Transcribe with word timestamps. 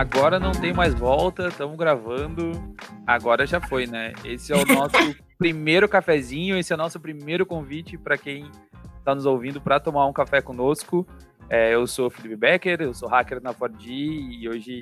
agora 0.00 0.40
não 0.40 0.52
tem 0.52 0.72
mais 0.72 0.94
volta, 0.94 1.48
estamos 1.48 1.76
gravando. 1.76 2.52
Agora 3.06 3.46
já 3.46 3.60
foi, 3.60 3.86
né? 3.86 4.14
Esse 4.24 4.50
é 4.50 4.56
o 4.56 4.64
nosso 4.64 4.96
primeiro 5.36 5.86
cafezinho, 5.86 6.56
esse 6.56 6.72
é 6.72 6.74
o 6.74 6.78
nosso 6.78 6.98
primeiro 6.98 7.44
convite 7.44 7.98
para 7.98 8.16
quem 8.16 8.50
está 8.98 9.14
nos 9.14 9.26
ouvindo 9.26 9.60
para 9.60 9.78
tomar 9.78 10.06
um 10.06 10.12
café 10.12 10.40
conosco. 10.40 11.06
É, 11.50 11.74
eu 11.74 11.86
sou 11.86 12.06
o 12.06 12.10
Felipe 12.10 12.34
Becker, 12.34 12.80
eu 12.80 12.94
sou 12.94 13.10
hacker 13.10 13.42
na 13.42 13.52
Ford 13.52 13.78
e 13.78 14.48
hoje 14.48 14.80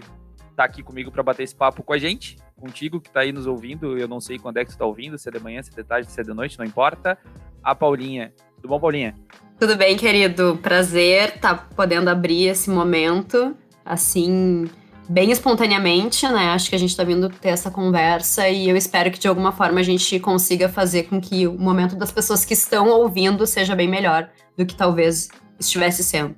está 0.51 0.63
aqui 0.63 0.85
comigo 0.85 1.11
para 1.11 1.23
bater 1.25 1.43
esse 1.43 1.55
papo 1.55 1.83
com 1.83 1.93
a 1.93 1.99
gente, 1.99 2.37
contigo 2.55 3.01
que 3.01 3.09
está 3.09 3.21
aí 3.21 3.33
nos 3.33 3.49
ouvindo. 3.49 3.99
Eu 3.99 4.07
não 4.07 4.21
sei 4.21 4.39
quando 4.39 4.59
é 4.59 4.61
que 4.61 4.71
tu 4.71 4.75
está 4.75 4.87
ouvindo, 4.87 5.19
se 5.19 5.29
é 5.29 5.33
de 5.33 5.41
manhã, 5.41 5.61
se 5.61 5.73
é 5.73 5.75
de 5.75 5.83
tarde, 5.83 6.09
se 6.09 6.21
é 6.21 6.23
de 6.23 6.33
noite, 6.33 6.57
não 6.57 6.65
importa. 6.65 7.19
A 7.61 7.75
Paulinha. 7.75 8.33
Tudo 8.55 8.69
bom, 8.69 8.79
Paulinha? 8.79 9.17
Tudo 9.59 9.75
bem, 9.77 9.97
querido. 9.97 10.61
Prazer 10.63 11.35
estar 11.35 11.57
tá 11.57 11.69
podendo 11.75 12.09
abrir 12.09 12.47
esse 12.47 12.71
momento, 12.71 13.57
assim, 13.85 14.69
bem 15.09 15.31
espontaneamente, 15.31 16.29
né? 16.29 16.51
Acho 16.51 16.69
que 16.69 16.77
a 16.77 16.79
gente 16.79 16.91
está 16.91 17.03
vindo 17.03 17.29
ter 17.31 17.49
essa 17.49 17.71
conversa 17.71 18.49
e 18.49 18.69
eu 18.69 18.77
espero 18.77 19.11
que 19.11 19.19
de 19.19 19.27
alguma 19.27 19.53
forma 19.53 19.81
a 19.81 19.83
gente 19.83 20.21
consiga 20.21 20.69
fazer 20.69 21.05
com 21.05 21.21
que 21.21 21.47
o 21.47 21.59
momento 21.59 21.97
das 21.97 22.13
pessoas 22.13 22.45
que 22.45 22.53
estão 22.53 22.89
ouvindo 22.89 23.47
seja 23.47 23.75
bem 23.75 23.89
melhor 23.89 24.29
do 24.57 24.67
que 24.67 24.75
talvez 24.75 25.29
estivesse 25.59 26.05
sendo. 26.05 26.35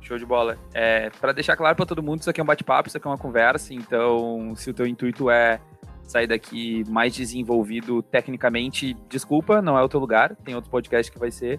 Show 0.00 0.18
de 0.18 0.26
bola. 0.26 0.56
É, 0.72 1.10
para 1.20 1.32
deixar 1.32 1.56
claro 1.56 1.74
para 1.74 1.86
todo 1.86 2.02
mundo, 2.02 2.20
isso 2.20 2.30
aqui 2.30 2.40
é 2.40 2.44
um 2.44 2.46
bate-papo, 2.46 2.88
isso 2.88 2.96
aqui 2.96 3.06
é 3.06 3.10
uma 3.10 3.18
conversa, 3.18 3.74
então 3.74 4.54
se 4.56 4.70
o 4.70 4.74
teu 4.74 4.86
intuito 4.86 5.30
é 5.30 5.60
sair 6.02 6.26
daqui 6.26 6.84
mais 6.88 7.14
desenvolvido 7.14 8.02
tecnicamente, 8.02 8.94
desculpa, 9.08 9.62
não 9.62 9.78
é 9.78 9.82
o 9.82 9.88
teu 9.88 9.98
lugar, 9.98 10.36
tem 10.44 10.54
outros 10.54 10.70
podcasts 10.70 11.12
que 11.12 11.18
vai 11.18 11.30
ser. 11.30 11.58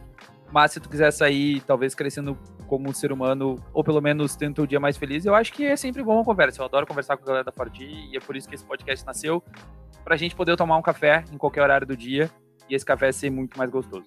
Mas 0.53 0.71
se 0.71 0.79
tu 0.79 0.87
quiser 0.87 1.09
sair, 1.09 1.61
talvez 1.61 1.95
crescendo 1.95 2.37
como 2.67 2.87
um 2.87 2.93
ser 2.93 3.11
humano, 3.11 3.59
ou 3.73 3.83
pelo 3.83 3.99
menos 3.99 4.35
tendo 4.35 4.61
o 4.61 4.67
dia 4.67 4.79
mais 4.79 4.95
feliz, 4.95 5.25
eu 5.25 5.33
acho 5.33 5.51
que 5.51 5.65
é 5.65 5.75
sempre 5.75 6.03
bom 6.03 6.13
uma 6.13 6.23
conversa. 6.23 6.61
Eu 6.61 6.65
adoro 6.65 6.85
conversar 6.85 7.17
com 7.17 7.23
a 7.23 7.25
galera 7.25 7.43
da 7.43 7.51
Ford 7.51 7.75
e 7.81 8.15
é 8.15 8.19
por 8.19 8.37
isso 8.37 8.47
que 8.47 8.53
esse 8.53 8.63
podcast 8.63 9.03
nasceu, 9.03 9.43
pra 10.03 10.15
gente 10.15 10.35
poder 10.35 10.55
tomar 10.55 10.77
um 10.77 10.81
café 10.83 11.25
em 11.31 11.39
qualquer 11.39 11.63
horário 11.63 11.87
do 11.87 11.97
dia 11.97 12.29
e 12.69 12.75
esse 12.75 12.85
café 12.85 13.11
ser 13.11 13.31
muito 13.31 13.57
mais 13.57 13.71
gostoso. 13.71 14.05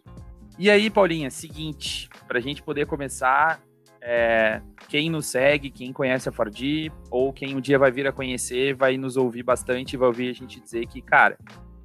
E 0.56 0.70
aí, 0.70 0.88
Paulinha, 0.88 1.30
seguinte, 1.30 2.08
pra 2.28 2.38
gente 2.38 2.62
poder 2.62 2.86
começar, 2.86 3.60
é, 4.00 4.62
quem 4.88 5.10
nos 5.10 5.26
segue, 5.26 5.68
quem 5.68 5.92
conhece 5.92 6.28
a 6.28 6.32
Ford, 6.32 6.56
ou 7.10 7.32
quem 7.32 7.56
um 7.56 7.60
dia 7.60 7.76
vai 7.76 7.90
vir 7.90 8.06
a 8.06 8.12
conhecer, 8.12 8.72
vai 8.72 8.96
nos 8.96 9.16
ouvir 9.16 9.42
bastante 9.42 9.96
vai 9.96 10.06
ouvir 10.06 10.30
a 10.30 10.32
gente 10.32 10.60
dizer 10.60 10.86
que, 10.86 11.02
cara, 11.02 11.36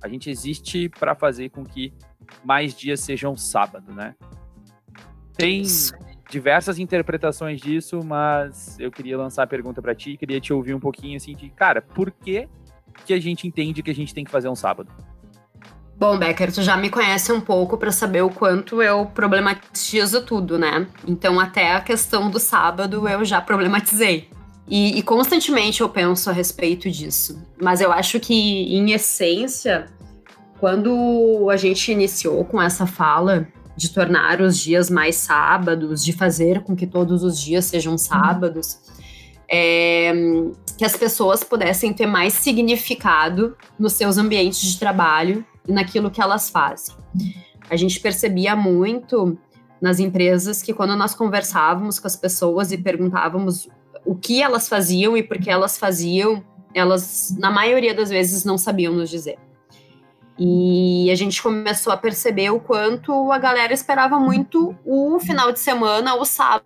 a 0.03 0.07
gente 0.07 0.29
existe 0.29 0.87
para 0.87 1.15
fazer 1.15 1.49
com 1.49 1.65
que 1.65 1.91
mais 2.43 2.75
dias 2.75 2.99
sejam 2.99 3.35
sábado, 3.35 3.91
né? 3.91 4.13
Tem 5.41 5.63
diversas 6.29 6.79
interpretações 6.79 7.59
disso, 7.59 8.01
mas 8.03 8.79
eu 8.79 8.91
queria 8.91 9.17
lançar 9.17 9.43
a 9.43 9.47
pergunta 9.47 9.81
para 9.81 9.93
ti, 9.93 10.15
queria 10.15 10.39
te 10.39 10.53
ouvir 10.53 10.73
um 10.73 10.79
pouquinho 10.79 11.17
assim 11.17 11.35
de, 11.35 11.49
cara, 11.49 11.81
por 11.81 12.09
que 12.11 12.47
que 13.05 13.13
a 13.13 13.19
gente 13.19 13.47
entende 13.47 13.83
que 13.83 13.91
a 13.91 13.95
gente 13.95 14.13
tem 14.13 14.23
que 14.23 14.31
fazer 14.31 14.47
um 14.47 14.55
sábado? 14.55 14.89
Bom, 15.97 16.17
Becker, 16.17 16.51
tu 16.51 16.63
já 16.63 16.75
me 16.75 16.89
conhece 16.89 17.31
um 17.31 17.39
pouco 17.39 17.77
para 17.77 17.91
saber 17.91 18.21
o 18.21 18.29
quanto 18.29 18.81
eu 18.81 19.05
problematizo 19.05 20.25
tudo, 20.25 20.57
né? 20.57 20.87
Então, 21.07 21.39
até 21.39 21.75
a 21.75 21.81
questão 21.81 22.29
do 22.29 22.39
sábado 22.39 23.07
eu 23.07 23.23
já 23.23 23.39
problematizei. 23.39 24.29
E, 24.67 24.97
e, 24.97 25.03
constantemente 25.03 25.81
eu 25.81 25.89
penso 25.89 26.29
a 26.29 26.33
respeito 26.33 26.89
disso. 26.89 27.45
Mas 27.61 27.81
eu 27.81 27.91
acho 27.91 28.19
que, 28.19 28.33
em 28.33 28.93
essência, 28.93 29.87
quando 30.59 31.49
a 31.51 31.57
gente 31.57 31.91
iniciou 31.91 32.45
com 32.45 32.61
essa 32.61 32.87
fala 32.87 33.47
de 33.81 33.89
tornar 33.89 34.41
os 34.41 34.59
dias 34.59 34.91
mais 34.91 35.15
sábados, 35.15 36.05
de 36.05 36.13
fazer 36.13 36.61
com 36.61 36.75
que 36.75 36.85
todos 36.85 37.23
os 37.23 37.41
dias 37.41 37.65
sejam 37.65 37.97
sábados, 37.97 38.79
é, 39.49 40.13
que 40.77 40.85
as 40.85 40.95
pessoas 40.95 41.43
pudessem 41.43 41.91
ter 41.91 42.05
mais 42.05 42.33
significado 42.33 43.57
nos 43.79 43.93
seus 43.93 44.19
ambientes 44.19 44.61
de 44.61 44.77
trabalho 44.77 45.43
e 45.67 45.71
naquilo 45.71 46.11
que 46.11 46.21
elas 46.21 46.47
fazem. 46.47 46.95
A 47.71 47.75
gente 47.75 47.99
percebia 47.99 48.55
muito 48.55 49.35
nas 49.81 49.99
empresas 49.99 50.61
que 50.61 50.75
quando 50.75 50.95
nós 50.95 51.15
conversávamos 51.15 51.99
com 51.99 52.05
as 52.05 52.15
pessoas 52.15 52.71
e 52.71 52.77
perguntávamos 52.77 53.67
o 54.05 54.13
que 54.13 54.43
elas 54.43 54.69
faziam 54.69 55.17
e 55.17 55.23
por 55.23 55.39
que 55.39 55.49
elas 55.49 55.79
faziam, 55.79 56.43
elas, 56.71 57.35
na 57.39 57.49
maioria 57.49 57.95
das 57.95 58.11
vezes, 58.11 58.45
não 58.45 58.59
sabiam 58.59 58.93
nos 58.93 59.09
dizer. 59.09 59.39
E 60.37 61.09
a 61.11 61.15
gente 61.15 61.41
começou 61.41 61.91
a 61.93 61.97
perceber 61.97 62.49
o 62.49 62.59
quanto 62.59 63.31
a 63.31 63.37
galera 63.37 63.73
esperava 63.73 64.19
muito 64.19 64.75
o 64.85 65.19
final 65.19 65.51
de 65.51 65.59
semana, 65.59 66.15
o 66.15 66.25
sábado, 66.25 66.65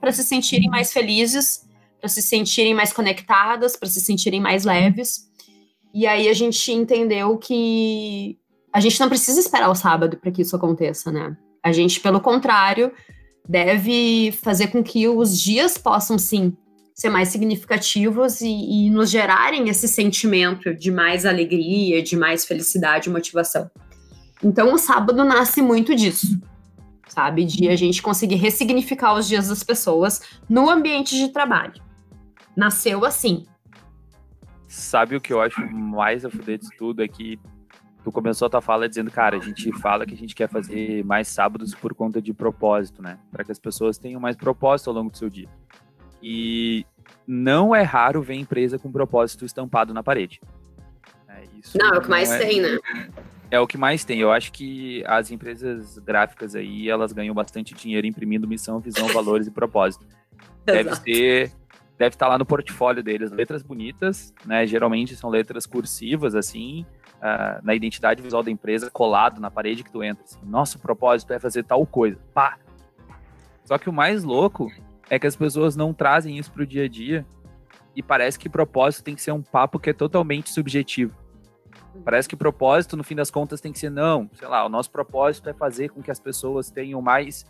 para 0.00 0.12
se 0.12 0.24
sentirem 0.24 0.68
mais 0.68 0.92
felizes, 0.92 1.68
para 2.00 2.08
se 2.08 2.22
sentirem 2.22 2.74
mais 2.74 2.92
conectadas, 2.92 3.76
para 3.76 3.88
se 3.88 4.00
sentirem 4.00 4.40
mais 4.40 4.64
leves. 4.64 5.30
E 5.92 6.06
aí 6.06 6.28
a 6.28 6.34
gente 6.34 6.72
entendeu 6.72 7.38
que 7.38 8.38
a 8.72 8.80
gente 8.80 8.98
não 8.98 9.08
precisa 9.08 9.38
esperar 9.38 9.70
o 9.70 9.74
sábado 9.74 10.16
para 10.16 10.32
que 10.32 10.42
isso 10.42 10.56
aconteça, 10.56 11.12
né? 11.12 11.36
A 11.62 11.70
gente, 11.72 12.00
pelo 12.00 12.20
contrário, 12.20 12.90
deve 13.48 14.32
fazer 14.42 14.68
com 14.68 14.82
que 14.82 15.06
os 15.06 15.38
dias 15.38 15.78
possam 15.78 16.18
sim 16.18 16.56
ser 16.94 17.10
mais 17.10 17.28
significativos 17.28 18.40
e, 18.40 18.46
e, 18.86 18.90
nos 18.90 19.10
gerarem 19.10 19.68
esse 19.68 19.88
sentimento 19.88 20.72
de 20.72 20.92
mais 20.92 21.26
alegria, 21.26 22.00
de 22.00 22.16
mais 22.16 22.44
felicidade 22.44 23.08
e 23.08 23.12
motivação. 23.12 23.68
Então, 24.42 24.72
o 24.72 24.78
sábado 24.78 25.24
nasce 25.24 25.60
muito 25.60 25.94
disso, 25.94 26.40
sabe? 27.08 27.44
De 27.44 27.68
a 27.68 27.74
gente 27.74 28.00
conseguir 28.00 28.36
ressignificar 28.36 29.14
os 29.14 29.26
dias 29.26 29.48
das 29.48 29.64
pessoas 29.64 30.20
no 30.48 30.70
ambiente 30.70 31.16
de 31.16 31.30
trabalho. 31.30 31.82
Nasceu 32.56 33.04
assim. 33.04 33.44
Sabe 34.68 35.16
o 35.16 35.20
que 35.20 35.32
eu 35.32 35.40
acho 35.40 35.60
mais 35.72 36.24
a 36.24 36.30
fuder 36.30 36.58
disso 36.58 36.70
tudo 36.78 37.02
é 37.02 37.08
que 37.08 37.40
tu 38.04 38.12
começou 38.12 38.46
a 38.46 38.50
tua 38.50 38.60
fala 38.60 38.88
dizendo, 38.88 39.10
cara, 39.10 39.36
a 39.36 39.40
gente 39.40 39.72
fala 39.80 40.06
que 40.06 40.14
a 40.14 40.16
gente 40.16 40.34
quer 40.34 40.48
fazer 40.48 41.04
mais 41.04 41.26
sábados 41.26 41.74
por 41.74 41.92
conta 41.94 42.22
de 42.22 42.32
propósito, 42.32 43.02
né? 43.02 43.18
Para 43.32 43.42
que 43.42 43.50
as 43.50 43.58
pessoas 43.58 43.98
tenham 43.98 44.20
mais 44.20 44.36
propósito 44.36 44.90
ao 44.90 44.94
longo 44.94 45.10
do 45.10 45.16
seu 45.16 45.30
dia. 45.30 45.48
E 46.26 46.86
não 47.26 47.76
é 47.76 47.82
raro 47.82 48.22
ver 48.22 48.32
empresa 48.32 48.78
com 48.78 48.90
propósito 48.90 49.44
estampado 49.44 49.92
na 49.92 50.02
parede. 50.02 50.40
É, 51.28 51.44
isso 51.60 51.76
não, 51.76 51.90
é 51.90 51.98
o 51.98 52.00
que 52.00 52.08
mais 52.08 52.30
é, 52.30 52.38
tem, 52.38 52.62
né? 52.62 52.78
É 53.50 53.60
o 53.60 53.66
que 53.66 53.76
mais 53.76 54.06
tem. 54.06 54.20
Eu 54.20 54.32
acho 54.32 54.50
que 54.50 55.04
as 55.06 55.30
empresas 55.30 55.98
gráficas 55.98 56.54
aí, 56.54 56.88
elas 56.88 57.12
ganham 57.12 57.34
bastante 57.34 57.74
dinheiro 57.74 58.06
imprimindo 58.06 58.48
missão, 58.48 58.80
visão, 58.80 59.06
valores 59.12 59.46
e 59.46 59.50
propósito. 59.50 60.06
Deve 60.64 60.96
ser 60.96 61.52
deve 61.98 62.14
estar 62.14 62.24
tá 62.24 62.32
lá 62.32 62.38
no 62.38 62.46
portfólio 62.46 63.02
deles. 63.02 63.30
Letras 63.30 63.62
bonitas, 63.62 64.32
né? 64.46 64.66
Geralmente 64.66 65.14
são 65.14 65.28
letras 65.28 65.66
cursivas, 65.66 66.34
assim, 66.34 66.86
uh, 67.18 67.62
na 67.62 67.74
identidade 67.74 68.22
visual 68.22 68.42
da 68.42 68.50
empresa, 68.50 68.90
colado 68.90 69.42
na 69.42 69.50
parede 69.50 69.84
que 69.84 69.92
tu 69.92 70.02
entra. 70.02 70.24
Assim, 70.24 70.38
Nosso 70.42 70.78
propósito 70.78 71.34
é 71.34 71.38
fazer 71.38 71.64
tal 71.64 71.84
coisa. 71.84 72.18
Pá! 72.32 72.56
Só 73.66 73.76
que 73.76 73.90
o 73.90 73.92
mais 73.92 74.24
louco 74.24 74.72
é 75.10 75.18
que 75.18 75.26
as 75.26 75.36
pessoas 75.36 75.76
não 75.76 75.92
trazem 75.92 76.38
isso 76.38 76.50
pro 76.50 76.66
dia 76.66 76.84
a 76.84 76.88
dia 76.88 77.26
e 77.94 78.02
parece 78.02 78.38
que 78.38 78.48
propósito 78.48 79.04
tem 79.04 79.14
que 79.14 79.22
ser 79.22 79.32
um 79.32 79.42
papo 79.42 79.78
que 79.78 79.90
é 79.90 79.92
totalmente 79.92 80.50
subjetivo. 80.50 81.14
Parece 82.04 82.28
que 82.28 82.34
propósito, 82.34 82.96
no 82.96 83.04
fim 83.04 83.14
das 83.14 83.30
contas, 83.30 83.60
tem 83.60 83.72
que 83.72 83.78
ser, 83.78 83.90
não, 83.90 84.28
sei 84.34 84.48
lá, 84.48 84.64
o 84.66 84.68
nosso 84.68 84.90
propósito 84.90 85.48
é 85.48 85.52
fazer 85.52 85.90
com 85.90 86.02
que 86.02 86.10
as 86.10 86.18
pessoas 86.18 86.70
tenham 86.70 87.00
mais 87.00 87.46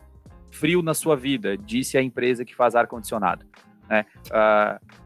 frio 0.51 0.83
na 0.83 0.93
sua 0.93 1.17
vida, 1.17 1.57
disse 1.57 1.97
a 1.97 2.03
empresa 2.03 2.45
que 2.45 2.55
faz 2.55 2.75
ar-condicionado. 2.75 3.47
Né? 3.89 4.05
Uh, 4.27 5.05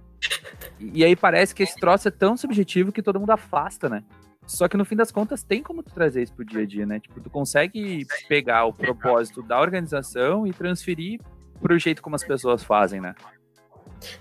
e 0.80 1.04
aí 1.04 1.14
parece 1.14 1.54
que 1.54 1.62
esse 1.62 1.76
troço 1.76 2.08
é 2.08 2.10
tão 2.10 2.36
subjetivo 2.36 2.90
que 2.90 3.02
todo 3.02 3.20
mundo 3.20 3.30
afasta, 3.30 3.88
né? 3.88 4.02
Só 4.44 4.66
que 4.66 4.76
no 4.76 4.84
fim 4.84 4.96
das 4.96 5.12
contas 5.12 5.42
tem 5.42 5.62
como 5.62 5.82
tu 5.82 5.92
trazer 5.92 6.22
isso 6.22 6.32
pro 6.32 6.44
dia 6.44 6.62
a 6.62 6.66
dia, 6.66 6.86
né? 6.86 6.98
Tipo, 6.98 7.20
tu 7.20 7.30
consegue 7.30 8.06
pegar 8.28 8.64
o 8.64 8.72
propósito 8.72 9.42
da 9.42 9.60
organização 9.60 10.46
e 10.46 10.52
transferir 10.52 11.20
pro 11.60 11.78
jeito 11.78 12.02
como 12.02 12.16
as 12.16 12.24
pessoas 12.24 12.62
fazem, 12.62 13.00
né? 13.00 13.14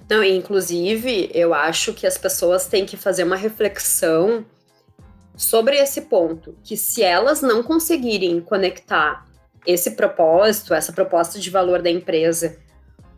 Não, 0.09 0.23
inclusive, 0.23 1.29
eu 1.33 1.53
acho 1.53 1.93
que 1.93 2.07
as 2.07 2.17
pessoas 2.17 2.67
têm 2.67 2.85
que 2.85 2.97
fazer 2.97 3.23
uma 3.23 3.35
reflexão 3.35 4.45
sobre 5.35 5.77
esse 5.77 6.01
ponto, 6.01 6.55
que 6.63 6.75
se 6.75 7.03
elas 7.03 7.41
não 7.41 7.61
conseguirem 7.61 8.41
conectar 8.41 9.25
esse 9.65 9.91
propósito, 9.91 10.73
essa 10.73 10.91
proposta 10.91 11.39
de 11.39 11.49
valor 11.49 11.81
da 11.81 11.89
empresa 11.89 12.57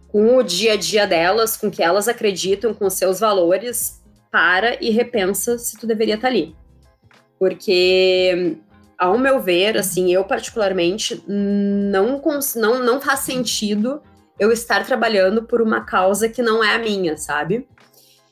com 0.09 0.37
o 0.37 0.43
dia 0.43 0.73
a 0.73 0.75
dia 0.75 1.05
delas, 1.05 1.55
com 1.55 1.67
o 1.67 1.71
que 1.71 1.83
elas 1.83 2.07
acreditam, 2.07 2.73
com 2.73 2.87
os 2.87 2.95
seus 2.95 3.19
valores, 3.19 4.01
para 4.31 4.83
e 4.83 4.89
repensa 4.89 5.57
se 5.57 5.77
tu 5.77 5.87
deveria 5.87 6.15
estar 6.15 6.27
ali. 6.27 6.55
Porque, 7.37 8.57
ao 8.97 9.17
meu 9.17 9.39
ver, 9.39 9.77
assim, 9.77 10.11
eu 10.11 10.25
particularmente, 10.25 11.23
não, 11.27 12.21
não, 12.55 12.83
não 12.83 12.99
faz 12.99 13.19
sentido 13.21 14.01
eu 14.39 14.51
estar 14.51 14.85
trabalhando 14.85 15.43
por 15.43 15.61
uma 15.61 15.81
causa 15.81 16.29
que 16.29 16.41
não 16.41 16.63
é 16.63 16.75
a 16.75 16.79
minha, 16.79 17.17
sabe? 17.17 17.67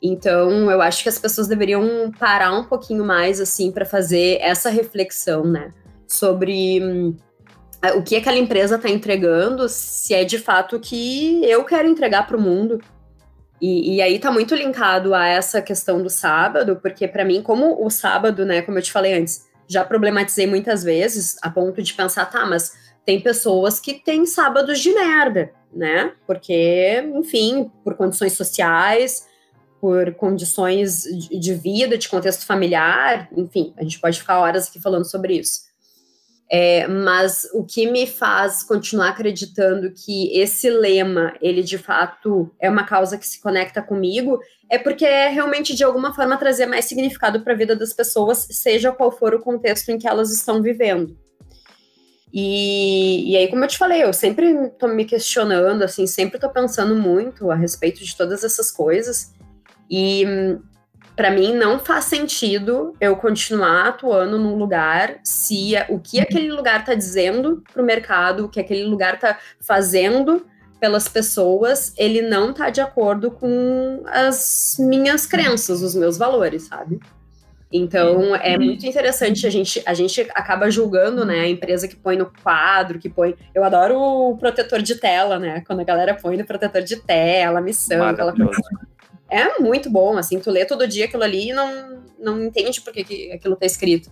Então, 0.02 0.70
eu 0.70 0.80
acho 0.80 1.02
que 1.02 1.08
as 1.08 1.18
pessoas 1.18 1.48
deveriam 1.48 2.10
parar 2.18 2.52
um 2.52 2.64
pouquinho 2.64 3.04
mais, 3.04 3.40
assim, 3.40 3.70
para 3.70 3.84
fazer 3.84 4.38
essa 4.40 4.70
reflexão, 4.70 5.44
né? 5.44 5.72
Sobre 6.06 6.80
hum, 6.82 7.16
o 7.96 8.02
que 8.02 8.16
aquela 8.16 8.38
empresa 8.38 8.76
está 8.76 8.88
entregando, 8.88 9.68
se 9.68 10.14
é 10.14 10.24
de 10.24 10.38
fato 10.38 10.76
o 10.76 10.80
que 10.80 11.44
eu 11.44 11.64
quero 11.64 11.88
entregar 11.88 12.26
para 12.26 12.36
o 12.36 12.40
mundo. 12.40 12.80
E, 13.60 13.96
e 13.96 14.02
aí 14.02 14.20
tá 14.20 14.30
muito 14.30 14.54
linkado 14.54 15.14
a 15.14 15.26
essa 15.26 15.60
questão 15.60 16.00
do 16.00 16.08
sábado, 16.08 16.78
porque 16.80 17.08
para 17.08 17.24
mim, 17.24 17.42
como 17.42 17.84
o 17.84 17.90
sábado, 17.90 18.46
né, 18.46 18.62
como 18.62 18.78
eu 18.78 18.82
te 18.82 18.92
falei 18.92 19.14
antes, 19.14 19.48
já 19.66 19.84
problematizei 19.84 20.46
muitas 20.46 20.82
vezes, 20.82 21.36
a 21.42 21.50
ponto 21.50 21.82
de 21.82 21.92
pensar, 21.92 22.26
tá, 22.26 22.46
mas 22.46 22.72
tem 23.08 23.18
pessoas 23.18 23.80
que 23.80 23.94
têm 23.94 24.26
sábados 24.26 24.80
de 24.80 24.92
merda, 24.92 25.50
né? 25.72 26.12
Porque, 26.26 27.02
enfim, 27.14 27.72
por 27.82 27.94
condições 27.94 28.34
sociais, 28.34 29.26
por 29.80 30.12
condições 30.16 31.04
de 31.04 31.54
vida, 31.54 31.96
de 31.96 32.06
contexto 32.06 32.44
familiar, 32.44 33.26
enfim, 33.34 33.72
a 33.78 33.82
gente 33.82 33.98
pode 33.98 34.20
ficar 34.20 34.40
horas 34.40 34.68
aqui 34.68 34.78
falando 34.78 35.10
sobre 35.10 35.38
isso. 35.38 35.60
É, 36.50 36.86
mas 36.86 37.48
o 37.54 37.64
que 37.64 37.90
me 37.90 38.06
faz 38.06 38.62
continuar 38.62 39.08
acreditando 39.08 39.90
que 39.90 40.38
esse 40.38 40.68
lema, 40.68 41.32
ele 41.40 41.62
de 41.62 41.78
fato 41.78 42.54
é 42.60 42.68
uma 42.68 42.84
causa 42.84 43.16
que 43.16 43.26
se 43.26 43.40
conecta 43.40 43.80
comigo, 43.80 44.38
é 44.68 44.76
porque 44.76 45.06
é 45.06 45.30
realmente 45.30 45.74
de 45.74 45.82
alguma 45.82 46.14
forma 46.14 46.36
trazer 46.36 46.66
mais 46.66 46.84
significado 46.84 47.40
para 47.40 47.54
a 47.54 47.56
vida 47.56 47.74
das 47.74 47.94
pessoas, 47.94 48.46
seja 48.50 48.92
qual 48.92 49.10
for 49.10 49.34
o 49.34 49.40
contexto 49.40 49.88
em 49.88 49.96
que 49.96 50.06
elas 50.06 50.30
estão 50.30 50.60
vivendo. 50.60 51.16
E, 52.32 53.32
e 53.32 53.36
aí, 53.36 53.48
como 53.48 53.64
eu 53.64 53.68
te 53.68 53.78
falei, 53.78 54.02
eu 54.02 54.12
sempre 54.12 54.66
estou 54.66 54.88
me 54.88 55.04
questionando, 55.04 55.82
assim, 55.82 56.06
sempre 56.06 56.36
estou 56.36 56.50
pensando 56.50 56.94
muito 56.94 57.50
a 57.50 57.54
respeito 57.54 58.04
de 58.04 58.16
todas 58.16 58.44
essas 58.44 58.70
coisas. 58.70 59.32
E 59.90 60.24
para 61.16 61.32
mim 61.32 61.52
não 61.52 61.80
faz 61.80 62.04
sentido 62.04 62.94
eu 63.00 63.16
continuar 63.16 63.88
atuando 63.88 64.38
num 64.38 64.54
lugar 64.54 65.18
se 65.24 65.72
o 65.88 65.98
que 65.98 66.20
aquele 66.20 66.52
lugar 66.52 66.78
está 66.80 66.94
dizendo 66.94 67.60
para 67.72 67.82
o 67.82 67.84
mercado, 67.84 68.44
o 68.44 68.48
que 68.48 68.60
aquele 68.60 68.84
lugar 68.84 69.14
está 69.14 69.36
fazendo 69.60 70.46
pelas 70.78 71.08
pessoas, 71.08 71.92
ele 71.96 72.22
não 72.22 72.50
está 72.50 72.70
de 72.70 72.80
acordo 72.80 73.32
com 73.32 74.04
as 74.06 74.76
minhas 74.78 75.26
crenças, 75.26 75.82
os 75.82 75.92
meus 75.94 76.16
valores, 76.16 76.68
sabe? 76.68 77.00
Então 77.70 78.34
é 78.36 78.56
muito 78.56 78.86
interessante 78.86 79.46
a 79.46 79.50
gente 79.50 79.82
a 79.84 79.92
gente 79.92 80.22
acaba 80.34 80.70
julgando, 80.70 81.24
né, 81.24 81.40
a 81.40 81.48
empresa 81.48 81.86
que 81.86 81.96
põe 81.96 82.16
no 82.16 82.32
quadro, 82.42 82.98
que 82.98 83.10
põe. 83.10 83.34
Eu 83.54 83.62
adoro 83.62 84.00
o 84.00 84.38
protetor 84.38 84.80
de 84.80 84.94
tela, 84.94 85.38
né? 85.38 85.62
Quando 85.66 85.80
a 85.80 85.84
galera 85.84 86.14
põe 86.14 86.36
no 86.36 86.46
protetor 86.46 86.82
de 86.82 86.96
tela, 86.96 87.60
missão, 87.60 88.04
aquela 88.04 88.34
coisa 88.34 88.60
é 89.30 89.58
muito 89.60 89.90
bom, 89.90 90.16
assim, 90.16 90.38
tu 90.40 90.50
lê 90.50 90.64
todo 90.64 90.88
dia 90.88 91.04
aquilo 91.04 91.22
ali 91.22 91.50
e 91.50 91.52
não, 91.52 92.02
não 92.18 92.42
entende 92.42 92.80
por 92.80 92.92
que, 92.92 93.04
que 93.04 93.32
aquilo 93.32 93.56
tá 93.56 93.66
escrito. 93.66 94.10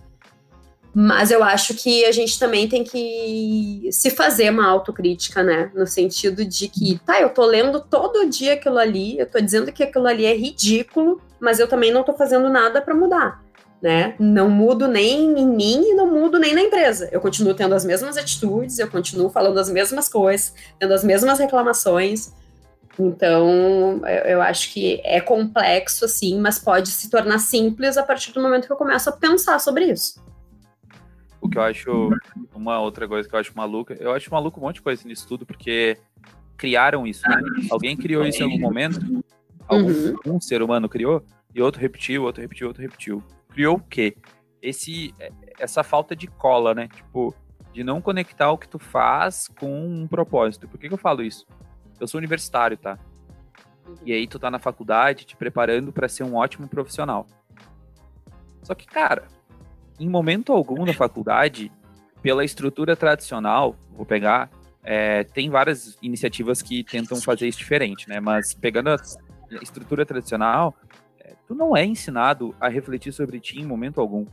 Mas 0.93 1.29
eu 1.29 1.43
acho 1.43 1.75
que 1.75 2.05
a 2.05 2.11
gente 2.11 2.39
também 2.39 2.67
tem 2.67 2.83
que 2.83 3.87
se 3.91 4.09
fazer 4.09 4.49
uma 4.49 4.67
autocrítica, 4.67 5.43
né? 5.43 5.71
No 5.75 5.85
sentido 5.85 6.43
de 6.43 6.67
que, 6.67 6.99
tá, 7.05 7.21
eu 7.21 7.29
tô 7.29 7.45
lendo 7.45 7.81
todo 7.81 8.27
dia 8.27 8.53
aquilo 8.53 8.79
ali, 8.79 9.19
eu 9.19 9.29
tô 9.29 9.39
dizendo 9.39 9.71
que 9.71 9.83
aquilo 9.83 10.07
ali 10.07 10.25
é 10.25 10.35
ridículo, 10.35 11.21
mas 11.39 11.59
eu 11.59 11.67
também 11.67 11.91
não 11.91 12.03
tô 12.03 12.13
fazendo 12.13 12.49
nada 12.49 12.81
para 12.81 12.95
mudar, 12.95 13.43
né? 13.81 14.15
Não 14.19 14.49
mudo 14.49 14.87
nem 14.87 15.39
em 15.39 15.47
mim 15.47 15.91
e 15.91 15.93
não 15.93 16.11
mudo 16.11 16.39
nem 16.39 16.53
na 16.53 16.61
empresa. 16.61 17.09
Eu 17.11 17.21
continuo 17.21 17.53
tendo 17.53 17.75
as 17.75 17.85
mesmas 17.85 18.17
atitudes, 18.17 18.79
eu 18.79 18.87
continuo 18.87 19.29
falando 19.29 19.59
as 19.59 19.69
mesmas 19.69 20.09
coisas, 20.09 20.53
tendo 20.79 20.93
as 20.93 21.03
mesmas 21.03 21.39
reclamações, 21.39 22.31
então, 22.99 24.01
eu 24.25 24.41
acho 24.41 24.73
que 24.73 24.99
é 25.03 25.21
complexo, 25.21 26.05
assim, 26.05 26.39
mas 26.39 26.57
pode 26.57 26.89
se 26.89 27.09
tornar 27.09 27.37
simples 27.37 27.95
a 27.95 28.03
partir 28.03 28.33
do 28.33 28.41
momento 28.41 28.65
que 28.65 28.73
eu 28.73 28.77
começo 28.77 29.09
a 29.09 29.11
pensar 29.11 29.59
sobre 29.59 29.85
isso. 29.85 30.23
O 31.39 31.47
que 31.47 31.59
eu 31.59 31.61
acho, 31.61 32.09
uma 32.55 32.79
outra 32.79 33.07
coisa 33.07 33.29
que 33.29 33.35
eu 33.35 33.39
acho 33.39 33.55
maluca, 33.55 33.95
eu 33.99 34.11
acho 34.13 34.31
maluco 34.31 34.59
um 34.59 34.63
monte 34.63 34.75
de 34.75 34.81
coisa 34.81 35.07
nisso 35.07 35.27
tudo, 35.27 35.45
porque 35.45 35.97
criaram 36.57 37.05
isso, 37.05 37.21
né? 37.29 37.39
Alguém 37.69 37.95
criou 37.95 38.25
isso 38.25 38.41
em 38.41 38.45
algum 38.45 38.59
momento, 38.59 38.99
algum 39.67 39.91
uhum. 39.91 40.15
um 40.25 40.41
ser 40.41 40.63
humano 40.63 40.89
criou, 40.89 41.23
e 41.53 41.61
outro 41.61 41.79
repetiu, 41.79 42.23
outro 42.23 42.41
repetiu, 42.41 42.67
outro 42.67 42.81
repetiu. 42.81 43.23
Criou 43.57 43.77
o 43.77 43.79
quê? 43.79 44.15
Esse, 44.61 45.15
essa 45.57 45.81
falta 45.83 46.15
de 46.15 46.27
cola, 46.27 46.75
né? 46.75 46.87
Tipo, 46.89 47.33
de 47.73 47.83
não 47.83 47.99
conectar 47.99 48.51
o 48.51 48.57
que 48.57 48.69
tu 48.69 48.77
faz 48.77 49.47
com 49.47 49.83
um 49.83 50.07
propósito. 50.07 50.67
Por 50.67 50.79
que, 50.79 50.87
que 50.87 50.93
eu 50.93 50.97
falo 50.99 51.23
isso? 51.23 51.43
Eu 51.99 52.07
sou 52.07 52.19
universitário, 52.19 52.77
tá? 52.77 52.99
E 54.05 54.13
aí 54.13 54.27
tu 54.27 54.37
tá 54.37 54.51
na 54.51 54.59
faculdade 54.59 55.25
te 55.25 55.35
preparando 55.35 55.91
para 55.91 56.07
ser 56.07 56.23
um 56.23 56.35
ótimo 56.35 56.67
profissional. 56.67 57.25
Só 58.61 58.75
que, 58.75 58.85
cara, 58.85 59.27
em 59.99 60.07
momento 60.07 60.53
algum 60.53 60.85
da 60.85 60.93
faculdade, 60.93 61.71
pela 62.21 62.45
estrutura 62.45 62.95
tradicional, 62.95 63.75
vou 63.89 64.05
pegar, 64.05 64.51
é, 64.83 65.23
tem 65.23 65.49
várias 65.49 65.97
iniciativas 65.99 66.61
que 66.61 66.83
tentam 66.83 67.19
fazer 67.19 67.47
isso 67.47 67.57
diferente, 67.57 68.07
né? 68.07 68.19
Mas 68.19 68.53
pegando 68.53 68.91
a 68.91 68.97
estrutura 69.63 70.05
tradicional, 70.05 70.77
é, 71.27 71.35
tu 71.45 71.53
não 71.53 71.75
é 71.75 71.85
ensinado 71.85 72.55
a 72.59 72.69
refletir 72.69 73.11
sobre 73.11 73.39
ti 73.39 73.59
em 73.59 73.65
momento 73.65 73.99
algum. 73.99 74.25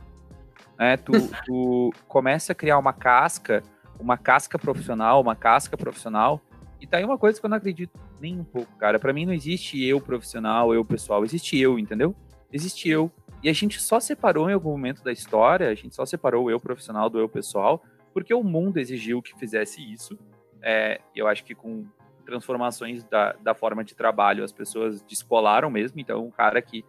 É, 0.79 0.95
tu, 0.95 1.11
tu 1.45 1.93
começa 2.07 2.53
a 2.53 2.55
criar 2.55 2.79
uma 2.79 2.93
casca, 2.93 3.61
uma 3.99 4.17
casca 4.17 4.57
profissional, 4.57 5.21
uma 5.21 5.35
casca 5.35 5.77
profissional 5.77 6.41
e 6.79 6.87
tá 6.87 6.97
aí 6.97 7.03
uma 7.03 7.17
coisa 7.17 7.39
que 7.39 7.45
eu 7.45 7.49
não 7.49 7.57
acredito 7.57 7.97
nem 8.19 8.39
um 8.39 8.43
pouco, 8.43 8.73
cara. 8.77 8.97
Para 8.97 9.13
mim 9.13 9.25
não 9.25 9.33
existe 9.33 9.83
eu 9.83 9.99
profissional, 9.99 10.73
eu 10.73 10.83
pessoal, 10.85 11.23
existe 11.23 11.59
eu, 11.59 11.77
entendeu? 11.77 12.15
Existe 12.51 12.89
eu. 12.89 13.11
E 13.43 13.49
a 13.49 13.53
gente 13.53 13.81
só 13.81 13.99
separou 13.99 14.49
em 14.49 14.53
algum 14.53 14.71
momento 14.71 15.03
da 15.03 15.11
história, 15.11 15.69
a 15.69 15.75
gente 15.75 15.95
só 15.95 16.05
separou 16.05 16.45
o 16.45 16.49
eu 16.49 16.59
profissional 16.59 17.09
do 17.09 17.19
eu 17.19 17.27
pessoal, 17.29 17.83
porque 18.13 18.33
o 18.33 18.43
mundo 18.43 18.77
exigiu 18.77 19.21
que 19.21 19.37
fizesse 19.37 19.81
isso. 19.81 20.17
É, 20.61 20.99
eu 21.15 21.27
acho 21.27 21.43
que 21.43 21.53
com 21.53 21.85
transformações 22.25 23.03
da, 23.03 23.33
da 23.33 23.53
forma 23.53 23.83
de 23.83 23.95
trabalho, 23.95 24.43
as 24.43 24.51
pessoas 24.51 25.01
descolaram 25.01 25.69
mesmo. 25.69 25.99
Então, 25.99 26.25
um 26.25 26.31
cara 26.31 26.61
que 26.61 26.83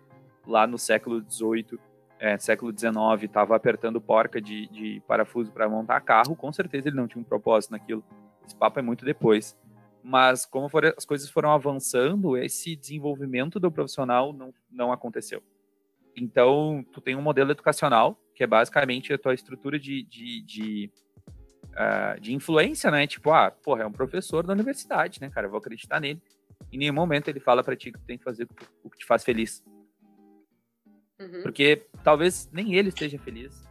lá 0.46 0.66
no 0.66 0.78
século 0.78 1.24
XVIII, 1.28 1.78
é, 2.18 2.38
século 2.38 2.72
XIX, 2.76 2.94
estava 3.22 3.54
apertando 3.54 4.00
porca 4.00 4.40
de, 4.40 4.66
de 4.68 5.02
parafuso 5.06 5.52
para 5.52 5.68
montar 5.68 6.00
carro, 6.00 6.34
com 6.34 6.50
certeza 6.52 6.88
ele 6.88 6.96
não 6.96 7.06
tinha 7.06 7.20
um 7.20 7.24
propósito 7.24 7.72
naquilo. 7.72 8.02
Esse 8.46 8.56
papo 8.56 8.78
é 8.78 8.82
muito 8.82 9.04
depois 9.04 9.56
mas 10.08 10.46
como 10.46 10.68
for, 10.68 10.84
as 10.96 11.04
coisas 11.04 11.28
foram 11.28 11.50
avançando, 11.50 12.36
esse 12.36 12.76
desenvolvimento 12.76 13.58
do 13.58 13.72
profissional 13.72 14.32
não, 14.32 14.54
não 14.70 14.92
aconteceu. 14.92 15.42
Então, 16.16 16.86
tu 16.92 17.00
tem 17.00 17.16
um 17.16 17.20
modelo 17.20 17.50
educacional, 17.50 18.16
que 18.32 18.44
é 18.44 18.46
basicamente 18.46 19.12
a 19.12 19.18
tua 19.18 19.34
estrutura 19.34 19.80
de, 19.80 20.04
de, 20.04 20.42
de, 20.42 20.93
uh, 21.76 22.20
de 22.20 22.34
influência, 22.34 22.90
né? 22.90 23.06
Tipo, 23.06 23.30
ah, 23.30 23.50
porra, 23.50 23.82
é 23.82 23.86
um 23.86 23.92
professor 23.92 24.44
da 24.44 24.52
universidade, 24.52 25.20
né, 25.20 25.30
cara? 25.30 25.46
Eu 25.46 25.50
vou 25.50 25.58
acreditar 25.58 26.00
nele. 26.00 26.20
Em 26.72 26.78
nenhum 26.78 26.94
momento 26.94 27.28
ele 27.28 27.38
fala 27.38 27.62
para 27.62 27.76
ti 27.76 27.92
que 27.92 27.98
tu 27.98 28.04
tem 28.04 28.18
que 28.18 28.24
fazer 28.24 28.48
o 28.82 28.90
que 28.90 28.98
te 28.98 29.04
faz 29.06 29.22
feliz. 29.22 29.62
Uhum. 31.20 31.42
Porque 31.42 31.82
talvez 32.02 32.48
nem 32.52 32.74
ele 32.74 32.88
esteja 32.88 33.18
feliz. 33.18 33.64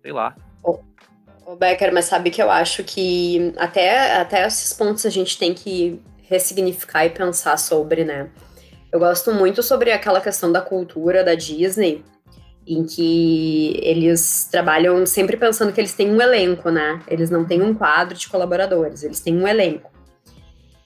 Sei 0.00 0.12
lá. 0.12 0.34
Oh. 0.62 0.80
O 1.44 1.56
Becker, 1.56 1.92
mas 1.92 2.04
sabe 2.04 2.30
que 2.30 2.40
eu 2.40 2.50
acho 2.50 2.84
que 2.84 3.52
até, 3.56 4.14
até 4.14 4.46
esses 4.46 4.72
pontos 4.72 5.04
a 5.04 5.10
gente 5.10 5.36
tem 5.36 5.52
que 5.52 6.00
ressignificar 6.22 7.04
e 7.04 7.10
pensar 7.10 7.56
sobre, 7.58 8.04
né? 8.04 8.30
Eu 8.92 9.00
gosto 9.00 9.34
muito 9.34 9.62
sobre 9.62 9.90
aquela 9.90 10.20
questão 10.20 10.52
da 10.52 10.60
cultura 10.60 11.24
da 11.24 11.34
Disney, 11.34 12.04
em 12.66 12.84
que 12.84 13.78
eles 13.82 14.48
trabalham 14.50 15.04
sempre 15.04 15.36
pensando 15.36 15.72
que 15.72 15.80
eles 15.80 15.94
têm 15.94 16.10
um 16.10 16.20
elenco, 16.20 16.70
né? 16.70 17.00
Eles 17.08 17.30
não 17.30 17.44
têm 17.44 17.62
um 17.62 17.74
quadro 17.74 18.16
de 18.16 18.28
colaboradores, 18.28 19.02
eles 19.02 19.20
têm 19.20 19.36
um 19.36 19.48
elenco. 19.48 19.90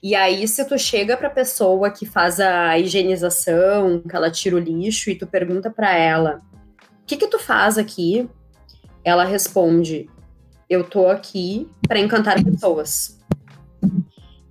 E 0.02 0.14
aí, 0.14 0.46
se 0.46 0.64
tu 0.64 0.78
chega 0.78 1.16
pra 1.16 1.28
pessoa 1.28 1.90
que 1.90 2.06
faz 2.06 2.38
a 2.38 2.78
higienização, 2.78 4.00
que 4.00 4.14
ela 4.14 4.30
tira 4.30 4.56
o 4.56 4.58
lixo, 4.58 5.10
e 5.10 5.16
tu 5.16 5.26
pergunta 5.26 5.70
para 5.70 5.96
ela: 5.96 6.40
o 7.02 7.06
que 7.06 7.16
que 7.16 7.26
tu 7.26 7.38
faz 7.38 7.76
aqui? 7.76 8.28
Ela 9.04 9.24
responde: 9.24 10.08
eu 10.68 10.84
tô 10.84 11.08
aqui 11.08 11.68
para 11.86 11.98
encantar 11.98 12.42
pessoas. 12.42 13.18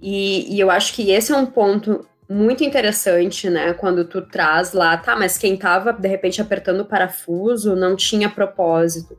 E, 0.01 0.53
e, 0.53 0.59
eu 0.59 0.69
acho 0.69 0.93
que 0.93 1.09
esse 1.09 1.31
é 1.31 1.37
um 1.37 1.45
ponto 1.45 2.05
muito 2.29 2.63
interessante, 2.63 3.49
né? 3.49 3.73
Quando 3.73 4.05
tu 4.05 4.21
traz 4.21 4.73
lá, 4.73 4.97
tá, 4.97 5.15
mas 5.15 5.37
quem 5.37 5.55
tava 5.55 5.93
de 5.93 6.07
repente 6.07 6.41
apertando 6.41 6.81
o 6.81 6.85
parafuso 6.85 7.75
não 7.75 7.95
tinha 7.95 8.29
propósito. 8.29 9.17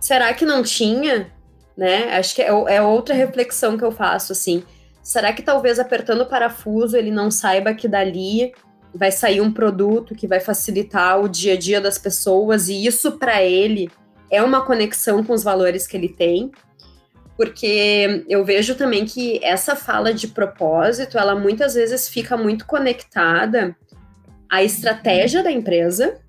Será 0.00 0.32
que 0.32 0.44
não 0.44 0.62
tinha? 0.62 1.30
Né? 1.76 2.16
Acho 2.16 2.34
que 2.34 2.42
é, 2.42 2.48
é 2.48 2.82
outra 2.82 3.14
reflexão 3.14 3.76
que 3.76 3.84
eu 3.84 3.92
faço, 3.92 4.32
assim. 4.32 4.62
Será 5.02 5.32
que 5.32 5.42
talvez 5.42 5.78
apertando 5.78 6.22
o 6.22 6.26
parafuso 6.26 6.96
ele 6.96 7.10
não 7.10 7.30
saiba 7.30 7.74
que 7.74 7.86
dali 7.86 8.54
vai 8.94 9.10
sair 9.10 9.40
um 9.40 9.52
produto 9.52 10.14
que 10.14 10.26
vai 10.26 10.40
facilitar 10.40 11.20
o 11.20 11.28
dia 11.28 11.54
a 11.54 11.58
dia 11.58 11.80
das 11.80 11.98
pessoas 11.98 12.68
e 12.68 12.86
isso 12.86 13.18
para 13.18 13.42
ele 13.42 13.90
é 14.30 14.42
uma 14.42 14.64
conexão 14.64 15.22
com 15.22 15.32
os 15.32 15.42
valores 15.42 15.86
que 15.86 15.96
ele 15.96 16.08
tem, 16.08 16.50
porque 17.36 18.24
eu 18.28 18.44
vejo 18.44 18.74
também 18.74 19.04
que 19.04 19.42
essa 19.42 19.74
fala 19.74 20.14
de 20.14 20.28
propósito, 20.28 21.18
ela 21.18 21.34
muitas 21.34 21.74
vezes 21.74 22.08
fica 22.08 22.36
muito 22.36 22.64
conectada 22.66 23.76
à 24.48 24.62
estratégia 24.62 25.42
da 25.42 25.50
empresa, 25.50 26.20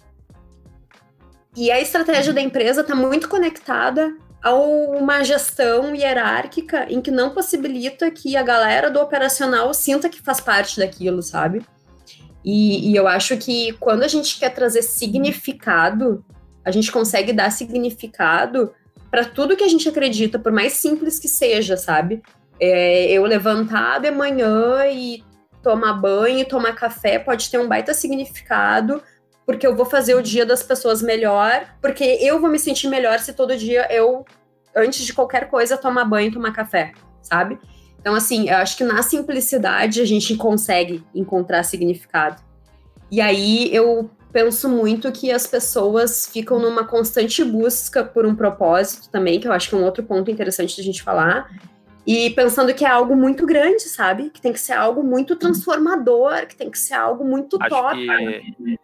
e 1.55 1.71
a 1.71 1.79
estratégia 1.79 2.33
da 2.33 2.41
empresa 2.41 2.81
está 2.81 2.93
muito 2.93 3.29
conectada 3.29 4.13
a 4.43 4.53
uma 4.53 5.23
gestão 5.23 5.95
hierárquica 5.95 6.85
em 6.89 7.01
que 7.01 7.09
não 7.09 7.31
possibilita 7.31 8.11
que 8.11 8.35
a 8.35 8.43
galera 8.43 8.91
do 8.91 8.99
operacional 8.99 9.73
sinta 9.73 10.09
que 10.09 10.21
faz 10.21 10.39
parte 10.41 10.77
daquilo, 10.77 11.23
sabe? 11.23 11.65
E, 12.43 12.91
e 12.91 12.95
eu 12.95 13.07
acho 13.07 13.37
que 13.37 13.71
quando 13.79 14.03
a 14.03 14.07
gente 14.07 14.37
quer 14.37 14.49
trazer 14.49 14.83
significado, 14.83 16.23
a 16.63 16.69
gente 16.69 16.91
consegue 16.91 17.31
dar 17.31 17.51
significado 17.51 18.71
para 19.15 19.23
tudo 19.23 19.55
que 19.55 19.63
a 19.63 19.67
gente 19.69 19.87
acredita, 19.87 20.37
por 20.37 20.51
mais 20.51 20.73
simples 20.73 21.17
que 21.17 21.29
seja, 21.29 21.77
sabe? 21.77 22.21
É, 22.59 23.09
eu 23.13 23.23
levantar 23.23 23.97
de 23.99 24.11
manhã 24.11 24.85
e 24.87 25.23
tomar 25.63 25.93
banho 25.93 26.39
e 26.39 26.43
tomar 26.43 26.75
café 26.75 27.17
pode 27.17 27.49
ter 27.49 27.57
um 27.57 27.65
baita 27.65 27.93
significado, 27.93 29.01
porque 29.45 29.65
eu 29.65 29.73
vou 29.73 29.85
fazer 29.85 30.15
o 30.15 30.21
dia 30.21 30.45
das 30.45 30.61
pessoas 30.61 31.01
melhor, 31.01 31.65
porque 31.81 32.03
eu 32.03 32.41
vou 32.41 32.49
me 32.49 32.59
sentir 32.59 32.89
melhor 32.89 33.19
se 33.19 33.31
todo 33.31 33.55
dia 33.55 33.87
eu, 33.89 34.25
antes 34.75 35.05
de 35.05 35.13
qualquer 35.13 35.49
coisa, 35.49 35.77
tomar 35.77 36.03
banho 36.03 36.27
e 36.27 36.33
tomar 36.33 36.51
café, 36.51 36.91
sabe? 37.21 37.57
Então, 37.97 38.15
assim, 38.15 38.49
eu 38.49 38.57
acho 38.57 38.75
que 38.75 38.83
na 38.83 39.01
simplicidade 39.01 40.01
a 40.01 40.05
gente 40.05 40.35
consegue 40.35 41.05
encontrar 41.15 41.63
significado. 41.63 42.43
E 43.09 43.21
aí 43.21 43.73
eu 43.73 44.09
penso 44.35 44.67
muito 44.67 45.09
que 45.13 45.31
as 45.31 45.47
pessoas 45.47 46.27
ficam 46.27 46.59
numa 46.59 46.83
constante 46.83 47.41
busca 47.41 48.03
por 48.03 48.25
um 48.25 48.35
propósito 48.35 49.09
também, 49.09 49.39
que 49.39 49.47
eu 49.47 49.53
acho 49.53 49.69
que 49.69 49.75
é 49.75 49.77
um 49.77 49.85
outro 49.85 50.03
ponto 50.03 50.29
interessante 50.29 50.75
da 50.75 50.83
gente 50.83 51.01
falar. 51.01 51.49
E 52.05 52.31
pensando 52.31 52.73
que 52.73 52.83
é 52.83 52.89
algo 52.89 53.15
muito 53.15 53.45
grande, 53.45 53.83
sabe? 53.83 54.29
Que 54.29 54.41
tem 54.41 54.51
que 54.51 54.59
ser 54.59 54.73
algo 54.73 55.01
muito 55.01 55.37
transformador, 55.37 56.47
que 56.47 56.55
tem 56.57 56.69
que 56.69 56.77
ser 56.77 56.95
algo 56.95 57.23
muito 57.23 57.57
acho 57.61 57.69
top. 57.69 57.95
Que... 57.95 58.77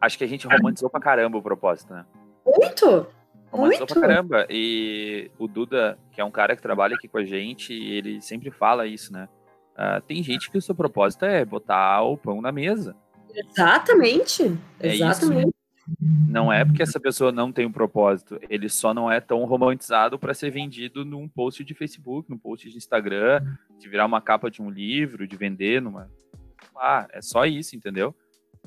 Acho 0.00 0.16
que 0.16 0.24
a 0.24 0.26
gente 0.26 0.46
romantizou 0.46 0.88
pra 0.88 0.98
caramba 0.98 1.36
o 1.36 1.42
propósito, 1.42 1.92
né? 1.92 2.06
Muito! 2.46 3.06
Romantizou 3.52 3.86
Muito. 3.86 3.92
pra 3.92 4.00
caramba. 4.00 4.46
E 4.48 5.30
o 5.38 5.46
Duda, 5.46 5.98
que 6.10 6.22
é 6.22 6.24
um 6.24 6.30
cara 6.30 6.56
que 6.56 6.62
trabalha 6.62 6.94
aqui 6.94 7.06
com 7.06 7.18
a 7.18 7.24
gente, 7.24 7.74
ele 7.74 8.22
sempre 8.22 8.50
fala 8.50 8.86
isso, 8.86 9.12
né? 9.12 9.28
Uh, 9.74 10.00
tem 10.06 10.22
gente 10.22 10.50
que 10.50 10.56
o 10.56 10.62
seu 10.62 10.74
propósito 10.74 11.26
é 11.26 11.44
botar 11.44 12.02
o 12.02 12.16
pão 12.16 12.40
na 12.40 12.50
mesa. 12.50 12.96
Exatamente. 13.34 14.58
É 14.80 14.94
Exatamente. 14.94 15.48
Isso. 15.48 15.58
Não 16.28 16.52
é 16.52 16.64
porque 16.64 16.82
essa 16.82 17.00
pessoa 17.00 17.32
não 17.32 17.50
tem 17.50 17.64
um 17.64 17.72
propósito, 17.72 18.38
ele 18.50 18.68
só 18.68 18.92
não 18.92 19.10
é 19.10 19.20
tão 19.20 19.42
romantizado 19.44 20.18
para 20.18 20.34
ser 20.34 20.50
vendido 20.50 21.02
num 21.02 21.26
post 21.26 21.64
de 21.64 21.72
Facebook, 21.72 22.28
num 22.30 22.36
post 22.36 22.68
de 22.68 22.76
Instagram, 22.76 23.40
de 23.78 23.88
virar 23.88 24.04
uma 24.04 24.20
capa 24.20 24.50
de 24.50 24.60
um 24.60 24.68
livro, 24.68 25.26
de 25.26 25.36
vender 25.36 25.80
numa. 25.80 26.10
Ah, 26.76 27.08
é 27.10 27.22
só 27.22 27.46
isso, 27.46 27.74
entendeu? 27.74 28.14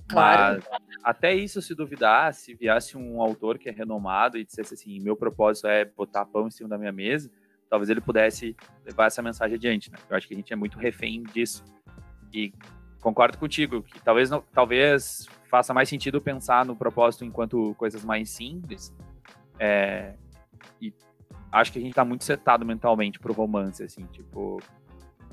Claro. 0.07 0.63
Mas 0.71 0.81
até 1.03 1.33
isso, 1.33 1.61
se 1.61 1.75
duvidar, 1.75 2.33
se 2.33 2.55
viesse 2.55 2.97
um 2.97 3.21
autor 3.21 3.59
que 3.59 3.69
é 3.69 3.71
renomado 3.71 4.37
e 4.37 4.43
dissesse 4.43 4.73
assim, 4.73 4.99
meu 4.99 5.15
propósito 5.15 5.67
é 5.67 5.85
botar 5.85 6.25
pão 6.25 6.47
em 6.47 6.51
cima 6.51 6.69
da 6.69 6.77
minha 6.77 6.91
mesa, 6.91 7.29
talvez 7.69 7.89
ele 7.89 8.01
pudesse 8.01 8.55
levar 8.83 9.05
essa 9.05 9.21
mensagem 9.21 9.55
adiante, 9.55 9.91
né? 9.91 9.97
Eu 10.09 10.17
acho 10.17 10.27
que 10.27 10.33
a 10.33 10.37
gente 10.37 10.51
é 10.51 10.55
muito 10.55 10.79
refém 10.79 11.21
disso. 11.23 11.63
E 12.33 12.51
concordo 13.01 13.37
contigo, 13.37 13.81
que 13.81 13.99
talvez, 14.01 14.29
não, 14.29 14.43
talvez 14.53 15.27
faça 15.49 15.73
mais 15.73 15.89
sentido 15.89 16.21
pensar 16.21 16.65
no 16.65 16.75
propósito 16.75 17.25
enquanto 17.25 17.75
coisas 17.75 18.05
mais 18.05 18.29
simples. 18.29 18.93
É, 19.59 20.13
e 20.81 20.93
acho 21.51 21.73
que 21.73 21.79
a 21.79 21.81
gente 21.81 21.93
tá 21.93 22.05
muito 22.05 22.23
setado 22.23 22.65
mentalmente 22.65 23.19
pro 23.19 23.33
romance, 23.33 23.83
assim, 23.83 24.05
tipo, 24.05 24.61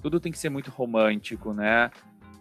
tudo 0.02 0.18
tem 0.18 0.32
que 0.32 0.38
ser 0.38 0.50
muito 0.50 0.70
romântico, 0.70 1.52
né? 1.52 1.90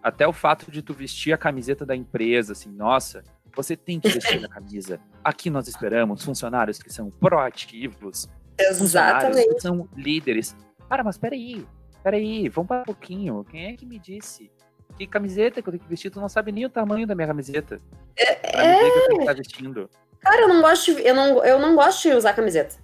até 0.01 0.27
o 0.27 0.33
fato 0.33 0.71
de 0.71 0.81
tu 0.81 0.93
vestir 0.93 1.33
a 1.33 1.37
camiseta 1.37 1.85
da 1.85 1.95
empresa, 1.95 2.53
assim, 2.53 2.71
nossa, 2.71 3.23
você 3.53 3.75
tem 3.75 3.99
que 3.99 4.07
vestir 4.09 4.43
a 4.45 4.47
camisa. 4.47 4.99
Aqui 5.23 5.49
nós 5.49 5.67
esperamos 5.67 6.23
funcionários 6.23 6.79
que 6.79 6.91
são 6.91 7.09
proativos, 7.09 8.29
Exatamente. 8.57 9.55
que 9.55 9.59
são 9.59 9.89
líderes. 9.95 10.55
Cara, 10.87 11.03
mas 11.03 11.17
peraí, 11.17 11.65
peraí, 12.03 12.47
vamos 12.47 12.67
para 12.67 12.81
um 12.81 12.85
pouquinho. 12.85 13.43
Quem 13.43 13.65
é 13.65 13.73
que 13.75 13.85
me 13.85 13.99
disse? 13.99 14.49
Que 14.97 15.05
camiseta 15.05 15.61
que 15.61 15.69
eu 15.69 15.71
tenho 15.71 15.83
que 15.83 15.89
vestir? 15.89 16.09
Tu 16.09 16.19
não 16.19 16.29
sabe 16.29 16.51
nem 16.51 16.65
o 16.65 16.69
tamanho 16.69 17.05
da 17.05 17.13
minha 17.13 17.27
camiseta. 17.27 17.79
É. 18.15 18.33
Pra 18.33 18.63
ver 18.63 18.79
que 18.79 18.85
eu 18.85 18.91
tenho 18.91 19.07
que 19.07 19.13
estar 19.13 19.25
tá 19.25 19.33
vestindo. 19.33 19.89
Cara, 20.19 20.41
eu 20.41 20.47
não 20.47 20.61
gosto 20.61 20.95
de, 20.95 21.07
eu 21.07 21.13
não, 21.13 21.43
eu 21.45 21.59
não 21.59 21.75
gosto 21.75 22.01
de 22.01 22.15
usar 22.15 22.33
camiseta. 22.33 22.75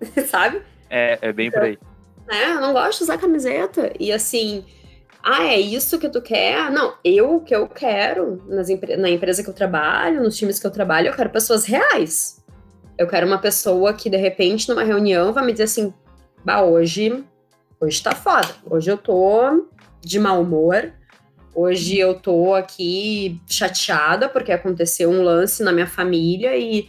sabe? 0.26 0.62
É, 0.90 1.18
é 1.22 1.32
bem 1.32 1.50
por 1.50 1.62
aí. 1.62 1.78
É, 2.28 2.52
eu 2.52 2.60
não 2.60 2.72
gosto 2.72 2.98
de 2.98 3.04
usar 3.04 3.18
camiseta. 3.18 3.92
E 3.98 4.12
assim, 4.12 4.64
ah, 5.22 5.44
é 5.44 5.60
isso 5.60 5.98
que 5.98 6.08
tu 6.08 6.20
quer? 6.20 6.70
Não, 6.70 6.94
eu 7.04 7.40
que 7.40 7.54
eu 7.54 7.68
quero 7.68 8.42
nas 8.48 8.68
na 8.98 9.08
empresa 9.08 9.42
que 9.42 9.48
eu 9.48 9.54
trabalho, 9.54 10.22
nos 10.22 10.36
times 10.36 10.58
que 10.58 10.66
eu 10.66 10.70
trabalho, 10.70 11.08
eu 11.08 11.14
quero 11.14 11.30
pessoas 11.30 11.64
reais. 11.64 12.42
Eu 12.98 13.06
quero 13.06 13.26
uma 13.26 13.38
pessoa 13.38 13.94
que, 13.94 14.10
de 14.10 14.16
repente, 14.16 14.68
numa 14.68 14.82
reunião, 14.82 15.32
vai 15.32 15.44
me 15.44 15.52
dizer 15.52 15.64
assim: 15.64 15.94
bah, 16.44 16.62
hoje, 16.62 17.24
hoje 17.80 18.02
tá 18.02 18.14
foda. 18.14 18.48
Hoje 18.68 18.90
eu 18.90 18.98
tô 18.98 19.68
de 20.00 20.18
mau 20.18 20.42
humor. 20.42 20.92
Hoje 21.54 21.98
eu 21.98 22.14
tô 22.14 22.54
aqui 22.54 23.40
chateada 23.46 24.28
porque 24.28 24.52
aconteceu 24.52 25.10
um 25.10 25.22
lance 25.22 25.62
na 25.62 25.72
minha 25.72 25.86
família 25.86 26.56
e 26.56 26.88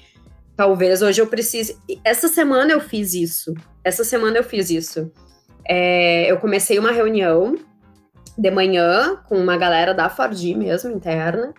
talvez 0.56 1.02
hoje 1.02 1.22
eu 1.22 1.28
precise. 1.28 1.78
Essa 2.04 2.28
semana 2.28 2.72
eu 2.72 2.80
fiz 2.80 3.14
isso. 3.14 3.54
Essa 3.84 4.04
semana 4.04 4.38
eu 4.38 4.44
fiz 4.44 4.70
isso. 4.70 5.12
É, 5.68 6.32
eu 6.32 6.38
comecei 6.38 6.80
uma 6.80 6.92
reunião 6.92 7.56
de 8.38 8.52
manhã 8.52 9.18
com 9.28 9.38
uma 9.38 9.58
galera 9.58 9.94
da 9.94 10.10
Ford 10.10 10.42
mesmo, 10.56 10.92
interna. 10.92 11.54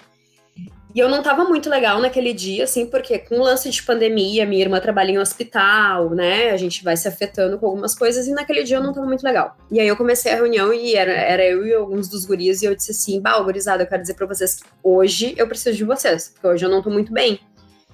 E 0.94 1.00
eu 1.00 1.08
não 1.08 1.24
tava 1.24 1.44
muito 1.44 1.68
legal 1.68 2.00
naquele 2.00 2.32
dia, 2.32 2.62
assim, 2.62 2.86
porque 2.86 3.18
com 3.18 3.36
o 3.36 3.42
lance 3.42 3.68
de 3.68 3.82
pandemia, 3.82 4.46
minha 4.46 4.62
irmã 4.62 4.78
trabalha 4.78 5.10
em 5.10 5.18
um 5.18 5.20
hospital, 5.20 6.10
né? 6.10 6.50
A 6.50 6.56
gente 6.56 6.84
vai 6.84 6.96
se 6.96 7.08
afetando 7.08 7.58
com 7.58 7.66
algumas 7.66 7.96
coisas, 7.96 8.28
e 8.28 8.30
naquele 8.30 8.62
dia 8.62 8.76
eu 8.76 8.82
não 8.82 8.92
tava 8.92 9.04
muito 9.04 9.24
legal. 9.24 9.56
E 9.72 9.80
aí 9.80 9.88
eu 9.88 9.96
comecei 9.96 10.30
a 10.30 10.36
reunião 10.36 10.72
e 10.72 10.94
era, 10.94 11.10
era 11.10 11.44
eu 11.44 11.66
e 11.66 11.74
alguns 11.74 12.08
dos 12.08 12.24
guris, 12.24 12.62
e 12.62 12.66
eu 12.66 12.76
disse 12.76 12.92
assim: 12.92 13.20
Bah, 13.20 13.40
gurizada, 13.40 13.82
eu 13.82 13.88
quero 13.88 14.02
dizer 14.02 14.14
pra 14.14 14.26
vocês 14.26 14.54
que 14.54 14.68
hoje 14.84 15.34
eu 15.36 15.48
preciso 15.48 15.76
de 15.76 15.82
vocês, 15.82 16.28
porque 16.28 16.46
hoje 16.46 16.64
eu 16.64 16.70
não 16.70 16.80
tô 16.80 16.90
muito 16.90 17.12
bem. 17.12 17.40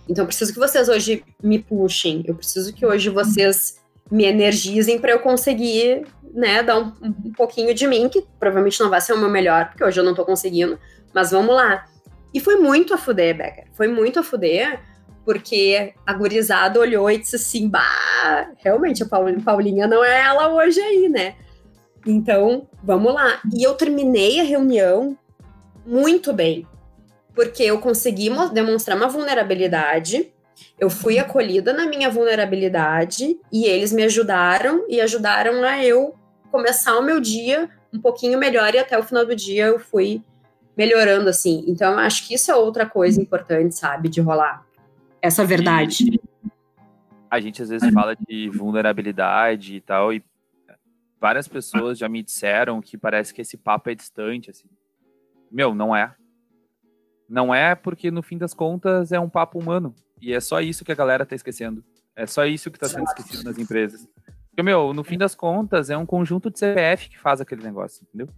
Então 0.07 0.25
eu 0.25 0.26
preciso 0.26 0.52
que 0.52 0.59
vocês 0.59 0.88
hoje 0.90 1.25
me 1.42 1.59
puxem, 1.59 2.23
eu 2.26 2.35
preciso 2.35 2.75
que 2.75 2.85
hoje 2.85 3.09
vocês 3.09 3.80
me 4.11 4.25
energizem 4.25 4.99
para 4.99 5.12
eu 5.12 5.21
conseguir 5.21 6.04
né, 6.35 6.62
dar 6.62 6.78
um, 6.78 6.92
um, 7.02 7.33
pouquinho 7.33 7.73
de 7.75 7.87
mim, 7.87 8.09
que 8.09 8.25
provavelmente 8.38 8.78
não 8.80 8.90
vai 8.90 9.00
ser 9.00 9.14
o 9.14 9.19
meu 9.19 9.30
melhor, 9.30 9.69
porque 9.69 9.85
hoje 9.85 9.99
eu 9.99 10.04
não 10.04 10.14
tô 10.14 10.25
conseguindo, 10.25 10.78
mas 11.14 11.30
vamos 11.30 11.54
lá. 11.54 11.87
E 12.33 12.41
foi 12.41 12.57
muito 12.57 12.95
a 12.95 12.99
fuder, 12.99 13.37
Becker, 13.37 13.65
foi 13.73 13.89
muito 13.89 14.21
a 14.21 14.23
fuder, 14.23 14.81
porque 15.25 15.95
a 16.07 16.13
gurizada 16.13 16.79
olhou 16.79 17.11
e 17.11 17.19
disse 17.19 17.37
assim, 17.37 17.69
bah, 17.69 18.51
realmente 18.59 19.03
a 19.03 19.07
Paulinha 19.07 19.87
não 19.87 20.05
é 20.05 20.23
ela 20.23 20.49
hoje 20.53 20.81
aí, 20.81 21.09
né? 21.09 21.35
Então, 22.07 22.69
vamos 22.83 23.13
lá. 23.13 23.41
E 23.55 23.63
eu 23.63 23.75
terminei 23.75 24.41
a 24.41 24.45
reunião 24.45 25.17
muito 25.85 26.33
bem, 26.33 26.67
porque 27.35 27.63
eu 27.63 27.79
consegui 27.79 28.31
demonstrar 28.53 28.97
uma 28.97 29.09
vulnerabilidade, 29.09 30.33
eu 30.79 30.91
fui 30.91 31.19
acolhida 31.19 31.73
na 31.73 31.87
minha 31.87 32.11
vulnerabilidade 32.11 33.39
e 33.53 33.65
eles 33.65 33.93
me 33.93 34.03
ajudaram 34.03 34.85
e 34.89 35.01
ajudaram 35.01 35.63
a 35.65 35.85
eu 35.85 36.15
começar 36.51 36.99
o 36.99 37.03
meu 37.03 37.21
dia 37.21 37.69
um 37.93 38.01
pouquinho 38.01 38.39
melhor 38.39 38.75
e 38.75 38.79
até 38.79 38.99
o 38.99 39.03
final 39.03 39.25
do 39.25 39.35
dia 39.35 39.67
eu 39.67 39.79
fui 39.79 40.23
melhorando, 40.77 41.29
assim. 41.29 41.65
Então, 41.67 41.93
eu 41.93 41.99
acho 41.99 42.27
que 42.27 42.35
isso 42.35 42.50
é 42.50 42.57
outra 42.57 42.89
coisa 42.89 43.21
importante, 43.21 43.75
sabe, 43.75 44.09
de 44.09 44.21
rolar. 44.21 44.67
Essa 45.21 45.45
verdade. 45.45 46.21
A 47.31 47.41
gente 47.41 47.62
às 47.62 47.69
vezes 47.69 47.93
fala 47.93 48.17
de 48.17 48.49
vulnerabilidade 48.49 49.77
e 49.77 49.81
tal, 49.81 50.12
e 50.12 50.25
várias 51.21 51.47
pessoas 51.47 51.99
já 51.99 52.09
me 52.09 52.23
disseram 52.23 52.81
que 52.81 52.97
parece 52.97 53.33
que 53.33 53.43
esse 53.43 53.57
papo 53.57 53.91
é 53.91 53.95
distante, 53.95 54.50
assim. 54.50 54.69
Meu, 55.50 55.75
não 55.75 55.95
é. 55.95 56.15
Não 57.29 57.55
é 57.55 57.75
porque, 57.75 58.11
no 58.11 58.23
fim 58.23 58.39
das 58.39 58.55
contas, 58.55 59.12
é 59.12 59.21
um 59.21 59.29
papo 59.29 59.59
humano. 59.59 59.95
E 60.21 60.33
é 60.33 60.41
só 60.41 60.61
isso 60.61 60.85
que 60.85 60.91
a 60.91 60.97
galera 60.97 61.25
tá 61.25 61.35
esquecendo. 61.37 61.85
É 62.17 62.27
só 62.27 62.45
isso 62.45 62.71
que 62.71 62.79
tá 62.79 62.89
sendo 62.89 63.05
esquecido 63.05 63.45
nas 63.45 63.59
empresas. 63.59 64.09
Porque, 64.50 64.62
meu, 64.62 64.93
no 64.93 65.05
fim 65.05 65.17
das 65.17 65.35
contas, 65.35 65.91
é 65.91 65.97
um 65.97 66.05
conjunto 66.05 66.50
de 66.50 66.59
CPF 66.59 67.09
que 67.09 67.19
faz 67.19 67.41
aquele 67.41 67.62
negócio, 67.62 68.05
entendeu? 68.09 68.29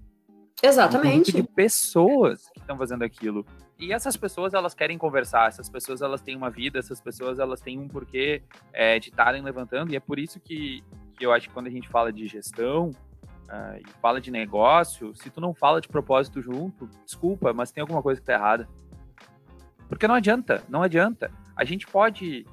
Exatamente. 0.63 1.31
Um 1.31 1.41
de 1.41 1.43
pessoas 1.43 2.49
que 2.51 2.61
estão 2.61 2.77
fazendo 2.77 3.03
aquilo. 3.03 3.45
E 3.79 3.93
essas 3.93 4.17
pessoas, 4.17 4.55
elas 4.55 4.75
querem 4.75 4.97
conversar, 4.97 5.49
essas 5.49 5.69
pessoas, 5.69 6.03
elas 6.03 6.21
têm 6.21 6.37
uma 6.37 6.51
vida, 6.51 6.79
essas 6.79 7.01
pessoas, 7.01 7.39
elas 7.39 7.61
têm 7.61 7.79
um 7.79 7.89
porquê 7.89 8.43
é, 8.73 8.99
de 8.99 9.09
estarem 9.09 9.43
levantando, 9.43 9.93
e 9.93 9.97
é 9.97 10.01
por 10.01 10.21
isso 10.21 10.39
que, 10.39 10.85
que 11.19 11.27
eu 11.27 11.33
acho 11.33 11.49
que 11.49 11.55
quando 11.55 11.67
a 11.67 11.71
gente 11.71 11.89
fala 11.89 12.13
de 12.13 12.27
gestão 12.29 12.91
uh, 12.91 13.77
e 13.79 13.91
fala 14.01 14.21
de 14.21 14.31
negócio, 14.31 15.13
se 15.17 15.31
tu 15.31 15.41
não 15.41 15.53
fala 15.53 15.81
de 15.81 15.89
propósito 15.89 16.41
junto, 16.41 16.89
desculpa, 17.05 17.53
mas 17.53 17.73
tem 17.73 17.81
alguma 17.81 18.03
coisa 18.03 18.21
que 18.21 18.27
tá 18.27 18.35
errada. 18.35 18.69
Porque 19.89 20.07
não 20.07 20.15
adianta, 20.15 20.63
não 20.69 20.83
adianta. 20.83 21.31
A 21.57 21.65
gente 21.65 21.87
pode 21.87 22.47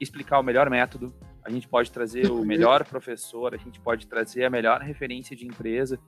explicar 0.00 0.38
o 0.38 0.42
melhor 0.44 0.70
método, 0.70 1.12
a 1.44 1.50
gente 1.50 1.66
pode 1.66 1.90
trazer 1.90 2.30
o 2.30 2.44
melhor 2.46 2.84
professor, 2.84 3.52
a 3.52 3.58
gente 3.58 3.80
pode 3.80 4.06
trazer 4.06 4.44
a 4.44 4.50
melhor 4.50 4.80
referência 4.80 5.36
de 5.36 5.46
empresa. 5.46 5.98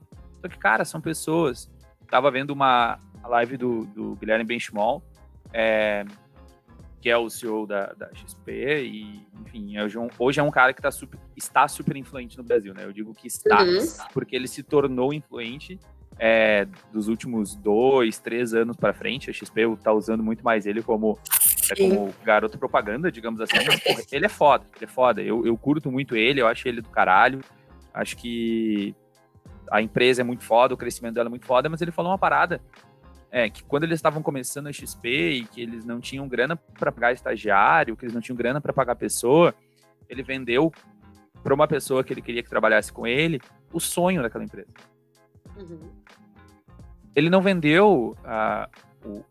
Só 0.41 0.47
que, 0.47 0.57
cara, 0.57 0.83
são 0.83 0.99
pessoas. 0.99 1.69
Tava 2.09 2.29
vendo 2.31 2.51
uma 2.51 2.99
live 3.23 3.57
do, 3.57 3.85
do 3.85 4.15
Guilherme 4.15 4.43
Benchimol, 4.43 5.03
é, 5.53 6.03
que 6.99 7.09
é 7.09 7.17
o 7.17 7.29
CEO 7.29 7.65
da, 7.65 7.93
da 7.93 8.09
XP, 8.13 8.51
e, 8.83 9.27
enfim, 9.41 9.79
hoje, 9.79 9.97
é 9.97 10.07
hoje 10.19 10.39
é 10.39 10.43
um 10.43 10.51
cara 10.51 10.73
que 10.73 10.81
tá 10.81 10.91
super, 10.91 11.19
está 11.35 11.67
super 11.67 11.95
influente 11.95 12.37
no 12.37 12.43
Brasil, 12.43 12.73
né? 12.73 12.83
Eu 12.83 12.91
digo 12.91 13.13
que 13.13 13.27
está, 13.27 13.63
uhum. 13.63 13.85
porque 14.13 14.35
ele 14.35 14.47
se 14.47 14.61
tornou 14.61 15.13
influente 15.13 15.79
é, 16.19 16.67
dos 16.91 17.07
últimos 17.07 17.55
dois, 17.55 18.19
três 18.19 18.53
anos 18.53 18.75
para 18.75 18.93
frente. 18.93 19.29
A 19.29 19.33
XP 19.33 19.77
tá 19.83 19.91
usando 19.91 20.23
muito 20.23 20.43
mais 20.43 20.67
ele 20.67 20.83
como, 20.83 21.17
é, 21.71 21.75
como 21.75 22.13
garoto 22.23 22.59
propaganda, 22.59 23.11
digamos 23.11 23.41
assim. 23.41 23.57
Mas, 23.65 23.79
porra, 23.79 24.01
ele 24.11 24.25
é 24.25 24.29
foda, 24.29 24.65
ele 24.75 24.85
é 24.85 24.87
foda. 24.87 25.21
Eu, 25.21 25.45
eu 25.45 25.57
curto 25.57 25.91
muito 25.91 26.15
ele, 26.15 26.39
eu 26.41 26.47
acho 26.47 26.67
ele 26.67 26.81
do 26.81 26.89
caralho. 26.89 27.41
Acho 27.93 28.15
que 28.15 28.95
a 29.71 29.81
empresa 29.81 30.21
é 30.21 30.23
muito 30.23 30.43
foda, 30.43 30.73
o 30.73 30.77
crescimento 30.77 31.15
dela 31.15 31.27
é 31.27 31.29
muito 31.29 31.45
foda, 31.45 31.69
mas 31.69 31.81
ele 31.81 31.91
falou 31.91 32.11
uma 32.11 32.17
parada. 32.17 32.61
É, 33.31 33.49
que 33.49 33.63
quando 33.63 33.85
eles 33.85 33.97
estavam 33.97 34.21
começando 34.21 34.67
a 34.67 34.73
XP 34.73 35.07
e 35.07 35.45
que 35.45 35.61
eles 35.61 35.85
não 35.85 36.01
tinham 36.01 36.27
grana 36.27 36.57
para 36.57 36.91
pagar 36.91 37.13
estagiário, 37.13 37.95
que 37.95 38.03
eles 38.03 38.13
não 38.13 38.21
tinham 38.21 38.35
grana 38.35 38.59
para 38.59 38.73
pagar 38.73 38.95
pessoa, 38.95 39.55
ele 40.09 40.21
vendeu 40.21 40.69
para 41.41 41.53
uma 41.53 41.65
pessoa 41.65 42.03
que 42.03 42.11
ele 42.11 42.21
queria 42.21 42.43
que 42.43 42.49
trabalhasse 42.49 42.91
com 42.91 43.07
ele 43.07 43.39
o 43.71 43.79
sonho 43.79 44.21
daquela 44.21 44.43
empresa. 44.43 44.67
Uhum 45.57 46.01
ele 47.15 47.29
não 47.29 47.41
vendeu 47.41 48.15
uh, 48.19 49.07
o, 49.07 49.25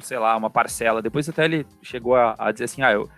sei 0.00 0.18
lá, 0.18 0.36
uma 0.36 0.50
parcela. 0.50 1.00
Depois 1.02 1.28
até 1.28 1.44
ele 1.44 1.66
chegou 1.82 2.14
a, 2.14 2.34
a 2.38 2.52
dizer 2.52 2.64
assim, 2.64 2.82
ah, 2.82 2.92
eu, 2.92 3.08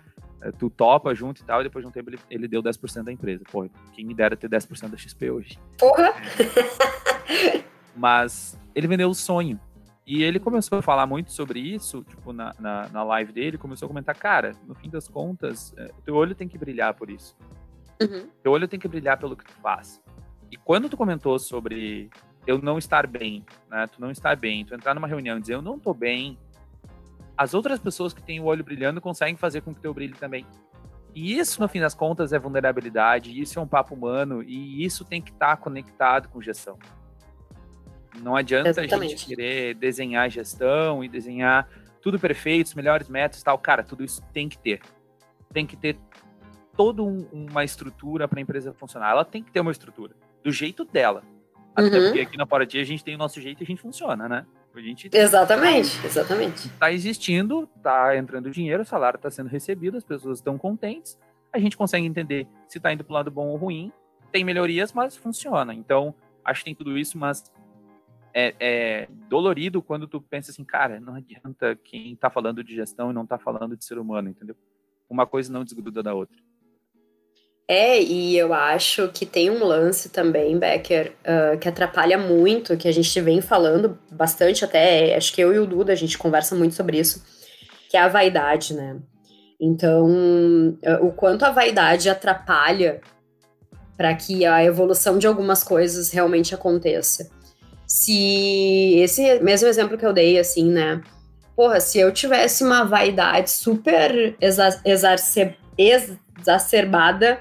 tu 0.51 0.69
topa 0.69 1.13
junto 1.15 1.41
e 1.41 1.45
tal, 1.45 1.61
e 1.61 1.63
depois 1.63 1.83
de 1.83 1.89
um 1.89 1.91
tempo 1.91 2.09
ele, 2.09 2.19
ele 2.29 2.47
deu 2.47 2.61
10% 2.61 3.03
da 3.03 3.11
empresa. 3.11 3.43
Pô, 3.51 3.67
quem 3.93 4.05
me 4.05 4.13
dera 4.13 4.35
ter 4.35 4.49
10% 4.49 4.89
da 4.89 4.97
XP 4.97 5.31
hoje. 5.31 5.59
Porra! 5.77 6.13
Mas 7.95 8.59
ele 8.75 8.87
vendeu 8.87 9.09
o 9.09 9.15
sonho. 9.15 9.59
E 10.05 10.21
ele 10.21 10.37
começou 10.37 10.79
a 10.79 10.81
falar 10.81 11.07
muito 11.07 11.31
sobre 11.31 11.59
isso, 11.59 12.03
tipo, 12.03 12.33
na, 12.33 12.53
na, 12.59 12.89
na 12.89 13.03
live 13.03 13.31
dele, 13.31 13.57
começou 13.57 13.85
a 13.85 13.89
comentar, 13.89 14.13
cara, 14.13 14.51
no 14.67 14.75
fim 14.75 14.89
das 14.89 15.07
contas, 15.07 15.73
é, 15.77 15.89
teu 16.03 16.15
olho 16.15 16.35
tem 16.35 16.45
que 16.45 16.57
brilhar 16.57 16.93
por 16.93 17.09
isso. 17.09 17.37
Uhum. 18.01 18.27
Teu 18.41 18.51
olho 18.51 18.67
tem 18.67 18.77
que 18.77 18.87
brilhar 18.87 19.17
pelo 19.17 19.37
que 19.37 19.45
tu 19.45 19.53
faz. 19.61 20.01
E 20.51 20.57
quando 20.57 20.89
tu 20.89 20.97
comentou 20.97 21.39
sobre 21.39 22.09
eu 22.45 22.61
não 22.61 22.77
estar 22.77 23.07
bem, 23.07 23.45
né? 23.69 23.87
Tu 23.87 24.01
não 24.01 24.11
estar 24.11 24.35
bem, 24.35 24.65
tu 24.65 24.75
entrar 24.75 24.93
numa 24.93 25.07
reunião 25.07 25.37
e 25.37 25.41
dizer 25.41 25.53
eu 25.53 25.61
não 25.61 25.79
tô 25.79 25.93
bem, 25.93 26.37
as 27.37 27.53
outras 27.53 27.79
pessoas 27.79 28.13
que 28.13 28.21
têm 28.21 28.39
o 28.39 28.45
olho 28.45 28.63
brilhando 28.63 29.01
conseguem 29.01 29.35
fazer 29.35 29.61
com 29.61 29.73
que 29.73 29.79
o 29.79 29.81
teu 29.81 29.93
brilhe 29.93 30.13
também. 30.13 30.45
E 31.15 31.37
isso, 31.37 31.61
no 31.61 31.67
fim 31.67 31.79
das 31.79 31.93
contas, 31.93 32.33
é 32.33 32.39
vulnerabilidade, 32.39 33.39
isso 33.39 33.59
é 33.59 33.61
um 33.61 33.67
papo 33.67 33.93
humano, 33.93 34.41
e 34.41 34.83
isso 34.83 35.05
tem 35.05 35.21
que 35.21 35.31
estar 35.31 35.55
tá 35.55 35.57
conectado 35.57 36.27
com 36.29 36.41
gestão. 36.41 36.77
Não 38.19 38.35
adianta 38.35 38.69
Exatamente. 38.69 39.13
a 39.13 39.17
gente 39.17 39.25
querer 39.25 39.75
desenhar 39.75 40.29
gestão 40.29 41.03
e 41.03 41.07
desenhar 41.07 41.67
tudo 42.01 42.19
perfeito, 42.19 42.67
os 42.67 42.73
melhores 42.73 43.07
métodos 43.07 43.41
e 43.41 43.43
tal. 43.43 43.57
Cara, 43.57 43.83
tudo 43.83 44.03
isso 44.03 44.21
tem 44.33 44.49
que 44.49 44.57
ter. 44.57 44.81
Tem 45.51 45.65
que 45.65 45.75
ter 45.75 45.97
toda 46.75 47.01
um, 47.01 47.27
uma 47.31 47.63
estrutura 47.63 48.27
para 48.27 48.39
a 48.39 48.41
empresa 48.41 48.73
funcionar. 48.73 49.11
Ela 49.11 49.25
tem 49.25 49.43
que 49.43 49.51
ter 49.51 49.59
uma 49.59 49.71
estrutura, 49.71 50.15
do 50.43 50.51
jeito 50.51 50.83
dela. 50.83 51.23
Até 51.75 51.97
uhum. 51.97 52.05
porque 52.05 52.21
aqui 52.21 52.37
na 52.37 52.45
Paraty 52.45 52.79
a 52.79 52.83
gente 52.83 53.03
tem 53.03 53.15
o 53.15 53.17
nosso 53.17 53.41
jeito 53.41 53.61
e 53.61 53.63
a 53.63 53.67
gente 53.67 53.81
funciona, 53.81 54.27
né? 54.29 54.45
A 54.75 54.81
gente 54.81 55.09
exatamente, 55.13 56.01
tá, 56.01 56.07
exatamente. 56.07 56.67
Está 56.67 56.91
existindo, 56.91 57.69
está 57.77 58.17
entrando 58.17 58.49
dinheiro, 58.49 58.81
o 58.81 58.85
salário 58.85 59.17
está 59.17 59.29
sendo 59.29 59.47
recebido, 59.47 59.97
as 59.97 60.03
pessoas 60.03 60.39
estão 60.39 60.57
contentes. 60.57 61.17
A 61.51 61.59
gente 61.59 61.77
consegue 61.77 62.07
entender 62.07 62.47
se 62.67 62.79
está 62.79 62.91
indo 62.91 63.03
para 63.03 63.11
o 63.11 63.13
lado 63.13 63.29
bom 63.29 63.47
ou 63.49 63.55
ruim. 63.55 63.91
Tem 64.31 64.43
melhorias, 64.43 64.91
mas 64.91 65.15
funciona. 65.15 65.75
Então, 65.75 66.15
acho 66.43 66.61
que 66.61 66.65
tem 66.65 66.75
tudo 66.75 66.97
isso, 66.97 67.19
mas 67.19 67.51
é, 68.33 68.55
é, 68.59 69.07
dolorido 69.29 69.79
quando 69.81 70.07
tu 70.07 70.19
pensa 70.19 70.49
assim, 70.49 70.63
cara, 70.63 70.99
não 70.99 71.15
adianta 71.15 71.75
quem 71.75 72.13
está 72.13 72.31
falando 72.31 72.63
de 72.63 72.73
gestão 72.73 73.11
e 73.11 73.13
não 73.13 73.23
está 73.23 73.37
falando 73.37 73.77
de 73.77 73.85
ser 73.85 73.99
humano, 73.99 74.29
entendeu? 74.29 74.55
Uma 75.07 75.27
coisa 75.27 75.53
não 75.53 75.63
desgruda 75.63 76.01
da 76.01 76.15
outra. 76.15 76.35
É, 77.75 77.99
e 77.99 78.37
eu 78.37 78.53
acho 78.53 79.07
que 79.07 79.25
tem 79.25 79.49
um 79.49 79.63
lance 79.63 80.09
também, 80.09 80.59
Becker, 80.59 81.11
uh, 81.21 81.57
que 81.57 81.67
atrapalha 81.67 82.19
muito, 82.19 82.77
que 82.77 82.87
a 82.87 82.91
gente 82.91 83.19
vem 83.19 83.41
falando 83.41 83.97
bastante 84.11 84.63
até, 84.63 85.15
acho 85.15 85.33
que 85.33 85.41
eu 85.41 85.51
e 85.51 85.57
o 85.57 85.65
Duda, 85.65 85.91
a 85.91 85.95
gente 85.95 86.15
conversa 86.15 86.53
muito 86.53 86.75
sobre 86.75 86.99
isso, 86.99 87.23
que 87.89 87.97
é 87.97 87.99
a 87.99 88.07
vaidade, 88.07 88.75
né? 88.75 88.97
Então, 89.59 90.05
uh, 90.05 91.03
o 91.03 91.11
quanto 91.13 91.45
a 91.45 91.49
vaidade 91.49 92.11
atrapalha 92.11 93.01
para 93.97 94.13
que 94.13 94.45
a 94.45 94.63
evolução 94.63 95.17
de 95.17 95.25
algumas 95.25 95.63
coisas 95.63 96.11
realmente 96.11 96.53
aconteça. 96.53 97.27
Se 97.87 98.99
esse 98.99 99.39
mesmo 99.39 99.67
exemplo 99.67 99.97
que 99.97 100.05
eu 100.05 100.13
dei, 100.13 100.37
assim, 100.37 100.69
né? 100.69 101.01
Porra, 101.55 101.79
se 101.79 101.97
eu 101.97 102.11
tivesse 102.13 102.63
uma 102.63 102.83
vaidade 102.83 103.49
super 103.49 104.35
exa 104.39 104.79
exacerbada, 105.75 107.39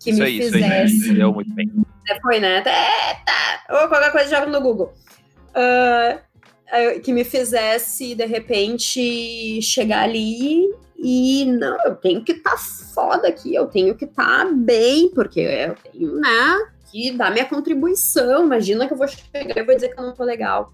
que 0.00 0.10
isso 0.10 0.18
me 0.18 0.26
aí, 0.26 0.42
fizesse. 0.42 0.96
Isso 0.96 1.10
aí, 1.10 1.16
deu 1.16 1.32
muito 1.32 1.54
bem. 1.54 1.70
É, 2.08 2.20
foi, 2.20 2.40
né? 2.40 2.58
É, 2.58 3.14
tá. 3.24 3.82
Ou 3.82 3.88
qualquer 3.88 4.10
coisa 4.10 4.30
joga 4.30 4.46
no 4.46 4.60
Google. 4.60 4.92
Uh, 5.50 7.00
que 7.02 7.12
me 7.12 7.24
fizesse, 7.24 8.14
de 8.14 8.24
repente, 8.24 9.60
chegar 9.62 10.02
ali 10.02 10.68
e 10.96 11.46
não, 11.46 11.76
eu 11.84 11.96
tenho 11.96 12.22
que 12.22 12.32
estar 12.32 12.50
tá 12.50 12.58
foda 12.58 13.28
aqui, 13.28 13.54
eu 13.54 13.66
tenho 13.66 13.94
que 13.94 14.04
estar 14.04 14.44
tá 14.44 14.52
bem, 14.52 15.10
porque 15.10 15.40
eu 15.40 15.74
tenho, 15.74 16.16
né, 16.16 16.58
que 16.90 17.10
dar 17.12 17.30
minha 17.30 17.46
contribuição. 17.46 18.44
Imagina 18.44 18.86
que 18.86 18.92
eu 18.92 18.98
vou 18.98 19.08
chegar 19.08 19.56
e 19.56 19.64
vou 19.64 19.74
dizer 19.74 19.88
que 19.88 19.98
eu 19.98 20.04
não 20.04 20.14
tô 20.14 20.24
legal. 20.24 20.72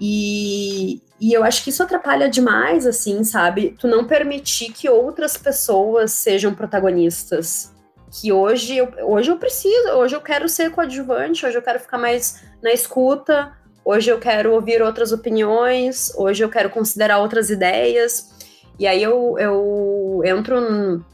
E, 0.00 1.02
e 1.20 1.32
eu 1.32 1.44
acho 1.44 1.62
que 1.62 1.70
isso 1.70 1.82
atrapalha 1.82 2.28
demais, 2.28 2.86
assim, 2.86 3.22
sabe? 3.24 3.76
Tu 3.78 3.86
não 3.86 4.06
permitir 4.06 4.72
que 4.72 4.88
outras 4.88 5.36
pessoas 5.36 6.12
sejam 6.12 6.54
protagonistas 6.54 7.74
que 8.10 8.32
hoje 8.32 8.76
eu, 8.76 8.88
hoje 9.02 9.30
eu 9.30 9.36
preciso, 9.36 9.90
hoje 9.90 10.16
eu 10.16 10.20
quero 10.20 10.48
ser 10.48 10.70
coadjuvante, 10.70 11.44
hoje 11.44 11.56
eu 11.56 11.62
quero 11.62 11.78
ficar 11.78 11.98
mais 11.98 12.42
na 12.62 12.72
escuta, 12.72 13.52
hoje 13.84 14.10
eu 14.10 14.18
quero 14.18 14.52
ouvir 14.52 14.82
outras 14.82 15.12
opiniões, 15.12 16.12
hoje 16.16 16.42
eu 16.42 16.48
quero 16.48 16.70
considerar 16.70 17.18
outras 17.18 17.50
ideias. 17.50 18.30
E 18.78 18.86
aí 18.86 19.02
eu, 19.02 19.36
eu 19.38 20.22
entro 20.24 21.04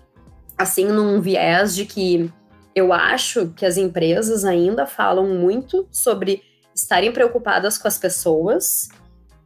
assim 0.57 0.87
num 0.87 1.21
viés 1.21 1.75
de 1.75 1.85
que 1.85 2.31
eu 2.75 2.93
acho 2.93 3.49
que 3.57 3.67
as 3.67 3.77
empresas 3.77 4.45
ainda 4.45 4.87
falam 4.87 5.27
muito 5.29 5.87
sobre 5.91 6.43
estarem 6.75 7.13
preocupadas 7.13 7.79
com 7.79 7.87
as 7.87 7.99
pessoas, 7.99 8.89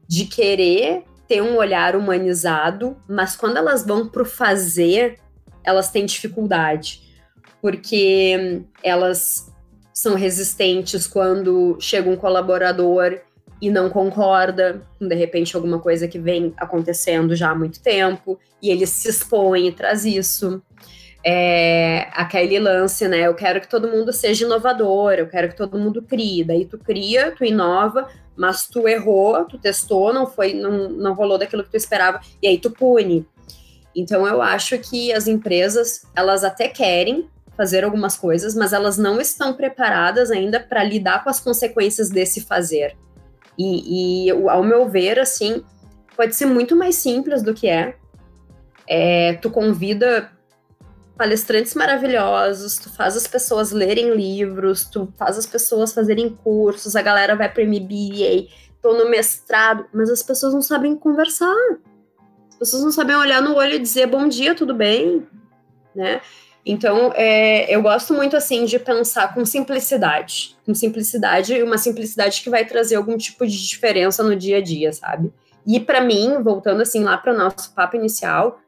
de 0.06 0.24
querer 0.24 1.04
ter 1.26 1.42
um 1.42 1.56
olhar 1.56 1.94
humanizado, 1.94 2.96
mas 3.06 3.36
quando 3.36 3.58
elas 3.58 3.84
vão 3.84 4.08
para 4.08 4.22
o 4.22 4.24
fazer, 4.24 5.20
elas 5.62 5.90
têm 5.90 6.06
dificuldade 6.06 7.07
porque 7.60 8.62
elas 8.82 9.52
são 9.92 10.14
resistentes 10.14 11.06
quando 11.06 11.76
chega 11.80 12.08
um 12.08 12.16
colaborador 12.16 13.20
e 13.60 13.68
não 13.70 13.90
concorda 13.90 14.82
com 14.98 15.08
de 15.08 15.14
repente 15.14 15.56
alguma 15.56 15.80
coisa 15.80 16.06
que 16.06 16.18
vem 16.18 16.54
acontecendo 16.56 17.34
já 17.34 17.50
há 17.50 17.54
muito 17.54 17.80
tempo 17.80 18.38
e 18.62 18.70
ele 18.70 18.86
se 18.86 19.08
expõe 19.08 19.66
e 19.66 19.72
traz 19.72 20.04
isso. 20.04 20.62
É, 21.26 22.06
aquele 22.12 22.60
lance, 22.60 23.08
né? 23.08 23.26
Eu 23.26 23.34
quero 23.34 23.60
que 23.60 23.68
todo 23.68 23.88
mundo 23.88 24.12
seja 24.12 24.46
inovador, 24.46 25.14
eu 25.14 25.28
quero 25.28 25.48
que 25.48 25.56
todo 25.56 25.76
mundo 25.76 26.00
crie. 26.00 26.44
Daí 26.44 26.64
tu 26.64 26.78
cria, 26.78 27.32
tu 27.32 27.44
inova, 27.44 28.08
mas 28.36 28.68
tu 28.68 28.86
errou, 28.86 29.44
tu 29.44 29.58
testou, 29.58 30.12
não 30.12 30.26
foi, 30.28 30.54
não, 30.54 30.88
não 30.88 31.14
rolou 31.14 31.36
daquilo 31.36 31.64
que 31.64 31.70
tu 31.70 31.76
esperava, 31.76 32.20
e 32.40 32.46
aí 32.46 32.56
tu 32.56 32.70
pune. 32.70 33.26
Então 33.96 34.24
eu 34.28 34.40
acho 34.40 34.78
que 34.78 35.12
as 35.12 35.26
empresas, 35.26 36.06
elas 36.14 36.44
até 36.44 36.68
querem 36.68 37.28
fazer 37.58 37.82
algumas 37.82 38.16
coisas, 38.16 38.54
mas 38.54 38.72
elas 38.72 38.96
não 38.96 39.20
estão 39.20 39.52
preparadas 39.52 40.30
ainda 40.30 40.60
para 40.60 40.84
lidar 40.84 41.24
com 41.24 41.28
as 41.28 41.40
consequências 41.40 42.08
desse 42.08 42.40
fazer. 42.40 42.96
E, 43.58 44.28
e, 44.28 44.30
ao 44.30 44.62
meu 44.62 44.88
ver, 44.88 45.18
assim, 45.18 45.64
pode 46.16 46.36
ser 46.36 46.46
muito 46.46 46.76
mais 46.76 46.94
simples 46.94 47.42
do 47.42 47.52
que 47.52 47.68
é. 47.68 47.96
é. 48.88 49.34
Tu 49.42 49.50
convida 49.50 50.30
palestrantes 51.16 51.74
maravilhosos, 51.74 52.76
tu 52.76 52.88
faz 52.94 53.16
as 53.16 53.26
pessoas 53.26 53.72
lerem 53.72 54.14
livros, 54.14 54.84
tu 54.84 55.12
faz 55.18 55.36
as 55.36 55.46
pessoas 55.46 55.92
fazerem 55.92 56.30
cursos, 56.30 56.94
a 56.94 57.02
galera 57.02 57.34
vai 57.34 57.52
para 57.52 57.64
MBA, 57.64 58.46
tô 58.80 58.94
no 58.94 59.10
mestrado, 59.10 59.86
mas 59.92 60.08
as 60.08 60.22
pessoas 60.22 60.54
não 60.54 60.62
sabem 60.62 60.94
conversar. 60.94 61.56
As 62.50 62.56
pessoas 62.56 62.84
não 62.84 62.92
sabem 62.92 63.16
olhar 63.16 63.42
no 63.42 63.56
olho 63.56 63.74
e 63.74 63.78
dizer 63.80 64.06
bom 64.06 64.28
dia, 64.28 64.54
tudo 64.54 64.72
bem, 64.72 65.26
né? 65.92 66.20
Então, 66.70 67.10
é, 67.14 67.74
eu 67.74 67.80
gosto 67.80 68.12
muito, 68.12 68.36
assim, 68.36 68.66
de 68.66 68.78
pensar 68.78 69.32
com 69.32 69.42
simplicidade. 69.42 70.54
Com 70.66 70.74
simplicidade, 70.74 71.54
e 71.54 71.62
uma 71.62 71.78
simplicidade 71.78 72.42
que 72.42 72.50
vai 72.50 72.62
trazer 72.66 72.96
algum 72.96 73.16
tipo 73.16 73.46
de 73.46 73.66
diferença 73.66 74.22
no 74.22 74.36
dia 74.36 74.58
a 74.58 74.60
dia, 74.60 74.92
sabe? 74.92 75.32
E 75.66 75.80
para 75.80 76.02
mim, 76.02 76.42
voltando, 76.42 76.82
assim, 76.82 77.02
lá 77.02 77.16
para 77.16 77.32
o 77.32 77.36
nosso 77.38 77.72
papo 77.74 77.96
inicial, 77.96 78.60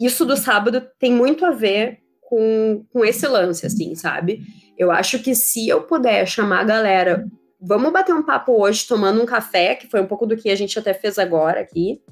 isso 0.00 0.24
do 0.24 0.36
sábado 0.36 0.84
tem 0.98 1.12
muito 1.12 1.46
a 1.46 1.52
ver 1.52 2.00
com, 2.22 2.84
com 2.92 3.04
esse 3.04 3.24
lance, 3.28 3.64
assim, 3.64 3.94
sabe? 3.94 4.42
Eu 4.76 4.90
acho 4.90 5.20
que 5.20 5.32
se 5.32 5.68
eu 5.68 5.82
puder 5.82 6.26
chamar 6.26 6.62
a 6.62 6.64
galera, 6.64 7.24
vamos 7.60 7.92
bater 7.92 8.12
um 8.12 8.22
papo 8.24 8.60
hoje 8.60 8.84
tomando 8.84 9.22
um 9.22 9.26
café, 9.26 9.76
que 9.76 9.86
foi 9.86 10.00
um 10.00 10.06
pouco 10.08 10.26
do 10.26 10.36
que 10.36 10.50
a 10.50 10.56
gente 10.56 10.76
até 10.76 10.92
fez 10.92 11.20
agora 11.20 11.60
aqui, 11.60 12.02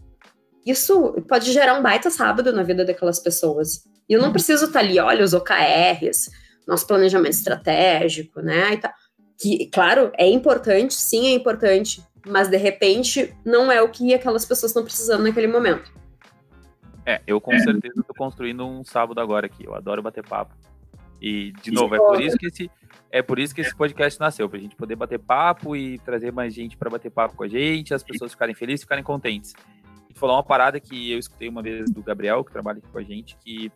isso 0.65 1.17
pode 1.29 1.51
gerar 1.53 1.77
um 1.77 1.83
baita 1.83 2.11
sábado 2.11 2.53
na 2.53 2.63
vida 2.63 2.85
daquelas 2.85 3.19
pessoas. 3.19 3.85
E 4.09 4.13
eu 4.13 4.21
não 4.21 4.33
preciso 4.33 4.67
estar 4.67 4.81
tá 4.81 4.87
ali, 4.87 4.99
olha, 4.99 5.25
os 5.25 5.35
OKRs, 5.35 6.31
nosso 6.67 6.87
planejamento 6.87 7.33
estratégico, 7.33 8.41
né? 8.41 8.75
E 8.75 8.77
tá. 8.79 8.95
Que, 9.39 9.67
claro, 9.67 10.11
é 10.17 10.29
importante, 10.29 10.95
sim, 10.95 11.27
é 11.27 11.33
importante, 11.33 12.03
mas 12.27 12.49
de 12.49 12.57
repente 12.57 13.35
não 13.45 13.71
é 13.71 13.83
o 13.83 13.89
que 13.89 14.15
aquelas 14.15 14.45
pessoas 14.45 14.71
estão 14.71 14.83
precisando 14.83 15.25
naquele 15.25 15.47
momento. 15.47 15.93
É, 17.05 17.21
eu 17.27 17.41
com 17.41 17.57
certeza 17.59 18.03
tô 18.03 18.13
construindo 18.15 18.67
um 18.67 18.85
sábado 18.85 19.21
agora 19.21 19.47
aqui. 19.47 19.65
Eu 19.65 19.75
adoro 19.75 20.03
bater 20.03 20.27
papo. 20.27 20.55
E, 21.21 21.53
de 21.63 21.71
novo, 21.71 21.95
é 21.95 21.99
por 21.99 22.21
isso 22.21 22.37
que 22.37 22.47
esse, 22.47 22.71
é 23.11 23.23
por 23.23 23.39
isso 23.39 23.55
que 23.55 23.61
esse 23.61 23.75
podcast 23.75 24.19
nasceu, 24.19 24.49
pra 24.49 24.59
gente 24.59 24.75
poder 24.75 24.97
bater 24.97 25.19
papo 25.19 25.77
e 25.77 25.99
trazer 26.01 26.33
mais 26.33 26.53
gente 26.53 26.77
para 26.77 26.91
bater 26.91 27.11
papo 27.11 27.37
com 27.37 27.45
a 27.45 27.49
gente, 27.49 27.95
as 27.95 28.03
pessoas 28.03 28.33
ficarem 28.33 28.55
felizes, 28.55 28.83
ficarem 28.83 29.05
contentes. 29.05 29.55
E 30.11 30.19
falar 30.19 30.35
uma 30.35 30.43
parada 30.43 30.81
que 30.81 31.13
eu 31.13 31.19
escutei 31.19 31.49
uma 31.49 31.63
vez 31.63 31.91
do 31.91 32.03
Gabriel, 32.03 32.45
que 32.45 32.53
trabalha 32.53 32.79
aqui 32.79 32.89
com 32.89 32.99
a 32.99 33.03
gente, 33.03 33.37
que 33.37 33.71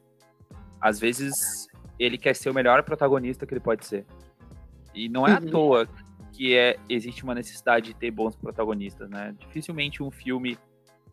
às 0.80 0.98
vezes 0.98 1.68
ele 1.98 2.16
quer 2.16 2.34
ser 2.34 2.50
o 2.50 2.54
melhor 2.54 2.82
protagonista 2.82 3.46
que 3.46 3.52
ele 3.52 3.60
pode 3.60 3.86
ser. 3.86 4.06
E 4.94 5.08
não 5.08 5.26
é 5.26 5.32
uhum. 5.32 5.36
à 5.36 5.40
toa 5.40 5.88
que 6.32 6.56
é, 6.56 6.76
existe 6.88 7.22
uma 7.22 7.34
necessidade 7.34 7.88
de 7.88 7.94
ter 7.94 8.10
bons 8.10 8.34
protagonistas, 8.34 9.08
né? 9.10 9.34
Dificilmente 9.38 10.02
um 10.02 10.10
filme 10.10 10.58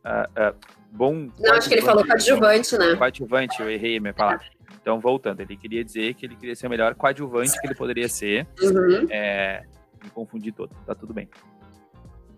uh, 0.05 0.51
uh, 0.51 0.55
bom. 0.91 1.29
Não, 1.37 1.53
acho 1.53 1.67
que 1.67 1.75
ele 1.75 1.81
falou 1.81 2.05
coadjuvante, 2.05 2.77
né? 2.77 2.95
Coadjuvante, 2.95 3.61
eu 3.61 3.69
errei 3.69 3.97
a 3.97 4.01
minha 4.01 4.13
palavra. 4.13 4.45
Então, 4.81 4.99
voltando, 4.99 5.41
ele 5.41 5.57
queria 5.57 5.83
dizer 5.83 6.13
que 6.13 6.25
ele 6.25 6.35
queria 6.35 6.55
ser 6.55 6.67
o 6.67 6.69
melhor 6.69 6.95
coadjuvante 6.95 7.59
que 7.59 7.67
ele 7.67 7.75
poderia 7.75 8.07
ser. 8.07 8.47
Uhum. 8.61 9.07
É, 9.09 9.63
me 10.01 10.09
confundi 10.11 10.51
todo, 10.51 10.73
tá 10.85 10.95
tudo 10.95 11.13
bem. 11.13 11.29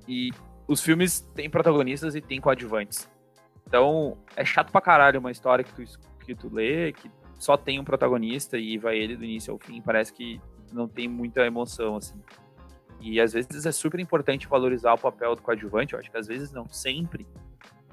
E 0.07 0.31
os 0.67 0.81
filmes 0.81 1.21
têm 1.35 1.49
protagonistas 1.49 2.15
e 2.15 2.21
têm 2.21 2.41
coadjuvantes. 2.41 3.07
Então, 3.67 4.17
é 4.35 4.43
chato 4.43 4.71
pra 4.71 4.81
caralho 4.81 5.19
uma 5.19 5.29
história 5.29 5.63
que 5.63 5.73
tu, 5.73 5.83
que 6.25 6.33
tu 6.33 6.49
lê, 6.51 6.91
que 6.91 7.09
só 7.39 7.57
tem 7.57 7.79
um 7.79 7.83
protagonista 7.83 8.57
e 8.57 8.77
vai 8.77 8.97
ele 8.97 9.15
do 9.15 9.23
início 9.23 9.51
ao 9.51 9.57
fim. 9.57 9.81
Parece 9.81 10.13
que 10.13 10.39
não 10.71 10.87
tem 10.87 11.07
muita 11.07 11.45
emoção, 11.45 11.95
assim. 11.95 12.21
E 13.01 13.19
às 13.19 13.33
vezes 13.33 13.65
é 13.65 13.71
super 13.71 13.99
importante 13.99 14.47
valorizar 14.47 14.93
o 14.93 14.97
papel 14.97 15.35
do 15.35 15.41
coadjuvante, 15.41 15.93
eu 15.93 15.99
acho 15.99 16.11
que 16.11 16.17
às 16.17 16.27
vezes 16.27 16.51
não 16.51 16.67
sempre, 16.67 17.25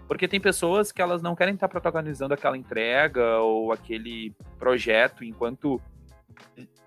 porque 0.08 0.26
tem 0.26 0.40
pessoas 0.40 0.90
que 0.90 1.00
elas 1.00 1.22
não 1.22 1.36
querem 1.36 1.54
estar 1.54 1.68
protagonizando 1.68 2.34
aquela 2.34 2.56
entrega 2.56 3.38
ou 3.38 3.72
aquele 3.72 4.34
projeto 4.58 5.24
enquanto 5.24 5.80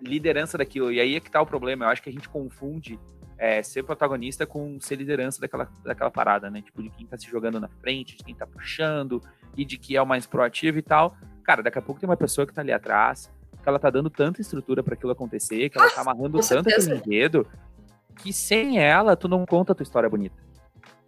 liderança 0.02 0.58
daquilo. 0.58 0.91
E 0.91 1.00
aí 1.00 1.15
é 1.15 1.19
que 1.19 1.32
tá 1.32 1.41
o 1.41 1.45
problema. 1.45 1.86
Eu 1.86 1.89
acho 1.89 2.02
que 2.02 2.10
a 2.10 2.13
gente 2.13 2.30
confunde 2.30 3.00
é, 3.38 3.62
ser 3.62 3.84
protagonista 3.84 4.45
com 4.45 4.80
ser 4.80 4.95
liderança 4.95 5.41
daquela, 5.41 5.69
daquela 5.84 6.12
parada, 6.12 6.50
né? 6.50 6.62
Tipo, 6.62 6.82
de 6.82 6.89
quem 6.89 7.06
tá 7.06 7.17
se 7.17 7.28
jogando 7.30 7.60
na 7.60 7.67
frente, 7.67 8.15
de 8.15 8.24
quem 8.24 8.36
tá 8.36 8.48
puxando 8.48 9.22
e 9.60 9.65
de 9.65 9.78
que 9.78 9.98
é 9.98 10.02
o 10.02 10.06
mais 10.06 10.26
proativo 10.26 10.80
e 10.80 10.82
tal. 10.82 11.15
Cara, 11.43 11.62
daqui 11.62 11.78
a 11.78 11.82
pouco 11.82 12.00
tem 12.00 12.10
uma 12.10 12.15
pessoa 12.15 12.48
que 12.48 12.54
tá 12.54 12.62
ali 12.62 12.72
atrás, 12.72 13.30
que 13.62 13.67
ela 13.67 13.78
tá 13.78 13.89
dando 13.89 14.10
tanta 14.10 14.39
estrutura 14.39 14.82
para 14.82 14.93
aquilo 14.93 15.12
acontecer, 15.12 15.69
que 15.69 15.78
ela 15.78 15.89
tá 15.89 16.00
amarrando 16.00 16.39
tanto 16.39 16.69
o 16.69 16.93
enredo, 16.93 17.45
que 18.15 18.32
sem 18.32 18.80
ela 18.80 19.17
tu 19.17 19.28
não 19.28 19.45
conta 19.45 19.74
a 19.74 19.76
tua 19.76 19.84
história 19.84 20.10
bonita. 20.10 20.41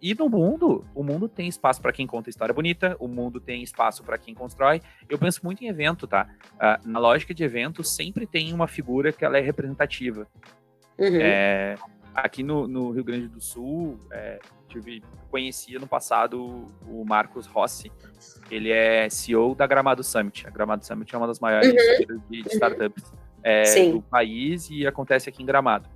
E 0.02 0.14
no 0.14 0.28
mundo, 0.28 0.84
o 0.94 1.02
mundo 1.02 1.28
tem 1.28 1.48
espaço 1.48 1.80
para 1.80 1.92
quem 1.92 2.06
conta 2.06 2.28
história 2.28 2.52
bonita, 2.52 2.94
o 2.98 3.08
mundo 3.08 3.40
tem 3.40 3.62
espaço 3.62 4.02
para 4.02 4.18
quem 4.18 4.34
constrói. 4.34 4.82
Eu 5.08 5.16
penso 5.16 5.40
muito 5.44 5.62
em 5.62 5.68
evento, 5.68 6.06
tá? 6.06 6.28
Uh, 6.54 6.88
na 6.88 6.98
lógica 6.98 7.32
de 7.32 7.44
evento, 7.44 7.84
sempre 7.84 8.26
tem 8.26 8.52
uma 8.52 8.66
figura 8.66 9.12
que 9.12 9.24
ela 9.24 9.38
é 9.38 9.40
representativa. 9.40 10.26
Uhum. 10.98 11.20
É, 11.20 11.76
aqui 12.14 12.42
no, 12.42 12.66
no, 12.66 12.90
Rio 12.90 13.04
Grande 13.04 13.28
do 13.28 13.40
Sul, 13.40 13.98
é, 14.10 14.38
tive, 14.68 15.02
conhecia 15.30 15.78
no 15.78 15.86
passado 15.86 16.66
o 16.86 17.04
Marcos 17.04 17.46
Rossi. 17.46 17.90
Ele 18.50 18.70
é 18.70 19.08
CEO 19.08 19.54
da 19.54 19.66
Gramado 19.66 20.02
Summit. 20.02 20.46
A 20.46 20.50
Gramado 20.50 20.84
Summit 20.84 21.14
é 21.14 21.18
uma 21.18 21.26
das 21.26 21.40
maiores 21.40 21.70
uhum. 21.70 22.20
de, 22.28 22.42
de 22.42 22.48
startups 22.48 23.12
é, 23.42 23.90
do 23.90 24.02
país 24.02 24.70
e 24.70 24.86
acontece 24.86 25.28
aqui 25.28 25.42
em 25.42 25.46
Gramado. 25.46 25.88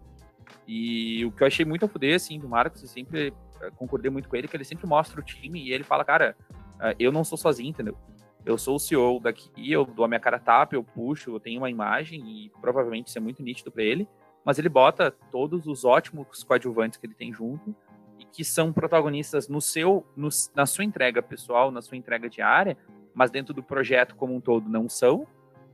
E 0.66 1.24
o 1.24 1.30
que 1.30 1.42
eu 1.42 1.46
achei 1.46 1.64
muito 1.64 1.84
a 1.84 1.88
fuder, 1.88 2.16
assim, 2.16 2.38
do 2.38 2.48
Marcos, 2.48 2.82
eu 2.82 2.88
sempre 2.88 3.32
eh, 3.60 3.70
concordei 3.76 4.10
muito 4.10 4.28
com 4.28 4.36
ele, 4.36 4.48
que 4.48 4.56
ele 4.56 4.64
sempre 4.64 4.86
mostra 4.86 5.20
o 5.20 5.22
time 5.22 5.62
e 5.62 5.72
ele 5.72 5.84
fala, 5.84 6.04
cara, 6.04 6.36
eh, 6.80 6.96
eu 6.98 7.12
não 7.12 7.22
sou 7.24 7.38
sozinho, 7.38 7.70
entendeu? 7.70 7.96
Eu 8.44 8.58
sou 8.58 8.76
o 8.76 8.78
CEO 8.78 9.20
daqui, 9.20 9.50
eu 9.70 9.84
dou 9.84 10.04
a 10.04 10.08
minha 10.08 10.20
cara 10.20 10.38
tapa, 10.38 10.74
eu 10.74 10.82
puxo, 10.82 11.30
eu 11.30 11.40
tenho 11.40 11.60
uma 11.60 11.70
imagem 11.70 12.20
e 12.28 12.50
provavelmente 12.60 13.08
isso 13.08 13.18
é 13.18 13.20
muito 13.20 13.42
nítido 13.42 13.70
para 13.70 13.82
ele, 13.82 14.08
mas 14.46 14.58
ele 14.58 14.70
bota 14.70 15.10
todos 15.10 15.66
os 15.66 15.84
ótimos 15.84 16.42
coadjuvantes 16.42 16.98
que 16.98 17.06
ele 17.06 17.14
tem 17.14 17.34
junto 17.34 17.76
e 18.18 18.24
que 18.24 18.42
são 18.42 18.72
protagonistas 18.72 19.46
no 19.46 19.60
seu, 19.60 20.06
no, 20.16 20.30
na 20.54 20.64
sua 20.64 20.84
entrega 20.84 21.20
pessoal, 21.20 21.70
na 21.70 21.82
sua 21.82 21.98
entrega 21.98 22.30
diária, 22.30 22.78
mas 23.12 23.30
dentro 23.30 23.52
do 23.52 23.62
projeto 23.62 24.14
como 24.14 24.34
um 24.34 24.40
todo 24.40 24.70
não 24.70 24.88
são, 24.88 25.26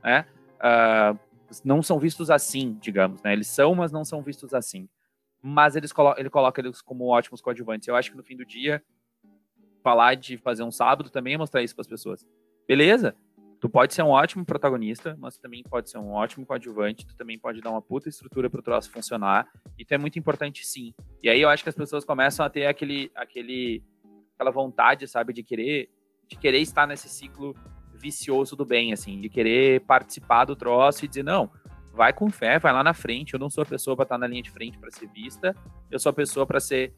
né? 0.03 0.25
Uh, 0.59 1.17
não 1.63 1.83
são 1.83 1.99
vistos 1.99 2.31
assim, 2.31 2.77
digamos, 2.81 3.21
né? 3.21 3.31
Eles 3.31 3.47
são, 3.47 3.75
mas 3.75 3.91
não 3.91 4.03
são 4.03 4.21
vistos 4.21 4.53
assim 4.53 4.89
mas 5.45 5.75
eles 5.75 5.91
colo 5.91 6.15
ele 6.17 6.29
coloca 6.29 6.61
eles 6.61 6.81
como 6.81 7.07
ótimos 7.07 7.41
coadjuvantes. 7.41 7.89
Eu 7.89 7.97
acho 7.97 8.09
que 8.09 8.15
no 8.15 8.23
fim 8.23 8.37
do 8.37 8.45
dia, 8.45 8.81
falar 9.83 10.15
de 10.15 10.37
fazer 10.37 10.63
um 10.63 10.71
sábado 10.71 11.09
também 11.09 11.33
é 11.33 11.37
mostrar 11.37 11.61
isso 11.61 11.75
para 11.75 11.81
as 11.81 11.87
pessoas. 11.87 12.25
Beleza, 12.65 13.13
tu 13.63 13.69
pode 13.69 13.93
ser 13.93 14.03
um 14.03 14.09
ótimo 14.09 14.43
protagonista, 14.43 15.15
mas 15.17 15.37
também 15.37 15.63
pode 15.63 15.89
ser 15.89 15.97
um 15.97 16.11
ótimo 16.11 16.45
coadjuvante, 16.45 17.07
tu 17.07 17.15
também 17.15 17.39
pode 17.39 17.61
dar 17.61 17.71
uma 17.71 17.81
puta 17.81 18.09
estrutura 18.09 18.49
para 18.49 18.59
o 18.59 18.61
troço 18.61 18.91
funcionar, 18.91 19.47
e 19.79 19.85
tu 19.85 19.93
é 19.93 19.97
muito 19.97 20.19
importante 20.19 20.67
sim. 20.67 20.93
E 21.23 21.29
aí 21.29 21.39
eu 21.39 21.47
acho 21.47 21.63
que 21.63 21.69
as 21.69 21.75
pessoas 21.75 22.03
começam 22.03 22.45
a 22.45 22.49
ter 22.49 22.65
aquele, 22.65 23.09
aquele, 23.15 23.81
aquela 24.35 24.51
vontade, 24.51 25.07
sabe, 25.07 25.31
de 25.31 25.43
querer, 25.43 25.89
de 26.27 26.35
querer 26.35 26.59
estar 26.59 26.85
nesse 26.85 27.07
ciclo 27.07 27.55
vicioso 27.93 28.53
do 28.53 28.65
bem, 28.65 28.91
assim, 28.91 29.21
de 29.21 29.29
querer 29.29 29.79
participar 29.85 30.43
do 30.43 30.57
troço 30.57 31.05
e 31.05 31.07
dizer, 31.07 31.23
não, 31.23 31.49
vai 31.93 32.11
com 32.11 32.29
fé, 32.29 32.59
vai 32.59 32.73
lá 32.73 32.83
na 32.83 32.93
frente. 32.93 33.33
Eu 33.33 33.39
não 33.39 33.49
sou 33.49 33.61
a 33.61 33.65
pessoa 33.65 33.95
para 33.95 34.03
estar 34.03 34.17
na 34.17 34.27
linha 34.27 34.43
de 34.43 34.51
frente 34.51 34.77
para 34.77 34.91
ser 34.91 35.07
vista. 35.07 35.55
Eu 35.89 35.99
sou 35.99 36.09
a 36.09 36.13
pessoa 36.13 36.45
para 36.45 36.59
ser 36.59 36.93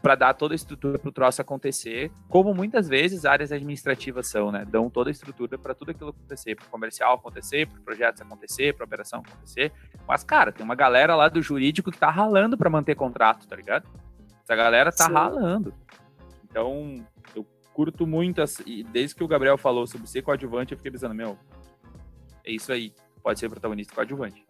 para 0.00 0.14
dar 0.14 0.34
toda 0.34 0.54
a 0.54 0.56
estrutura 0.56 0.98
para 0.98 1.08
o 1.08 1.12
troço 1.12 1.40
acontecer, 1.42 2.10
como 2.28 2.54
muitas 2.54 2.88
vezes 2.88 3.24
áreas 3.24 3.52
administrativas 3.52 4.26
são, 4.26 4.50
né? 4.50 4.64
Dão 4.64 4.88
toda 4.88 5.10
a 5.10 5.12
estrutura 5.12 5.58
para 5.58 5.74
tudo 5.74 5.90
aquilo 5.90 6.10
acontecer, 6.10 6.54
para 6.56 6.66
o 6.66 6.70
comercial 6.70 7.14
acontecer, 7.14 7.68
para 7.68 7.80
projetos 7.80 8.20
acontecer, 8.20 8.74
para 8.74 8.84
operação 8.84 9.22
acontecer. 9.26 9.72
Mas, 10.06 10.24
cara, 10.24 10.52
tem 10.52 10.64
uma 10.64 10.74
galera 10.74 11.14
lá 11.14 11.28
do 11.28 11.42
jurídico 11.42 11.90
que 11.90 11.98
tá 11.98 12.10
ralando 12.10 12.56
para 12.56 12.70
manter 12.70 12.94
contrato, 12.94 13.46
tá 13.46 13.54
ligado? 13.54 13.88
Essa 14.42 14.56
galera 14.56 14.90
tá 14.90 15.06
Sim. 15.06 15.12
ralando. 15.12 15.74
Então, 16.44 17.04
eu 17.34 17.46
curto 17.72 18.06
muito, 18.06 18.42
e 18.66 18.82
desde 18.84 19.14
que 19.14 19.24
o 19.24 19.28
Gabriel 19.28 19.56
falou 19.56 19.86
sobre 19.86 20.06
ser 20.06 20.22
coadjuvante, 20.22 20.72
eu 20.72 20.78
fiquei 20.78 20.92
pensando, 20.92 21.14
meu, 21.14 21.38
é 22.44 22.50
isso 22.50 22.72
aí 22.72 22.92
pode 23.22 23.38
ser 23.38 23.48
protagonista 23.48 23.94
coadjuvante. 23.94 24.44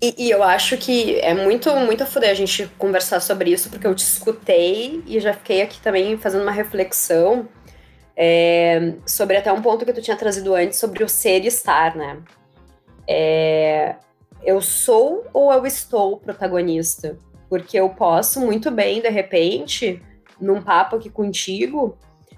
E, 0.00 0.26
e, 0.26 0.30
eu 0.30 0.42
acho 0.42 0.76
que 0.76 1.18
é 1.20 1.32
muito, 1.32 1.74
muito 1.76 2.02
a 2.02 2.06
fuder 2.06 2.30
a 2.30 2.34
gente 2.34 2.66
conversar 2.76 3.20
sobre 3.20 3.50
isso, 3.50 3.70
porque 3.70 3.86
eu 3.86 3.94
te 3.94 4.04
escutei 4.04 5.02
e 5.06 5.18
já 5.18 5.32
fiquei 5.32 5.62
aqui 5.62 5.80
também 5.80 6.18
fazendo 6.18 6.42
uma 6.42 6.52
reflexão 6.52 7.48
é, 8.14 8.94
sobre 9.06 9.38
até 9.38 9.50
um 9.50 9.62
ponto 9.62 9.86
que 9.86 9.92
tu 9.92 10.02
tinha 10.02 10.16
trazido 10.16 10.54
antes, 10.54 10.78
sobre 10.78 11.02
o 11.02 11.08
ser 11.08 11.44
e 11.44 11.46
estar, 11.46 11.96
né? 11.96 12.18
É, 13.08 13.96
eu 14.42 14.60
sou 14.60 15.24
ou 15.32 15.52
eu 15.52 15.64
estou 15.64 16.18
protagonista? 16.18 17.18
Porque 17.48 17.78
eu 17.78 17.88
posso 17.88 18.40
muito 18.40 18.70
bem, 18.70 19.00
de 19.00 19.08
repente, 19.08 20.02
num 20.40 20.60
papo 20.60 20.96
aqui 20.96 21.08
contigo, 21.08 21.96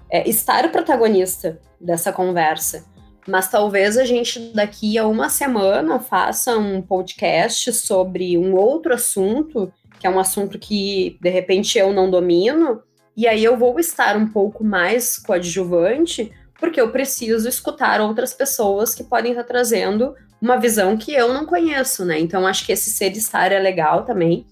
é, 0.09 0.27
estar 0.29 0.65
o 0.65 0.69
protagonista 0.69 1.59
dessa 1.79 2.11
conversa 2.13 2.85
mas 3.27 3.49
talvez 3.49 3.97
a 3.97 4.05
gente 4.05 4.39
daqui 4.53 4.97
a 4.97 5.07
uma 5.07 5.29
semana 5.29 5.99
faça 5.99 6.57
um 6.57 6.81
podcast 6.81 7.71
sobre 7.73 8.37
um 8.37 8.55
outro 8.55 8.93
assunto, 8.93 9.71
que 9.99 10.07
é 10.07 10.09
um 10.09 10.19
assunto 10.19 10.57
que 10.57 11.17
de 11.21 11.29
repente 11.29 11.77
eu 11.77 11.93
não 11.93 12.09
domino, 12.09 12.81
e 13.15 13.27
aí 13.27 13.43
eu 13.43 13.57
vou 13.57 13.79
estar 13.79 14.15
um 14.15 14.27
pouco 14.27 14.63
mais 14.63 15.17
coadjuvante, 15.17 16.31
porque 16.59 16.79
eu 16.79 16.91
preciso 16.91 17.47
escutar 17.47 18.01
outras 18.01 18.33
pessoas 18.33 18.95
que 18.95 19.03
podem 19.03 19.31
estar 19.31 19.43
trazendo 19.43 20.15
uma 20.41 20.57
visão 20.57 20.97
que 20.97 21.13
eu 21.13 21.33
não 21.33 21.45
conheço, 21.45 22.05
né? 22.05 22.19
Então 22.19 22.47
acho 22.47 22.65
que 22.65 22.71
esse 22.71 22.89
ser 22.91 23.11
estar 23.11 23.51
é 23.51 23.59
legal 23.59 24.05
também. 24.05 24.45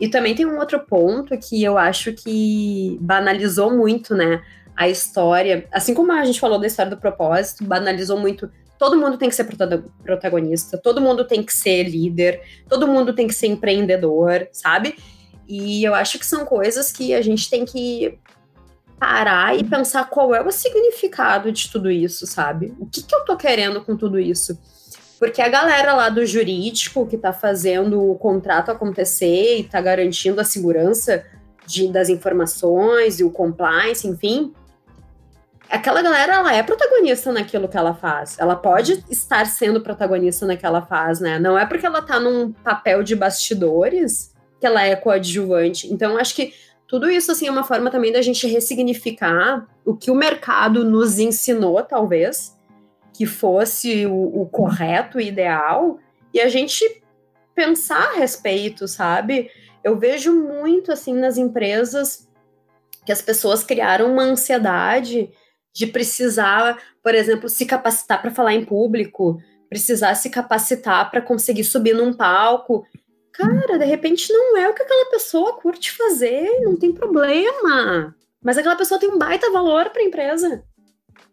E 0.00 0.08
também 0.08 0.34
tem 0.34 0.46
um 0.46 0.58
outro 0.58 0.80
ponto 0.80 1.36
que 1.38 1.62
eu 1.62 1.78
acho 1.78 2.12
que 2.12 2.98
banalizou 3.00 3.76
muito, 3.76 4.14
né? 4.14 4.42
A 4.76 4.88
história, 4.88 5.66
assim 5.70 5.94
como 5.94 6.12
a 6.12 6.24
gente 6.24 6.40
falou 6.40 6.58
da 6.58 6.66
história 6.66 6.90
do 6.90 6.96
propósito, 6.96 7.64
banalizou 7.64 8.18
muito. 8.18 8.50
Todo 8.78 8.96
mundo 8.96 9.16
tem 9.16 9.28
que 9.28 9.34
ser 9.34 9.46
protagonista, 10.02 10.76
todo 10.76 11.00
mundo 11.00 11.24
tem 11.24 11.42
que 11.42 11.52
ser 11.52 11.84
líder, 11.84 12.40
todo 12.68 12.88
mundo 12.88 13.14
tem 13.14 13.28
que 13.28 13.34
ser 13.34 13.46
empreendedor, 13.46 14.48
sabe? 14.50 14.96
E 15.46 15.84
eu 15.84 15.94
acho 15.94 16.18
que 16.18 16.26
são 16.26 16.44
coisas 16.44 16.90
que 16.90 17.14
a 17.14 17.22
gente 17.22 17.48
tem 17.48 17.64
que 17.64 18.18
parar 18.98 19.58
e 19.58 19.64
pensar 19.64 20.08
qual 20.08 20.34
é 20.34 20.40
o 20.40 20.50
significado 20.50 21.50
de 21.52 21.70
tudo 21.70 21.90
isso, 21.90 22.26
sabe? 22.26 22.74
O 22.78 22.86
que, 22.86 23.02
que 23.02 23.14
eu 23.14 23.24
tô 23.24 23.36
querendo 23.36 23.84
com 23.84 23.96
tudo 23.96 24.18
isso? 24.18 24.58
Porque 25.18 25.42
a 25.42 25.48
galera 25.48 25.92
lá 25.94 26.08
do 26.08 26.24
jurídico 26.26 27.06
que 27.06 27.16
tá 27.16 27.32
fazendo 27.32 28.10
o 28.10 28.16
contrato 28.16 28.70
acontecer 28.70 29.58
e 29.58 29.64
tá 29.64 29.80
garantindo 29.80 30.40
a 30.40 30.44
segurança 30.44 31.24
de, 31.66 31.88
das 31.88 32.08
informações 32.08 33.20
e 33.20 33.24
o 33.24 33.30
compliance, 33.30 34.06
enfim, 34.06 34.52
aquela 35.68 36.02
galera 36.02 36.34
ela 36.34 36.54
é 36.54 36.62
protagonista 36.62 37.32
naquilo 37.32 37.68
que 37.68 37.76
ela 37.76 37.94
faz. 37.94 38.38
Ela 38.38 38.56
pode 38.56 39.04
estar 39.10 39.46
sendo 39.46 39.80
protagonista 39.80 40.46
naquela 40.46 40.82
faz, 40.82 41.20
né? 41.20 41.38
Não 41.38 41.58
é 41.58 41.66
porque 41.66 41.86
ela 41.86 42.02
tá 42.02 42.20
num 42.20 42.52
papel 42.52 43.02
de 43.02 43.16
bastidores 43.16 44.32
que 44.60 44.66
ela 44.66 44.82
é 44.84 44.94
coadjuvante. 44.94 45.92
Então, 45.92 46.16
acho 46.16 46.36
que 46.36 46.54
tudo 46.86 47.10
isso 47.10 47.32
assim 47.32 47.48
é 47.48 47.50
uma 47.50 47.64
forma 47.64 47.90
também 47.90 48.12
da 48.12 48.20
gente 48.20 48.46
ressignificar 48.46 49.66
o 49.84 49.96
que 49.96 50.10
o 50.10 50.14
mercado 50.14 50.84
nos 50.84 51.18
ensinou, 51.18 51.82
talvez, 51.82 52.56
que 53.14 53.26
fosse 53.26 54.06
o, 54.06 54.42
o 54.42 54.46
correto 54.46 55.18
e 55.18 55.28
ideal, 55.28 55.98
e 56.34 56.40
a 56.40 56.48
gente 56.48 57.02
pensar 57.54 58.10
a 58.10 58.18
respeito, 58.18 58.86
sabe? 58.86 59.50
Eu 59.82 59.98
vejo 59.98 60.34
muito 60.34 60.92
assim 60.92 61.14
nas 61.14 61.36
empresas 61.36 62.28
que 63.04 63.12
as 63.12 63.20
pessoas 63.20 63.64
criaram 63.64 64.12
uma 64.12 64.22
ansiedade 64.22 65.30
de 65.72 65.86
precisar, 65.86 66.78
por 67.02 67.14
exemplo, 67.14 67.48
se 67.48 67.64
capacitar 67.64 68.20
para 68.20 68.30
falar 68.30 68.54
em 68.54 68.64
público, 68.64 69.40
precisar 69.68 70.14
se 70.14 70.28
capacitar 70.28 71.10
para 71.10 71.22
conseguir 71.22 71.64
subir 71.64 71.94
num 71.94 72.12
palco. 72.12 72.86
Cara, 73.32 73.78
de 73.78 73.84
repente 73.84 74.30
não 74.32 74.58
é 74.58 74.68
o 74.68 74.74
que 74.74 74.82
aquela 74.82 75.10
pessoa 75.10 75.58
curte 75.58 75.92
fazer, 75.92 76.60
não 76.60 76.76
tem 76.76 76.92
problema. 76.92 78.14
Mas 78.42 78.58
aquela 78.58 78.76
pessoa 78.76 79.00
tem 79.00 79.10
um 79.10 79.18
baita 79.18 79.50
valor 79.50 79.88
para 79.90 80.02
a 80.02 80.04
empresa. 80.04 80.62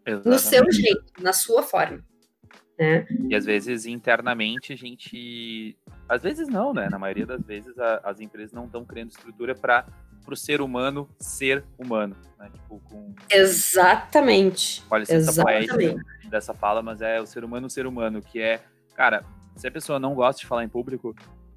Exatamente. 0.06 0.28
No 0.28 0.38
seu 0.38 0.72
jeito, 0.72 1.04
na 1.20 1.32
sua 1.32 1.62
forma. 1.62 2.02
Né? 2.78 3.06
E 3.28 3.34
às 3.34 3.44
vezes 3.44 3.84
internamente 3.84 4.72
a 4.72 4.76
gente. 4.76 5.76
Às 6.08 6.22
vezes 6.22 6.48
não, 6.48 6.72
né? 6.72 6.88
Na 6.90 6.98
maioria 6.98 7.26
das 7.26 7.42
vezes 7.44 7.78
a, 7.78 8.00
as 8.04 8.20
empresas 8.20 8.52
não 8.52 8.64
estão 8.64 8.86
criando 8.86 9.10
estrutura 9.10 9.54
para 9.54 9.86
o 10.32 10.36
ser 10.36 10.60
humano 10.60 11.08
ser 11.18 11.64
humano. 11.78 12.16
Né? 12.38 12.48
Tipo, 12.52 12.80
com... 12.88 13.14
Exatamente. 13.30 14.82
Com 14.88 14.94
a 14.94 14.98
licença 14.98 15.30
Exatamente. 15.30 15.96
dessa 16.28 16.54
fala, 16.54 16.82
mas 16.82 17.00
é 17.00 17.20
o 17.20 17.26
ser 17.26 17.44
humano 17.44 17.68
ser 17.68 17.86
humano, 17.86 18.20
que 18.22 18.40
é, 18.40 18.60
cara, 18.94 19.24
se 19.56 19.66
a 19.66 19.70
pessoa 19.70 19.98
não 19.98 20.14
gosta 20.14 20.40
de 20.40 20.46
falar 20.46 20.64
em 20.64 20.68
público, 20.68 21.14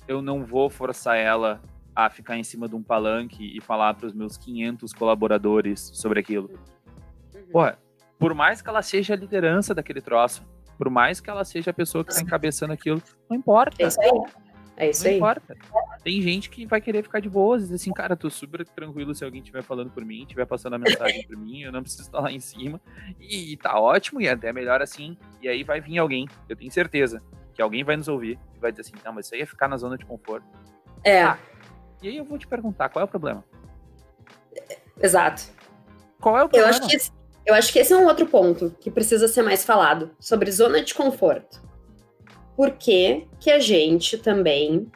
eu 0.07 0.21
não 0.21 0.43
vou 0.43 0.69
forçar 0.69 1.17
ela 1.17 1.61
a 1.95 2.09
ficar 2.09 2.37
em 2.37 2.43
cima 2.43 2.67
de 2.67 2.75
um 2.75 2.81
palanque 2.81 3.55
e 3.55 3.61
falar 3.61 3.93
para 3.93 4.07
os 4.07 4.13
meus 4.13 4.35
500 4.37 4.93
colaboradores 4.93 5.91
sobre 5.93 6.19
aquilo. 6.19 6.49
Uhum. 7.33 7.41
Porra, 7.51 7.77
por 8.17 8.33
mais 8.33 8.61
que 8.61 8.69
ela 8.69 8.81
seja 8.81 9.13
a 9.13 9.17
liderança 9.17 9.75
daquele 9.75 10.01
troço, 10.01 10.43
por 10.77 10.89
mais 10.89 11.21
que 11.21 11.29
ela 11.29 11.45
seja 11.45 11.71
a 11.71 11.73
pessoa 11.73 12.03
que 12.03 12.11
está 12.11 12.23
encabeçando 12.23 12.73
aquilo, 12.73 13.01
não 13.29 13.37
importa. 13.37 13.81
É 13.81 13.87
isso 13.87 14.01
aí. 14.01 14.09
É 14.75 14.89
isso 14.89 15.03
não 15.03 15.11
aí. 15.11 15.17
importa. 15.17 15.57
Tem 16.03 16.21
gente 16.21 16.49
que 16.49 16.65
vai 16.65 16.81
querer 16.81 17.03
ficar 17.03 17.19
de 17.19 17.29
boas, 17.29 17.63
dizer 17.63 17.75
assim, 17.75 17.93
cara, 17.93 18.15
tô 18.15 18.29
super 18.29 18.65
tranquilo 18.65 19.13
se 19.13 19.23
alguém 19.23 19.41
estiver 19.41 19.61
falando 19.61 19.91
por 19.91 20.03
mim, 20.03 20.23
estiver 20.23 20.45
passando 20.45 20.73
a 20.73 20.79
mensagem 20.79 21.25
por 21.27 21.37
mim, 21.37 21.61
eu 21.61 21.71
não 21.71 21.81
preciso 21.81 22.03
estar 22.03 22.19
lá 22.19 22.31
em 22.31 22.39
cima. 22.39 22.81
E, 23.19 23.53
e 23.53 23.57
tá 23.57 23.79
ótimo, 23.79 24.19
e 24.21 24.27
até 24.27 24.51
melhor 24.51 24.81
assim. 24.81 25.17
E 25.41 25.47
aí 25.47 25.63
vai 25.63 25.79
vir 25.79 25.97
alguém, 25.99 26.27
eu 26.49 26.55
tenho 26.55 26.71
certeza, 26.71 27.21
que 27.53 27.61
alguém 27.61 27.83
vai 27.83 27.95
nos 27.95 28.07
ouvir 28.07 28.39
e 28.55 28.59
vai 28.59 28.71
dizer 28.71 28.81
assim, 28.81 28.93
não, 29.05 29.13
mas 29.13 29.25
isso 29.25 29.35
aí 29.35 29.41
é 29.41 29.45
ficar 29.45 29.67
na 29.67 29.77
zona 29.77 29.97
de 29.97 30.05
conforto. 30.05 30.45
É. 31.03 31.21
Ah, 31.21 31.37
e 32.01 32.07
aí 32.07 32.17
eu 32.17 32.25
vou 32.25 32.37
te 32.37 32.47
perguntar, 32.47 32.89
qual 32.89 33.01
é 33.01 33.05
o 33.05 33.07
problema? 33.07 33.43
Exato. 35.01 35.43
Qual 36.19 36.37
é 36.37 36.43
o 36.43 36.49
problema? 36.49 36.69
Eu 36.69 36.69
acho 36.69 36.87
que 36.87 37.23
eu 37.45 37.53
acho 37.53 37.73
que 37.73 37.79
esse 37.79 37.91
é 37.91 37.97
um 37.97 38.05
outro 38.05 38.25
ponto 38.25 38.73
que 38.79 38.89
precisa 38.89 39.27
ser 39.27 39.41
mais 39.41 39.65
falado 39.65 40.11
sobre 40.19 40.49
zona 40.49 40.81
de 40.81 40.93
conforto. 40.93 41.61
Por 42.55 42.71
que, 42.71 43.27
que 43.39 43.51
a 43.51 43.59
gente 43.59 44.17
também 44.17 44.87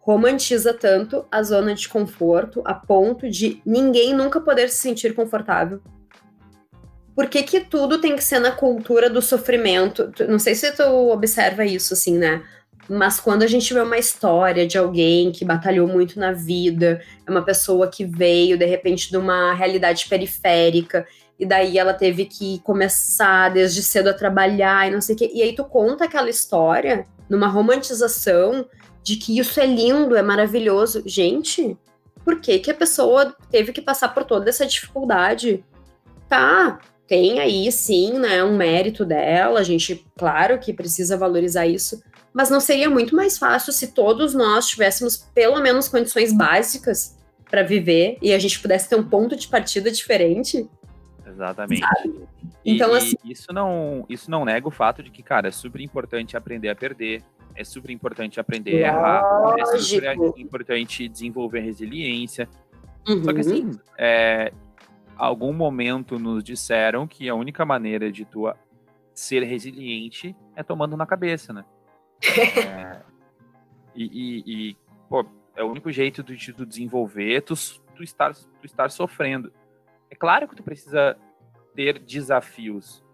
romantiza 0.00 0.72
tanto 0.72 1.26
a 1.30 1.42
zona 1.42 1.74
de 1.74 1.88
conforto 1.88 2.62
a 2.64 2.74
ponto 2.74 3.28
de 3.28 3.60
ninguém 3.66 4.14
nunca 4.14 4.40
poder 4.40 4.68
se 4.68 4.78
sentir 4.78 5.14
confortável? 5.14 5.80
Por 7.14 7.28
que, 7.28 7.42
que 7.42 7.60
tudo 7.60 8.00
tem 8.00 8.14
que 8.14 8.22
ser 8.22 8.38
na 8.38 8.52
cultura 8.52 9.08
do 9.08 9.22
sofrimento? 9.22 10.12
Não 10.28 10.38
sei 10.38 10.54
se 10.54 10.70
tu 10.72 10.82
observa 11.10 11.64
isso, 11.64 11.94
assim, 11.94 12.16
né? 12.18 12.42
Mas 12.88 13.18
quando 13.18 13.42
a 13.42 13.46
gente 13.46 13.72
vê 13.72 13.80
uma 13.80 13.98
história 13.98 14.66
de 14.66 14.78
alguém 14.78 15.32
que 15.32 15.44
batalhou 15.44 15.88
muito 15.88 16.20
na 16.20 16.32
vida, 16.32 17.00
é 17.26 17.30
uma 17.30 17.44
pessoa 17.44 17.88
que 17.88 18.04
veio, 18.04 18.56
de 18.56 18.66
repente, 18.66 19.10
de 19.10 19.16
uma 19.16 19.54
realidade 19.54 20.08
periférica 20.08 21.06
e 21.38 21.44
daí 21.44 21.78
ela 21.78 21.92
teve 21.92 22.24
que 22.24 22.60
começar 22.60 23.50
desde 23.50 23.82
cedo 23.82 24.08
a 24.08 24.14
trabalhar 24.14 24.88
e 24.88 24.90
não 24.90 25.00
sei 25.00 25.14
o 25.14 25.18
quê. 25.18 25.30
E 25.34 25.42
aí 25.42 25.54
tu 25.54 25.64
conta 25.64 26.04
aquela 26.04 26.30
história 26.30 27.06
numa 27.28 27.46
romantização 27.46 28.66
de 29.02 29.16
que 29.16 29.38
isso 29.38 29.60
é 29.60 29.66
lindo, 29.66 30.16
é 30.16 30.22
maravilhoso. 30.22 31.02
Gente, 31.06 31.76
por 32.24 32.40
que, 32.40 32.58
que 32.58 32.70
a 32.70 32.74
pessoa 32.74 33.36
teve 33.50 33.72
que 33.72 33.82
passar 33.82 34.08
por 34.08 34.24
toda 34.24 34.48
essa 34.48 34.66
dificuldade? 34.66 35.64
Tá, 36.28 36.80
tem 37.06 37.38
aí 37.38 37.70
sim, 37.70 38.14
né, 38.14 38.42
um 38.42 38.56
mérito 38.56 39.04
dela, 39.04 39.60
a 39.60 39.62
gente, 39.62 40.04
claro 40.18 40.58
que 40.58 40.72
precisa 40.72 41.16
valorizar 41.16 41.66
isso, 41.66 42.02
mas 42.32 42.50
não 42.50 42.58
seria 42.58 42.90
muito 42.90 43.14
mais 43.14 43.38
fácil 43.38 43.72
se 43.72 43.88
todos 43.88 44.34
nós 44.34 44.66
tivéssemos 44.66 45.16
pelo 45.32 45.60
menos 45.60 45.86
condições 45.86 46.32
básicas 46.32 47.16
para 47.48 47.62
viver 47.62 48.18
e 48.20 48.32
a 48.32 48.38
gente 48.38 48.58
pudesse 48.58 48.88
ter 48.88 48.96
um 48.96 49.08
ponto 49.08 49.36
de 49.36 49.46
partida 49.46 49.90
diferente? 49.90 50.68
Exatamente. 51.36 51.80
Sabe? 51.80 52.28
Então, 52.64 52.94
e, 52.94 52.96
assim. 52.96 53.16
Isso 53.24 53.52
não, 53.52 54.06
isso 54.08 54.30
não 54.30 54.44
nega 54.44 54.66
o 54.66 54.70
fato 54.70 55.02
de 55.02 55.10
que, 55.10 55.22
cara, 55.22 55.48
é 55.48 55.50
super 55.50 55.80
importante 55.80 56.36
aprender 56.36 56.70
a 56.70 56.74
perder, 56.74 57.22
é 57.54 57.62
super 57.62 57.90
importante 57.90 58.40
aprender 58.40 58.84
a 58.84 58.88
errar, 58.88 59.54
é 59.58 59.66
super 59.78 60.16
importante 60.38 61.06
desenvolver 61.06 61.60
resiliência. 61.60 62.48
Uhum. 63.06 63.22
Só 63.22 63.32
que, 63.32 63.40
assim, 63.40 63.64
uhum. 63.66 63.78
é, 63.98 64.52
algum 65.16 65.52
momento 65.52 66.18
nos 66.18 66.42
disseram 66.42 67.06
que 67.06 67.28
a 67.28 67.34
única 67.34 67.64
maneira 67.64 68.10
de 68.10 68.24
tu 68.24 68.50
ser 69.14 69.42
resiliente 69.42 70.34
é 70.54 70.62
tomando 70.62 70.96
na 70.96 71.06
cabeça, 71.06 71.52
né? 71.52 71.64
é, 72.66 73.02
e, 73.94 74.04
e, 74.04 74.70
e, 74.70 74.76
pô, 75.08 75.24
é 75.54 75.62
o 75.62 75.70
único 75.70 75.92
jeito 75.92 76.22
de 76.22 76.52
tu 76.52 76.64
desenvolver 76.64 77.42
tu, 77.42 77.54
tu, 77.94 78.02
estar, 78.02 78.34
tu 78.34 78.64
estar 78.64 78.90
sofrendo. 78.90 79.52
É 80.10 80.14
claro 80.14 80.48
que 80.48 80.56
tu 80.56 80.62
precisa 80.62 81.16
ter 81.76 81.98
desafios. 81.98 83.04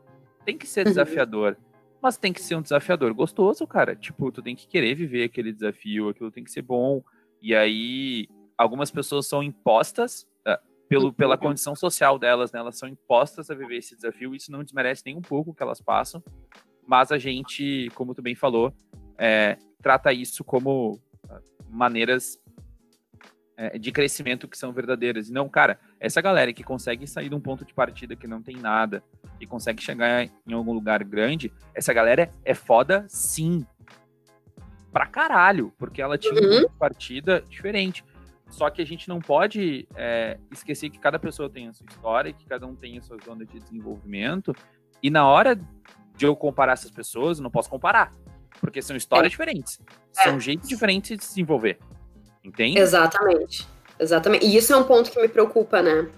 Tem 0.47 0.57
que 0.57 0.67
ser 0.67 0.85
desafiador. 0.85 1.59
Mas 2.01 2.17
tem 2.17 2.33
que 2.33 2.41
ser 2.41 2.55
um 2.55 2.63
desafiador 2.63 3.13
gostoso, 3.13 3.67
cara. 3.67 3.95
Tipo, 3.95 4.33
tu 4.33 4.43
tem 4.43 4.57
que 4.57 4.67
querer 4.67 4.95
viver 4.95 5.25
aquele 5.25 5.53
desafio, 5.53 6.09
aquilo 6.09 6.31
tem 6.31 6.43
que 6.43 6.51
ser 6.51 6.63
bom. 6.63 7.03
E 7.41 7.55
aí, 7.55 8.29
algumas 8.57 8.91
pessoas 8.91 9.27
são 9.27 9.43
impostas 9.43 10.27
uh, 10.47 10.59
pelo, 10.89 11.07
uhum. 11.07 11.13
pela 11.13 11.39
condição 11.39 11.77
social 11.77 12.19
delas, 12.19 12.51
né? 12.51 12.59
Elas 12.59 12.79
são 12.79 12.89
impostas 12.89 13.51
a 13.51 13.55
viver 13.55 13.77
esse 13.77 13.95
desafio. 13.95 14.35
Isso 14.35 14.51
não 14.51 14.65
desmerece 14.65 15.03
nem 15.07 15.17
um 15.17 15.23
pouco 15.23 15.51
o 15.51 15.55
que 15.55 15.63
elas 15.63 15.81
passam. 15.81 16.23
Mas 16.87 17.13
a 17.13 17.19
gente, 17.19 17.89
como 17.95 18.15
tu 18.15 18.23
bem 18.23 18.35
falou, 18.35 18.75
é, 19.17 19.57
trata 19.81 20.13
isso 20.13 20.43
como 20.43 21.01
ah, 21.29 21.41
maneiras 21.69 22.42
é, 23.57 23.79
de 23.79 23.93
crescimento 23.93 24.49
que 24.49 24.57
são 24.57 24.73
verdadeiras. 24.73 25.29
E 25.29 25.33
não, 25.33 25.49
cara, 25.49 25.79
essa 26.01 26.21
galera 26.21 26.53
que 26.53 26.63
consegue 26.63 27.07
sair 27.07 27.29
de 27.29 27.35
um 27.35 27.41
ponto 27.41 27.65
de 27.65 27.75
partida 27.75 28.17
que 28.17 28.27
não 28.27 28.43
tem 28.43 28.57
nada 28.57 29.03
e 29.41 29.47
consegue 29.47 29.83
chegar 29.83 30.29
em 30.47 30.53
algum 30.53 30.73
lugar 30.73 31.03
grande, 31.05 31.53
essa 31.75 31.93
galera 31.93 32.31
é 32.45 32.55
foda 32.55 33.05
sim. 33.09 33.67
Pra 34.93 35.07
caralho, 35.07 35.73
porque 35.79 36.03
ela 36.03 36.19
tinha 36.19 36.35
uhum. 36.35 36.41
um 36.41 36.61
ponto 36.63 36.73
de 36.73 36.79
partida 36.79 37.45
diferente. 37.49 38.05
Só 38.51 38.69
que 38.69 38.83
a 38.83 38.87
gente 38.87 39.09
não 39.09 39.19
pode 39.19 39.89
é, 39.97 40.39
esquecer 40.51 40.91
que 40.91 40.99
cada 40.99 41.19
pessoa 41.19 41.49
tem 41.49 41.69
a 41.69 41.73
sua 41.73 41.87
história, 41.89 42.33
que 42.33 42.45
cada 42.45 42.67
um 42.67 42.77
tem 42.77 42.99
a 42.99 43.03
sua 43.03 43.17
zona 43.25 43.47
de 43.47 43.59
desenvolvimento. 43.59 44.55
E 45.03 45.09
na 45.09 45.27
hora 45.27 45.57
de 45.57 46.27
eu 46.27 46.37
comparar 46.37 46.75
essas 46.75 46.91
pessoas, 46.91 47.39
eu 47.39 47.43
não 47.43 47.51
posso 47.51 47.71
comparar. 47.71 48.13
Porque 48.61 48.83
são 48.83 48.95
histórias 48.95 49.29
é. 49.29 49.31
diferentes. 49.31 49.81
São 50.13 50.37
é. 50.37 50.41
jeitos 50.41 50.69
diferentes 50.69 51.17
de 51.17 51.25
se 51.25 51.31
desenvolver. 51.31 51.79
Entende? 52.45 52.79
Exatamente. 52.79 53.67
Exatamente. 53.99 54.45
E 54.45 54.57
isso 54.57 54.73
é 54.73 54.77
um 54.77 54.85
ponto 54.85 55.11
que 55.11 55.21
me 55.21 55.29
preocupa, 55.29 55.81
né? 55.81 56.09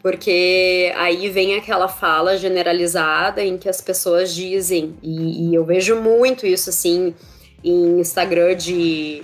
Porque 0.00 0.92
aí 0.96 1.28
vem 1.30 1.56
aquela 1.56 1.88
fala 1.88 2.36
generalizada 2.36 3.42
em 3.42 3.56
que 3.56 3.68
as 3.68 3.80
pessoas 3.80 4.34
dizem, 4.34 4.96
e, 5.02 5.48
e 5.48 5.54
eu 5.54 5.64
vejo 5.64 6.00
muito 6.00 6.46
isso 6.46 6.68
assim 6.70 7.14
em 7.62 7.98
Instagram 7.98 8.54
de 8.54 9.22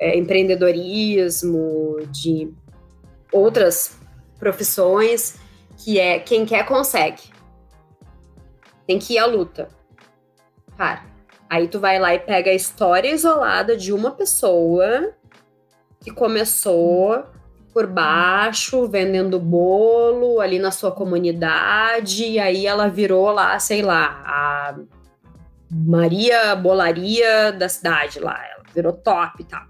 é, 0.00 0.16
empreendedorismo, 0.16 1.98
de 2.10 2.50
outras 3.30 3.98
profissões, 4.38 5.36
que 5.76 6.00
é 6.00 6.18
quem 6.18 6.46
quer 6.46 6.64
consegue. 6.64 7.22
Tem 8.86 8.98
que 8.98 9.14
ir 9.14 9.18
à 9.18 9.26
luta. 9.26 9.68
Cara, 10.76 11.04
aí 11.48 11.68
tu 11.68 11.78
vai 11.78 11.98
lá 11.98 12.14
e 12.14 12.18
pega 12.18 12.50
a 12.50 12.54
história 12.54 13.10
isolada 13.10 13.76
de 13.76 13.92
uma 13.92 14.12
pessoa 14.12 15.14
que 16.06 16.12
começou 16.12 17.24
por 17.74 17.88
baixo, 17.88 18.86
vendendo 18.86 19.40
bolo 19.40 20.40
ali 20.40 20.56
na 20.56 20.70
sua 20.70 20.92
comunidade, 20.92 22.24
e 22.24 22.38
aí 22.38 22.64
ela 22.64 22.86
virou 22.86 23.32
lá, 23.32 23.58
sei 23.58 23.82
lá, 23.82 24.22
a 24.24 24.76
Maria 25.68 26.54
Bolaria 26.54 27.50
da 27.50 27.68
cidade 27.68 28.20
lá, 28.20 28.40
ela 28.40 28.62
virou 28.72 28.92
top 28.92 29.42
e 29.42 29.46
tal. 29.46 29.64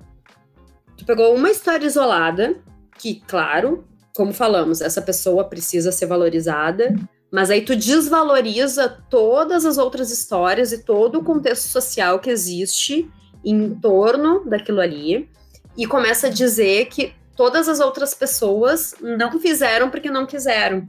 Tu 0.94 1.07
pegou 1.07 1.35
uma 1.35 1.49
história 1.49 1.87
isolada, 1.87 2.55
que, 2.99 3.22
claro, 3.27 3.87
como 4.14 4.35
falamos, 4.35 4.83
essa 4.83 5.01
pessoa 5.01 5.44
precisa 5.44 5.90
ser 5.90 6.05
valorizada, 6.05 6.94
mas 7.33 7.51
aí 7.51 7.62
tu 7.62 7.75
desvaloriza 7.75 8.90
todas 9.09 9.64
as 9.64 9.79
outras 9.79 10.11
histórias 10.11 10.70
e 10.70 10.85
todo 10.85 11.20
o 11.20 11.25
contexto 11.25 11.68
social 11.68 12.18
que 12.18 12.29
existe 12.29 13.11
em 13.42 13.75
torno 13.75 14.44
daquilo 14.44 14.83
ali 14.83 15.31
e 15.76 15.86
começa 15.86 16.28
a 16.28 16.30
dizer 16.30 16.86
que 16.86 17.14
todas 17.36 17.68
as 17.68 17.80
outras 17.80 18.14
pessoas 18.14 18.94
não 19.00 19.38
fizeram 19.38 19.90
porque 19.90 20.10
não 20.10 20.26
quiseram. 20.26 20.88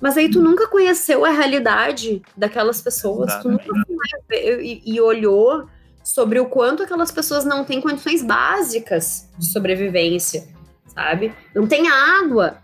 Mas 0.00 0.16
aí 0.16 0.30
tu 0.30 0.40
nunca 0.40 0.68
conheceu 0.68 1.24
a 1.24 1.30
realidade 1.30 2.22
daquelas 2.36 2.80
pessoas, 2.80 3.34
tu 3.40 3.48
nunca 3.48 3.64
e, 4.30 4.82
e 4.84 5.00
olhou 5.00 5.66
sobre 6.02 6.38
o 6.38 6.46
quanto 6.46 6.82
aquelas 6.82 7.10
pessoas 7.10 7.44
não 7.44 7.64
têm 7.64 7.80
condições 7.80 8.22
básicas 8.22 9.30
de 9.38 9.46
sobrevivência, 9.46 10.46
sabe? 10.86 11.34
Não 11.54 11.66
tem 11.66 11.88
água 11.88 12.58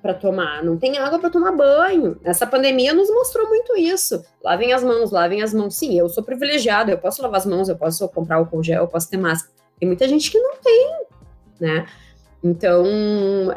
para 0.00 0.14
tomar, 0.14 0.64
não 0.64 0.78
tem 0.78 0.96
água 0.96 1.18
para 1.18 1.28
tomar 1.28 1.52
banho. 1.52 2.18
Essa 2.24 2.46
pandemia 2.46 2.94
nos 2.94 3.10
mostrou 3.10 3.46
muito 3.48 3.76
isso. 3.76 4.24
Lavem 4.42 4.72
as 4.72 4.82
mãos, 4.82 5.10
lavem 5.10 5.42
as 5.42 5.52
mãos. 5.52 5.76
Sim, 5.76 5.98
eu 5.98 6.08
sou 6.08 6.22
privilegiado, 6.22 6.90
eu 6.90 6.98
posso 6.98 7.20
lavar 7.20 7.38
as 7.38 7.46
mãos, 7.46 7.68
eu 7.68 7.76
posso 7.76 8.08
comprar 8.08 8.36
álcool 8.36 8.62
gel, 8.62 8.84
eu 8.84 8.88
posso 8.88 9.10
ter 9.10 9.18
máscara. 9.18 9.55
Tem 9.78 9.86
muita 9.86 10.08
gente 10.08 10.30
que 10.30 10.38
não 10.38 10.56
tem, 10.56 11.06
né? 11.60 11.86
Então, 12.42 12.86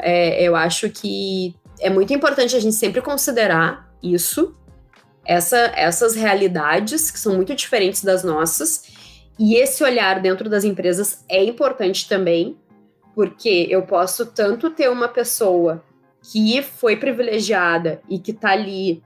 é, 0.00 0.42
eu 0.42 0.56
acho 0.56 0.90
que 0.90 1.54
é 1.78 1.88
muito 1.88 2.12
importante 2.12 2.56
a 2.56 2.60
gente 2.60 2.74
sempre 2.74 3.00
considerar 3.00 3.90
isso, 4.02 4.54
essa, 5.24 5.56
essas 5.76 6.14
realidades 6.14 7.10
que 7.10 7.18
são 7.18 7.34
muito 7.36 7.54
diferentes 7.54 8.02
das 8.02 8.24
nossas, 8.24 8.84
e 9.38 9.54
esse 9.56 9.82
olhar 9.82 10.20
dentro 10.20 10.50
das 10.50 10.64
empresas 10.64 11.24
é 11.28 11.42
importante 11.42 12.08
também, 12.08 12.58
porque 13.14 13.66
eu 13.70 13.82
posso 13.82 14.26
tanto 14.26 14.70
ter 14.70 14.90
uma 14.90 15.08
pessoa 15.08 15.82
que 16.22 16.60
foi 16.60 16.96
privilegiada 16.96 18.02
e 18.08 18.18
que 18.18 18.32
está 18.32 18.50
ali 18.50 19.02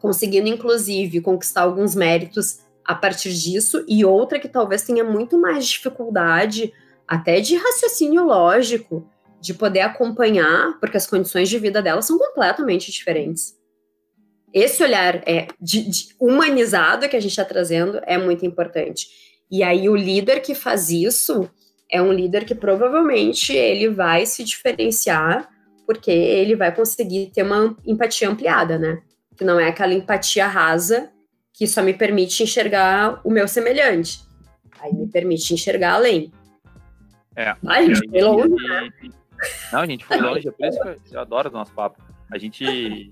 conseguindo, 0.00 0.48
inclusive, 0.48 1.20
conquistar 1.20 1.62
alguns 1.62 1.94
méritos 1.94 2.61
a 2.84 2.94
partir 2.94 3.32
disso, 3.32 3.84
e 3.88 4.04
outra 4.04 4.38
que 4.38 4.48
talvez 4.48 4.82
tenha 4.82 5.04
muito 5.04 5.38
mais 5.38 5.66
dificuldade, 5.66 6.72
até 7.06 7.40
de 7.40 7.56
raciocínio 7.56 8.24
lógico, 8.24 9.08
de 9.40 9.54
poder 9.54 9.80
acompanhar, 9.80 10.78
porque 10.78 10.96
as 10.96 11.06
condições 11.06 11.48
de 11.48 11.58
vida 11.58 11.82
dela 11.82 12.00
são 12.00 12.18
completamente 12.18 12.90
diferentes. 12.90 13.58
Esse 14.52 14.82
olhar 14.82 15.16
é 15.26 15.48
de, 15.60 15.88
de 15.88 16.14
humanizado 16.20 17.08
que 17.08 17.16
a 17.16 17.20
gente 17.20 17.30
está 17.30 17.44
trazendo 17.44 18.00
é 18.04 18.18
muito 18.18 18.44
importante. 18.44 19.08
E 19.50 19.62
aí 19.62 19.88
o 19.88 19.96
líder 19.96 20.40
que 20.40 20.54
faz 20.54 20.90
isso 20.90 21.48
é 21.90 22.00
um 22.00 22.12
líder 22.12 22.44
que 22.44 22.54
provavelmente 22.54 23.52
ele 23.52 23.88
vai 23.88 24.26
se 24.26 24.44
diferenciar 24.44 25.48
porque 25.86 26.10
ele 26.10 26.54
vai 26.54 26.74
conseguir 26.74 27.30
ter 27.34 27.42
uma 27.42 27.76
empatia 27.84 28.28
ampliada, 28.28 28.78
né? 28.78 29.02
Que 29.36 29.44
não 29.44 29.58
é 29.58 29.68
aquela 29.68 29.92
empatia 29.92 30.46
rasa 30.46 31.10
que 31.52 31.66
só 31.66 31.82
me 31.82 31.92
permite 31.92 32.42
enxergar 32.42 33.20
o 33.24 33.30
meu 33.30 33.46
semelhante. 33.46 34.20
Aí 34.80 34.92
me 34.92 35.06
permite 35.06 35.52
enxergar 35.54 35.94
além. 35.94 36.32
É. 37.36 37.54
Ai, 37.66 37.84
a 37.84 37.94
gente 37.94 38.08
foi 38.08 38.20
longe, 38.20 38.68
né? 38.68 38.90
Não, 39.72 39.80
a 39.80 39.86
gente 39.86 40.04
foi 40.04 40.20
longe, 40.20 40.48
é 40.48 40.50
por 40.50 40.66
isso 40.66 40.78
que 41.04 41.14
eu 41.16 41.20
adoro 41.20 41.48
o 41.48 41.52
nosso 41.52 41.72
papo. 41.72 42.02
A 42.30 42.38
gente 42.38 43.10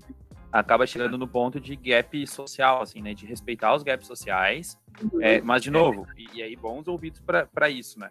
acaba 0.51 0.85
chegando 0.85 1.17
no 1.17 1.27
ponto 1.27 1.59
de 1.59 1.75
gap 1.75 2.27
social, 2.27 2.81
assim, 2.81 3.01
né? 3.01 3.13
De 3.13 3.25
respeitar 3.25 3.73
os 3.73 3.83
gaps 3.83 4.07
sociais. 4.07 4.77
Uhum. 5.01 5.21
É, 5.21 5.41
mas, 5.41 5.61
de 5.61 5.71
novo, 5.71 6.05
e, 6.17 6.39
e 6.39 6.43
aí 6.43 6.55
bons 6.55 6.87
ouvidos 6.87 7.21
para 7.21 7.69
isso, 7.69 7.99
né? 7.99 8.09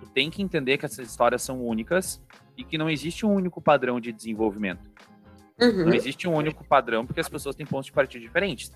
Tu 0.00 0.06
tem 0.10 0.30
que 0.30 0.42
entender 0.42 0.78
que 0.78 0.84
essas 0.84 1.06
histórias 1.08 1.42
são 1.42 1.64
únicas 1.64 2.20
e 2.56 2.64
que 2.64 2.76
não 2.76 2.90
existe 2.90 3.24
um 3.24 3.32
único 3.32 3.60
padrão 3.60 4.00
de 4.00 4.12
desenvolvimento. 4.12 4.90
Uhum. 5.60 5.86
Não 5.86 5.94
existe 5.94 6.26
um 6.28 6.34
único 6.34 6.64
padrão 6.64 7.06
porque 7.06 7.20
as 7.20 7.28
pessoas 7.28 7.54
têm 7.54 7.66
pontos 7.66 7.86
de 7.86 7.92
partida 7.92 8.24
diferentes. 8.24 8.72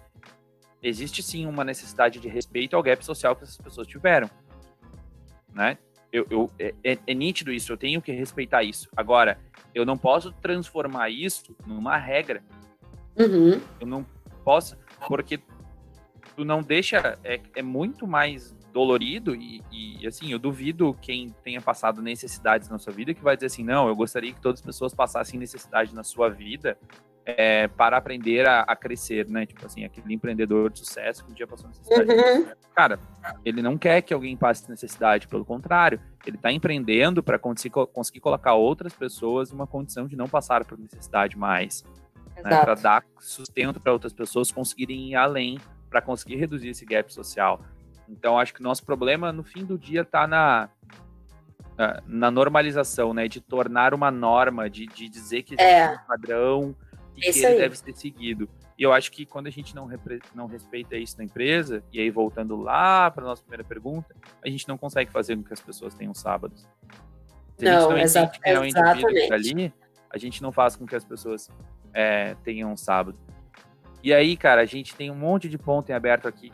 Existe 0.83 1.23
sim 1.23 1.47
uma 1.47 1.65
necessidade 1.65 2.21
de 2.21 2.29
respeito 2.29 2.77
ao 2.77 2.83
gap 2.83 3.05
social 3.05 3.35
que 3.35 3.45
essas 3.45 3.57
pessoas 3.57 3.87
tiveram, 3.87 4.31
né? 5.53 5.79
eu, 6.17 6.27
eu 6.31 6.51
é, 6.59 6.75
é, 6.83 6.99
é, 7.07 7.15
nítido 7.15 7.53
isso, 7.53 7.73
eu 7.73 7.77
tenho 7.77 8.01
que 8.01 8.12
respeitar 8.12 8.62
isso. 8.62 8.89
Agora, 8.97 9.39
eu 9.75 9.85
não 9.85 9.99
posso 9.99 10.33
transformar 10.33 11.11
isso 11.11 11.55
numa 11.67 11.97
regra. 11.97 12.43
Uhum. 13.19 13.61
Eu 13.81 13.87
não 13.87 14.07
posso, 14.45 14.77
porque 15.07 15.39
tu 16.37 16.44
não 16.44 16.61
deixa. 16.62 17.18
É, 17.25 17.40
é 17.55 17.62
muito 17.62 18.07
mais 18.07 18.55
dolorido 18.72 19.35
e, 19.35 19.62
e, 19.72 20.07
assim, 20.07 20.31
eu 20.31 20.38
duvido 20.38 20.94
quem 21.01 21.35
tenha 21.42 21.62
passado 21.62 22.03
necessidades 22.03 22.68
na 22.68 22.79
sua 22.79 22.92
vida 22.92 23.14
que 23.14 23.22
vai 23.22 23.35
dizer 23.35 23.46
assim: 23.46 23.64
não, 23.64 23.88
eu 23.88 23.96
gostaria 23.96 24.33
que 24.33 24.40
todas 24.40 24.61
as 24.61 24.66
pessoas 24.66 24.94
passassem 24.94 25.40
necessidade 25.40 25.94
na 25.94 26.05
sua 26.05 26.29
vida 26.29 26.79
é, 27.25 27.66
para 27.68 27.96
aprender 27.96 28.46
a, 28.46 28.61
a, 28.61 28.77
crescer, 28.77 29.29
né? 29.29 29.46
Tipo 29.46 29.66
assim, 29.66 29.85
aquele 29.85 30.14
empreendedor 30.14 30.70
de 30.70 30.79
sucesso 30.79 31.25
que 31.25 31.33
um 31.33 31.35
dia 31.35 31.46
passou 31.46 31.68
necessidade. 31.68 32.11
Uhum. 32.11 32.46
Cara, 32.75 33.01
ele 33.44 33.62
não 33.62 33.79
quer 33.79 34.03
que 34.03 34.12
alguém 34.12 34.37
passe 34.37 34.68
necessidade, 34.70 35.27
pelo 35.27 35.44
contrário, 35.44 35.99
ele 36.27 36.37
está 36.37 36.53
empreendendo 36.53 37.22
para 37.22 37.38
conseguir, 37.38 37.75
conseguir 37.92 38.20
colocar 38.20 38.55
outras 38.55 38.92
pessoas 38.92 39.51
numa 39.51 39.66
condição 39.66 40.07
de 40.07 40.14
não 40.14 40.29
passar 40.29 40.64
por 40.64 40.79
necessidade 40.79 41.37
mais. 41.37 41.83
Né? 42.37 42.42
Para 42.42 42.75
dar 42.75 43.05
sustento 43.18 43.81
para 43.81 43.92
outras 43.92 44.12
pessoas 44.12 44.53
conseguirem 44.53 45.11
ir 45.11 45.14
além, 45.16 45.59
para 45.88 46.01
conseguir 46.03 46.37
reduzir 46.37 46.68
esse 46.68 46.85
gap 46.85 47.12
social. 47.12 47.61
Então, 48.09 48.38
acho 48.38 48.55
que 48.55 48.61
o 48.61 48.62
nosso 48.62 48.85
problema, 48.85 49.33
no 49.33 49.42
fim 49.42 49.64
do 49.64 49.79
dia, 49.79 50.03
está 50.03 50.27
na, 50.27 50.68
na 52.07 52.31
normalização, 52.31 53.12
né? 53.12 53.29
De 53.29 53.40
tornar 53.40 53.92
uma 53.92 54.11
norma, 54.11 54.70
de, 54.70 54.87
de 54.87 55.09
dizer 55.09 55.42
que 55.42 55.55
existe 55.55 55.70
é. 55.70 55.92
um 55.92 56.07
padrão 56.07 56.77
e 57.16 57.20
que 57.20 57.38
ele 57.38 57.46
aí. 57.46 57.59
deve 57.59 57.77
ser 57.77 57.96
seguido. 57.96 58.49
E 58.79 58.83
eu 58.83 58.92
acho 58.92 59.11
que 59.11 59.25
quando 59.25 59.46
a 59.46 59.51
gente 59.51 59.75
não, 59.75 59.88
não 60.35 60.46
respeita 60.46 60.96
isso 60.96 61.16
na 61.16 61.25
empresa, 61.25 61.83
e 61.90 61.99
aí 61.99 62.11
voltando 62.11 62.57
lá 62.57 63.11
para 63.11 63.25
a 63.25 63.27
nossa 63.27 63.42
primeira 63.42 63.64
pergunta, 63.64 64.14
a 64.44 64.49
gente 64.49 64.68
não 64.68 64.77
consegue 64.77 65.11
fazer 65.11 65.35
com 65.37 65.42
que 65.42 65.53
as 65.53 65.61
pessoas 65.61 65.94
tenham 65.94 66.12
sábados. 66.12 66.68
Se 67.57 67.64
não, 67.64 67.90
a 67.90 68.07
gente 68.07 68.14
não 68.14 68.29
que 68.29 68.40
é 68.44 68.61
um 68.61 68.64
indivíduo 68.64 69.33
ali, 69.33 69.72
a 70.11 70.18
gente 70.18 70.42
não 70.42 70.53
faz 70.53 70.77
com 70.77 70.87
que 70.87 70.94
as 70.94 71.05
pessoas 71.05 71.51
é, 71.94 72.35
tenham 72.44 72.70
um 72.70 72.77
sábado. 72.77 73.18
E 74.07 74.14
aí, 74.14 74.37
cara, 74.37 74.61
a 74.61 74.64
gente 74.64 74.95
tem 74.95 75.11
um 75.11 75.16
monte 75.16 75.49
de 75.49 75.59
ponto 75.59 75.90
em 75.90 75.92
aberto 75.92 76.29
aqui. 76.29 76.53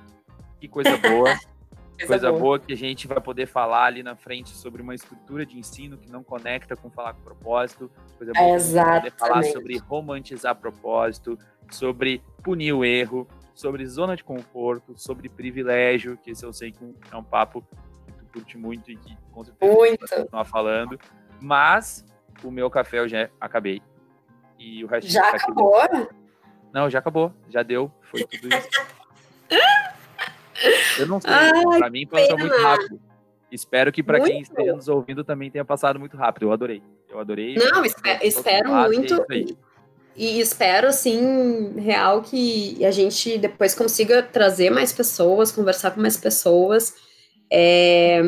Que 0.58 0.66
coisa 0.66 0.96
boa. 0.96 1.38
coisa 2.06 2.30
boa. 2.30 2.40
boa 2.40 2.58
que 2.58 2.72
a 2.72 2.76
gente 2.76 3.06
vai 3.06 3.20
poder 3.20 3.44
falar 3.44 3.84
ali 3.84 4.02
na 4.02 4.16
frente 4.16 4.48
sobre 4.48 4.80
uma 4.80 4.94
estrutura 4.94 5.44
de 5.44 5.58
ensino 5.58 5.98
que 5.98 6.10
não 6.10 6.24
conecta 6.24 6.74
com 6.74 6.88
falar 6.88 7.12
com 7.12 7.20
propósito. 7.20 7.90
Coisa 8.16 8.32
boa 8.32 8.54
Exatamente. 8.56 9.02
poder 9.02 9.18
falar 9.18 9.42
sobre 9.42 9.76
romantizar 9.76 10.56
propósito, 10.56 11.38
sobre 11.70 12.22
punir 12.42 12.72
o 12.72 12.86
erro, 12.86 13.28
sobre 13.52 13.84
zona 13.84 14.16
de 14.16 14.24
conforto, 14.24 14.94
sobre 14.96 15.28
privilégio, 15.28 16.16
que 16.16 16.30
esse 16.30 16.46
eu 16.46 16.54
sei 16.54 16.72
que 16.72 16.82
é 17.10 17.16
um 17.18 17.22
papo 17.22 17.62
que 18.06 18.12
tu 18.14 18.24
curte 18.32 18.56
muito 18.56 18.90
e 18.90 18.96
que 18.96 19.14
com 19.30 19.44
certeza 19.44 19.74
muito. 19.74 20.00
vai 20.00 20.20
continuar 20.20 20.44
falando. 20.46 20.98
Mas 21.38 22.02
o 22.42 22.50
meu 22.50 22.70
café 22.70 23.00
eu 23.00 23.08
já 23.10 23.28
acabei. 23.38 23.82
E 24.58 24.82
o 24.82 24.86
resto 24.86 25.10
já 25.10 25.28
acabou? 25.28 25.74
Não, 26.72 26.88
já 26.88 26.98
acabou. 26.98 27.32
Já 27.48 27.62
deu. 27.62 27.90
Foi 28.02 28.24
tudo 28.24 28.48
isso. 28.48 28.68
Eu 30.98 31.06
não 31.06 31.20
sei. 31.20 31.30
Ai, 31.30 31.78
pra 31.78 31.90
mim 31.90 32.06
passou 32.06 32.36
pena. 32.36 32.48
muito 32.48 32.62
rápido. 32.62 33.00
Espero 33.50 33.92
que 33.92 34.02
para 34.02 34.20
quem 34.20 34.40
esteja 34.40 34.74
nos 34.74 34.88
ouvindo 34.88 35.22
também 35.24 35.50
tenha 35.50 35.64
passado 35.64 35.98
muito 35.98 36.16
rápido. 36.16 36.44
Eu 36.44 36.52
adorei. 36.52 36.82
Eu 37.10 37.20
adorei. 37.20 37.54
Não, 37.56 37.84
espero, 37.84 38.24
espero 38.24 38.72
muito. 38.72 39.14
É 39.30 39.44
e 40.14 40.40
espero, 40.40 40.88
assim, 40.88 41.74
real 41.78 42.22
que 42.22 42.84
a 42.84 42.90
gente 42.90 43.38
depois 43.38 43.74
consiga 43.74 44.22
trazer 44.22 44.70
mais 44.70 44.92
pessoas, 44.92 45.50
conversar 45.50 45.90
com 45.92 46.00
mais 46.00 46.16
pessoas. 46.16 46.94
É, 47.50 48.20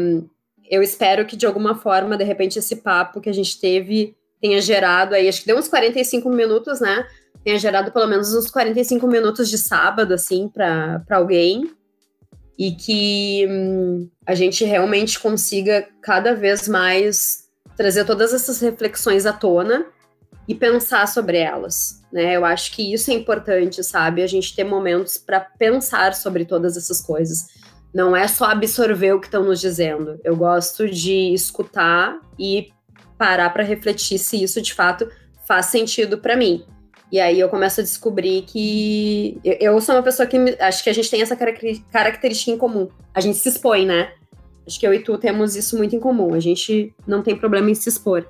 eu 0.71 0.83
espero 0.83 1.27
que, 1.27 1.37
de 1.37 1.47
alguma 1.47 1.75
forma, 1.75 2.17
de 2.17 2.25
repente, 2.25 2.59
esse 2.59 2.77
papo 2.77 3.21
que 3.21 3.29
a 3.29 3.35
gente 3.35 3.61
teve 3.61 4.17
tenha 4.41 4.61
gerado 4.61 5.15
aí, 5.15 5.29
acho 5.29 5.41
que 5.41 5.47
deu 5.47 5.59
uns 5.59 5.69
45 5.69 6.29
minutos, 6.29 6.81
né? 6.81 7.07
Tenha 7.45 7.59
gerado 7.59 7.93
pelo 7.93 8.07
menos 8.07 8.35
uns 8.35 8.51
45 8.51 9.07
minutos 9.07 9.51
de 9.51 9.59
sábado, 9.59 10.15
assim, 10.15 10.49
para 10.49 11.05
alguém 11.11 11.71
e 12.59 12.73
que 12.73 13.47
hum, 13.49 14.09
a 14.27 14.35
gente 14.35 14.65
realmente 14.65 15.19
consiga 15.19 15.87
cada 16.01 16.35
vez 16.35 16.69
mais 16.69 17.49
trazer 17.77 18.05
todas 18.05 18.33
essas 18.33 18.61
reflexões 18.61 19.27
à 19.27 19.33
tona 19.33 19.87
e 20.47 20.55
pensar 20.55 21.09
sobre 21.09 21.39
elas, 21.39 22.03
né? 22.13 22.37
Eu 22.37 22.45
acho 22.45 22.73
que 22.73 22.93
isso 22.93 23.11
é 23.11 23.15
importante, 23.15 23.83
sabe? 23.83 24.23
A 24.23 24.27
gente 24.27 24.55
ter 24.55 24.65
momentos 24.65 25.19
para 25.19 25.41
pensar 25.41 26.15
sobre 26.15 26.45
todas 26.45 26.77
essas 26.77 27.01
coisas. 27.01 27.47
Não 27.93 28.15
é 28.15 28.29
só 28.29 28.47
absorver 28.47 29.13
o 29.13 29.21
que 29.21 29.27
estão 29.27 29.45
nos 29.45 29.61
dizendo. 29.61 30.21
Eu 30.23 30.37
gosto 30.37 30.89
de 30.89 31.33
escutar 31.33 32.21
e 32.39 32.73
parar 33.17 33.51
para 33.51 33.63
refletir 33.63 34.19
se 34.19 34.43
isso 34.43 34.61
de 34.61 34.75
fato 34.75 35.09
faz 35.47 35.67
sentido 35.67 36.19
para 36.19 36.37
mim. 36.37 36.65
E 37.15 37.21
aí 37.21 37.39
eu 37.39 37.49
começo 37.49 37.81
a 37.81 37.85
descobrir 37.85 38.43
que 38.43 39.39
eu 39.45 39.81
sou 39.81 39.95
uma 39.95 40.03
pessoa 40.03 40.27
que 40.27 40.37
acho 40.59 40.83
que 40.83 40.91
a 40.91 40.93
gente 40.93 41.09
tem 41.09 41.23
essa 41.23 41.37
característica 41.37 42.51
em 42.51 42.59
comum. 42.59 42.89
A 43.15 43.21
gente 43.21 43.39
se 43.39 43.51
expõe, 43.51 43.87
né? 43.87 44.15
Acho 44.67 44.81
que 44.81 44.85
eu 44.85 44.93
e 44.93 44.99
tu 44.99 45.17
temos 45.17 45.55
isso 45.55 45.79
muito 45.79 45.95
em 45.95 46.01
comum. 46.01 46.35
A 46.35 46.41
gente 46.41 46.93
não 47.07 47.23
tem 47.23 47.37
problema 47.37 47.71
em 47.71 47.75
se 47.77 47.89
expor. 47.89 48.27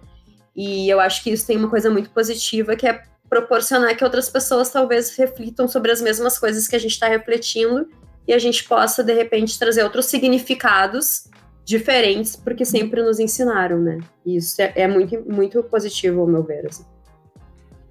E 0.55 0.87
eu 0.87 1.01
acho 1.01 1.25
que 1.25 1.31
isso 1.31 1.47
tem 1.47 1.57
uma 1.57 1.71
coisa 1.71 1.89
muito 1.89 2.11
positiva, 2.11 2.77
que 2.77 2.87
é 2.87 3.01
proporcionar 3.27 3.97
que 3.97 4.05
outras 4.05 4.29
pessoas 4.29 4.69
talvez 4.69 5.17
reflitam 5.17 5.67
sobre 5.67 5.91
as 5.91 6.03
mesmas 6.03 6.39
coisas 6.39 6.69
que 6.69 6.77
a 6.77 6.79
gente 6.79 6.93
está 6.93 7.09
refletindo 7.09 7.89
e 8.29 8.35
a 8.35 8.39
gente 8.39 8.65
possa, 8.65 9.03
de 9.03 9.15
repente, 9.15 9.59
trazer 9.59 9.83
outros 9.83 10.05
significados 10.05 11.31
diferentes, 11.65 12.37
porque 12.37 12.67
sempre 12.67 13.03
nos 13.03 13.19
ensinaram, 13.19 13.81
né? 13.81 13.99
E 14.27 14.37
isso 14.37 14.61
é, 14.61 14.75
é, 14.77 14.87
muito, 14.87 15.25
muito 15.27 15.63
positivo, 15.63 16.21
ao 16.21 16.27
meu 16.27 16.43
ver. 16.43 16.67
Assim. 16.67 16.85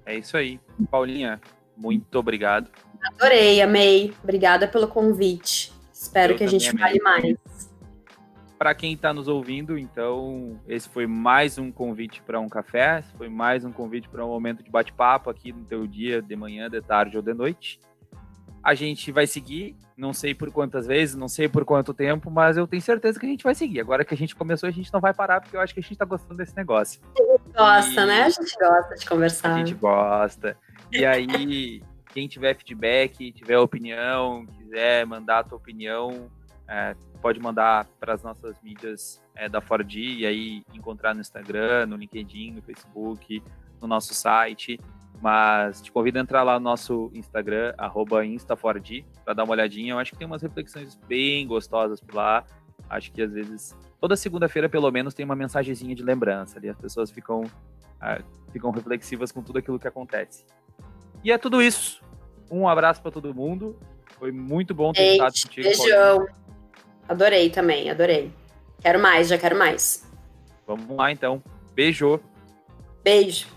É 0.06 0.16
isso 0.16 0.36
aí. 0.36 0.60
Paulinha, 0.90 1.40
muito 1.76 2.18
obrigado. 2.18 2.70
Adorei, 3.02 3.60
amei. 3.60 4.14
Obrigada 4.22 4.66
pelo 4.68 4.88
convite. 4.88 5.72
Espero 5.92 6.32
Eu 6.34 6.36
que 6.36 6.44
a 6.44 6.46
gente 6.46 6.70
fale 6.76 7.00
mais. 7.00 7.36
Para 8.58 8.74
quem 8.74 8.94
está 8.94 9.12
nos 9.12 9.28
ouvindo, 9.28 9.76
então, 9.76 10.60
esse 10.66 10.88
foi 10.88 11.06
mais 11.06 11.58
um 11.58 11.70
convite 11.72 12.22
para 12.22 12.40
um 12.40 12.48
café, 12.48 13.02
foi 13.18 13.28
mais 13.28 13.64
um 13.64 13.72
convite 13.72 14.08
para 14.08 14.24
um 14.24 14.28
momento 14.28 14.62
de 14.62 14.70
bate-papo 14.70 15.28
aqui 15.28 15.52
no 15.52 15.64
teu 15.64 15.86
dia, 15.86 16.22
de 16.22 16.36
manhã, 16.36 16.70
de 16.70 16.80
tarde 16.80 17.16
ou 17.16 17.22
de 17.22 17.34
noite. 17.34 17.80
A 18.64 18.74
gente 18.74 19.12
vai 19.12 19.26
seguir, 19.26 19.76
não 19.94 20.14
sei 20.14 20.34
por 20.34 20.50
quantas 20.50 20.86
vezes, 20.86 21.14
não 21.14 21.28
sei 21.28 21.48
por 21.48 21.66
quanto 21.66 21.92
tempo, 21.92 22.30
mas 22.30 22.56
eu 22.56 22.66
tenho 22.66 22.80
certeza 22.80 23.20
que 23.20 23.26
a 23.26 23.28
gente 23.28 23.44
vai 23.44 23.54
seguir. 23.54 23.80
Agora 23.80 24.04
que 24.04 24.14
a 24.14 24.16
gente 24.16 24.34
começou, 24.34 24.68
a 24.68 24.72
gente 24.72 24.90
não 24.90 25.00
vai 25.00 25.12
parar, 25.12 25.42
porque 25.42 25.54
eu 25.54 25.60
acho 25.60 25.74
que 25.74 25.80
a 25.80 25.82
gente 25.82 25.92
está 25.92 26.06
gostando 26.06 26.36
desse 26.36 26.56
negócio. 26.56 27.00
A 27.14 27.22
gente 27.22 27.52
gosta, 27.54 28.00
e... 28.00 28.06
né? 28.06 28.22
A 28.22 28.28
gente 28.30 28.54
gosta 28.58 28.94
de 28.94 29.06
conversar. 29.06 29.54
A 29.54 29.58
gente 29.58 29.74
gosta. 29.74 30.56
E 30.90 31.04
aí, 31.04 31.82
quem 32.14 32.26
tiver 32.26 32.56
feedback, 32.56 33.32
tiver 33.32 33.58
opinião, 33.58 34.46
quiser 34.46 35.04
mandar 35.04 35.40
a 35.40 35.44
tua 35.44 35.58
opinião, 35.58 36.30
é, 36.66 36.96
pode 37.20 37.40
mandar 37.40 37.86
para 38.00 38.14
as 38.14 38.22
nossas 38.22 38.56
mídias 38.62 39.20
é, 39.34 39.48
da 39.48 39.60
Ford 39.60 39.92
e 39.94 40.24
aí 40.24 40.62
encontrar 40.72 41.14
no 41.14 41.20
Instagram, 41.20 41.86
no 41.86 41.96
LinkedIn, 41.96 42.52
no 42.52 42.62
Facebook, 42.62 43.42
no 43.80 43.88
nosso 43.88 44.14
site. 44.14 44.78
Mas 45.24 45.80
te 45.80 45.90
convido 45.90 46.18
a 46.18 46.20
entrar 46.20 46.42
lá 46.42 46.60
no 46.60 46.64
nosso 46.64 47.10
Instagram, 47.14 47.72
InstaFord, 48.26 49.06
para 49.24 49.32
dar 49.32 49.44
uma 49.44 49.52
olhadinha. 49.52 49.94
Eu 49.94 49.98
acho 49.98 50.12
que 50.12 50.18
tem 50.18 50.26
umas 50.26 50.42
reflexões 50.42 50.96
bem 51.08 51.46
gostosas 51.46 51.98
por 51.98 52.16
lá. 52.16 52.44
Acho 52.90 53.10
que 53.10 53.22
às 53.22 53.32
vezes, 53.32 53.74
toda 53.98 54.16
segunda-feira, 54.16 54.68
pelo 54.68 54.90
menos, 54.90 55.14
tem 55.14 55.24
uma 55.24 55.34
mensagenzinha 55.34 55.94
de 55.94 56.02
lembrança 56.02 56.58
ali. 56.58 56.68
As 56.68 56.76
pessoas 56.76 57.10
ficam, 57.10 57.44
ah, 57.98 58.20
ficam 58.52 58.70
reflexivas 58.70 59.32
com 59.32 59.42
tudo 59.42 59.60
aquilo 59.60 59.78
que 59.78 59.88
acontece. 59.88 60.44
E 61.24 61.32
é 61.32 61.38
tudo 61.38 61.62
isso. 61.62 62.02
Um 62.50 62.68
abraço 62.68 63.00
para 63.00 63.10
todo 63.10 63.34
mundo. 63.34 63.78
Foi 64.18 64.30
muito 64.30 64.74
bom 64.74 64.92
ter 64.92 65.12
estado 65.12 65.32
contigo. 65.32 65.66
Beijão. 65.66 66.26
Adorei 67.08 67.48
também, 67.48 67.88
adorei. 67.88 68.30
Quero 68.78 69.00
mais, 69.00 69.28
já 69.28 69.38
quero 69.38 69.58
mais. 69.58 70.06
Vamos 70.66 70.94
lá 70.94 71.10
então. 71.10 71.42
Beijo. 71.74 72.20
Beijo. 73.02 73.48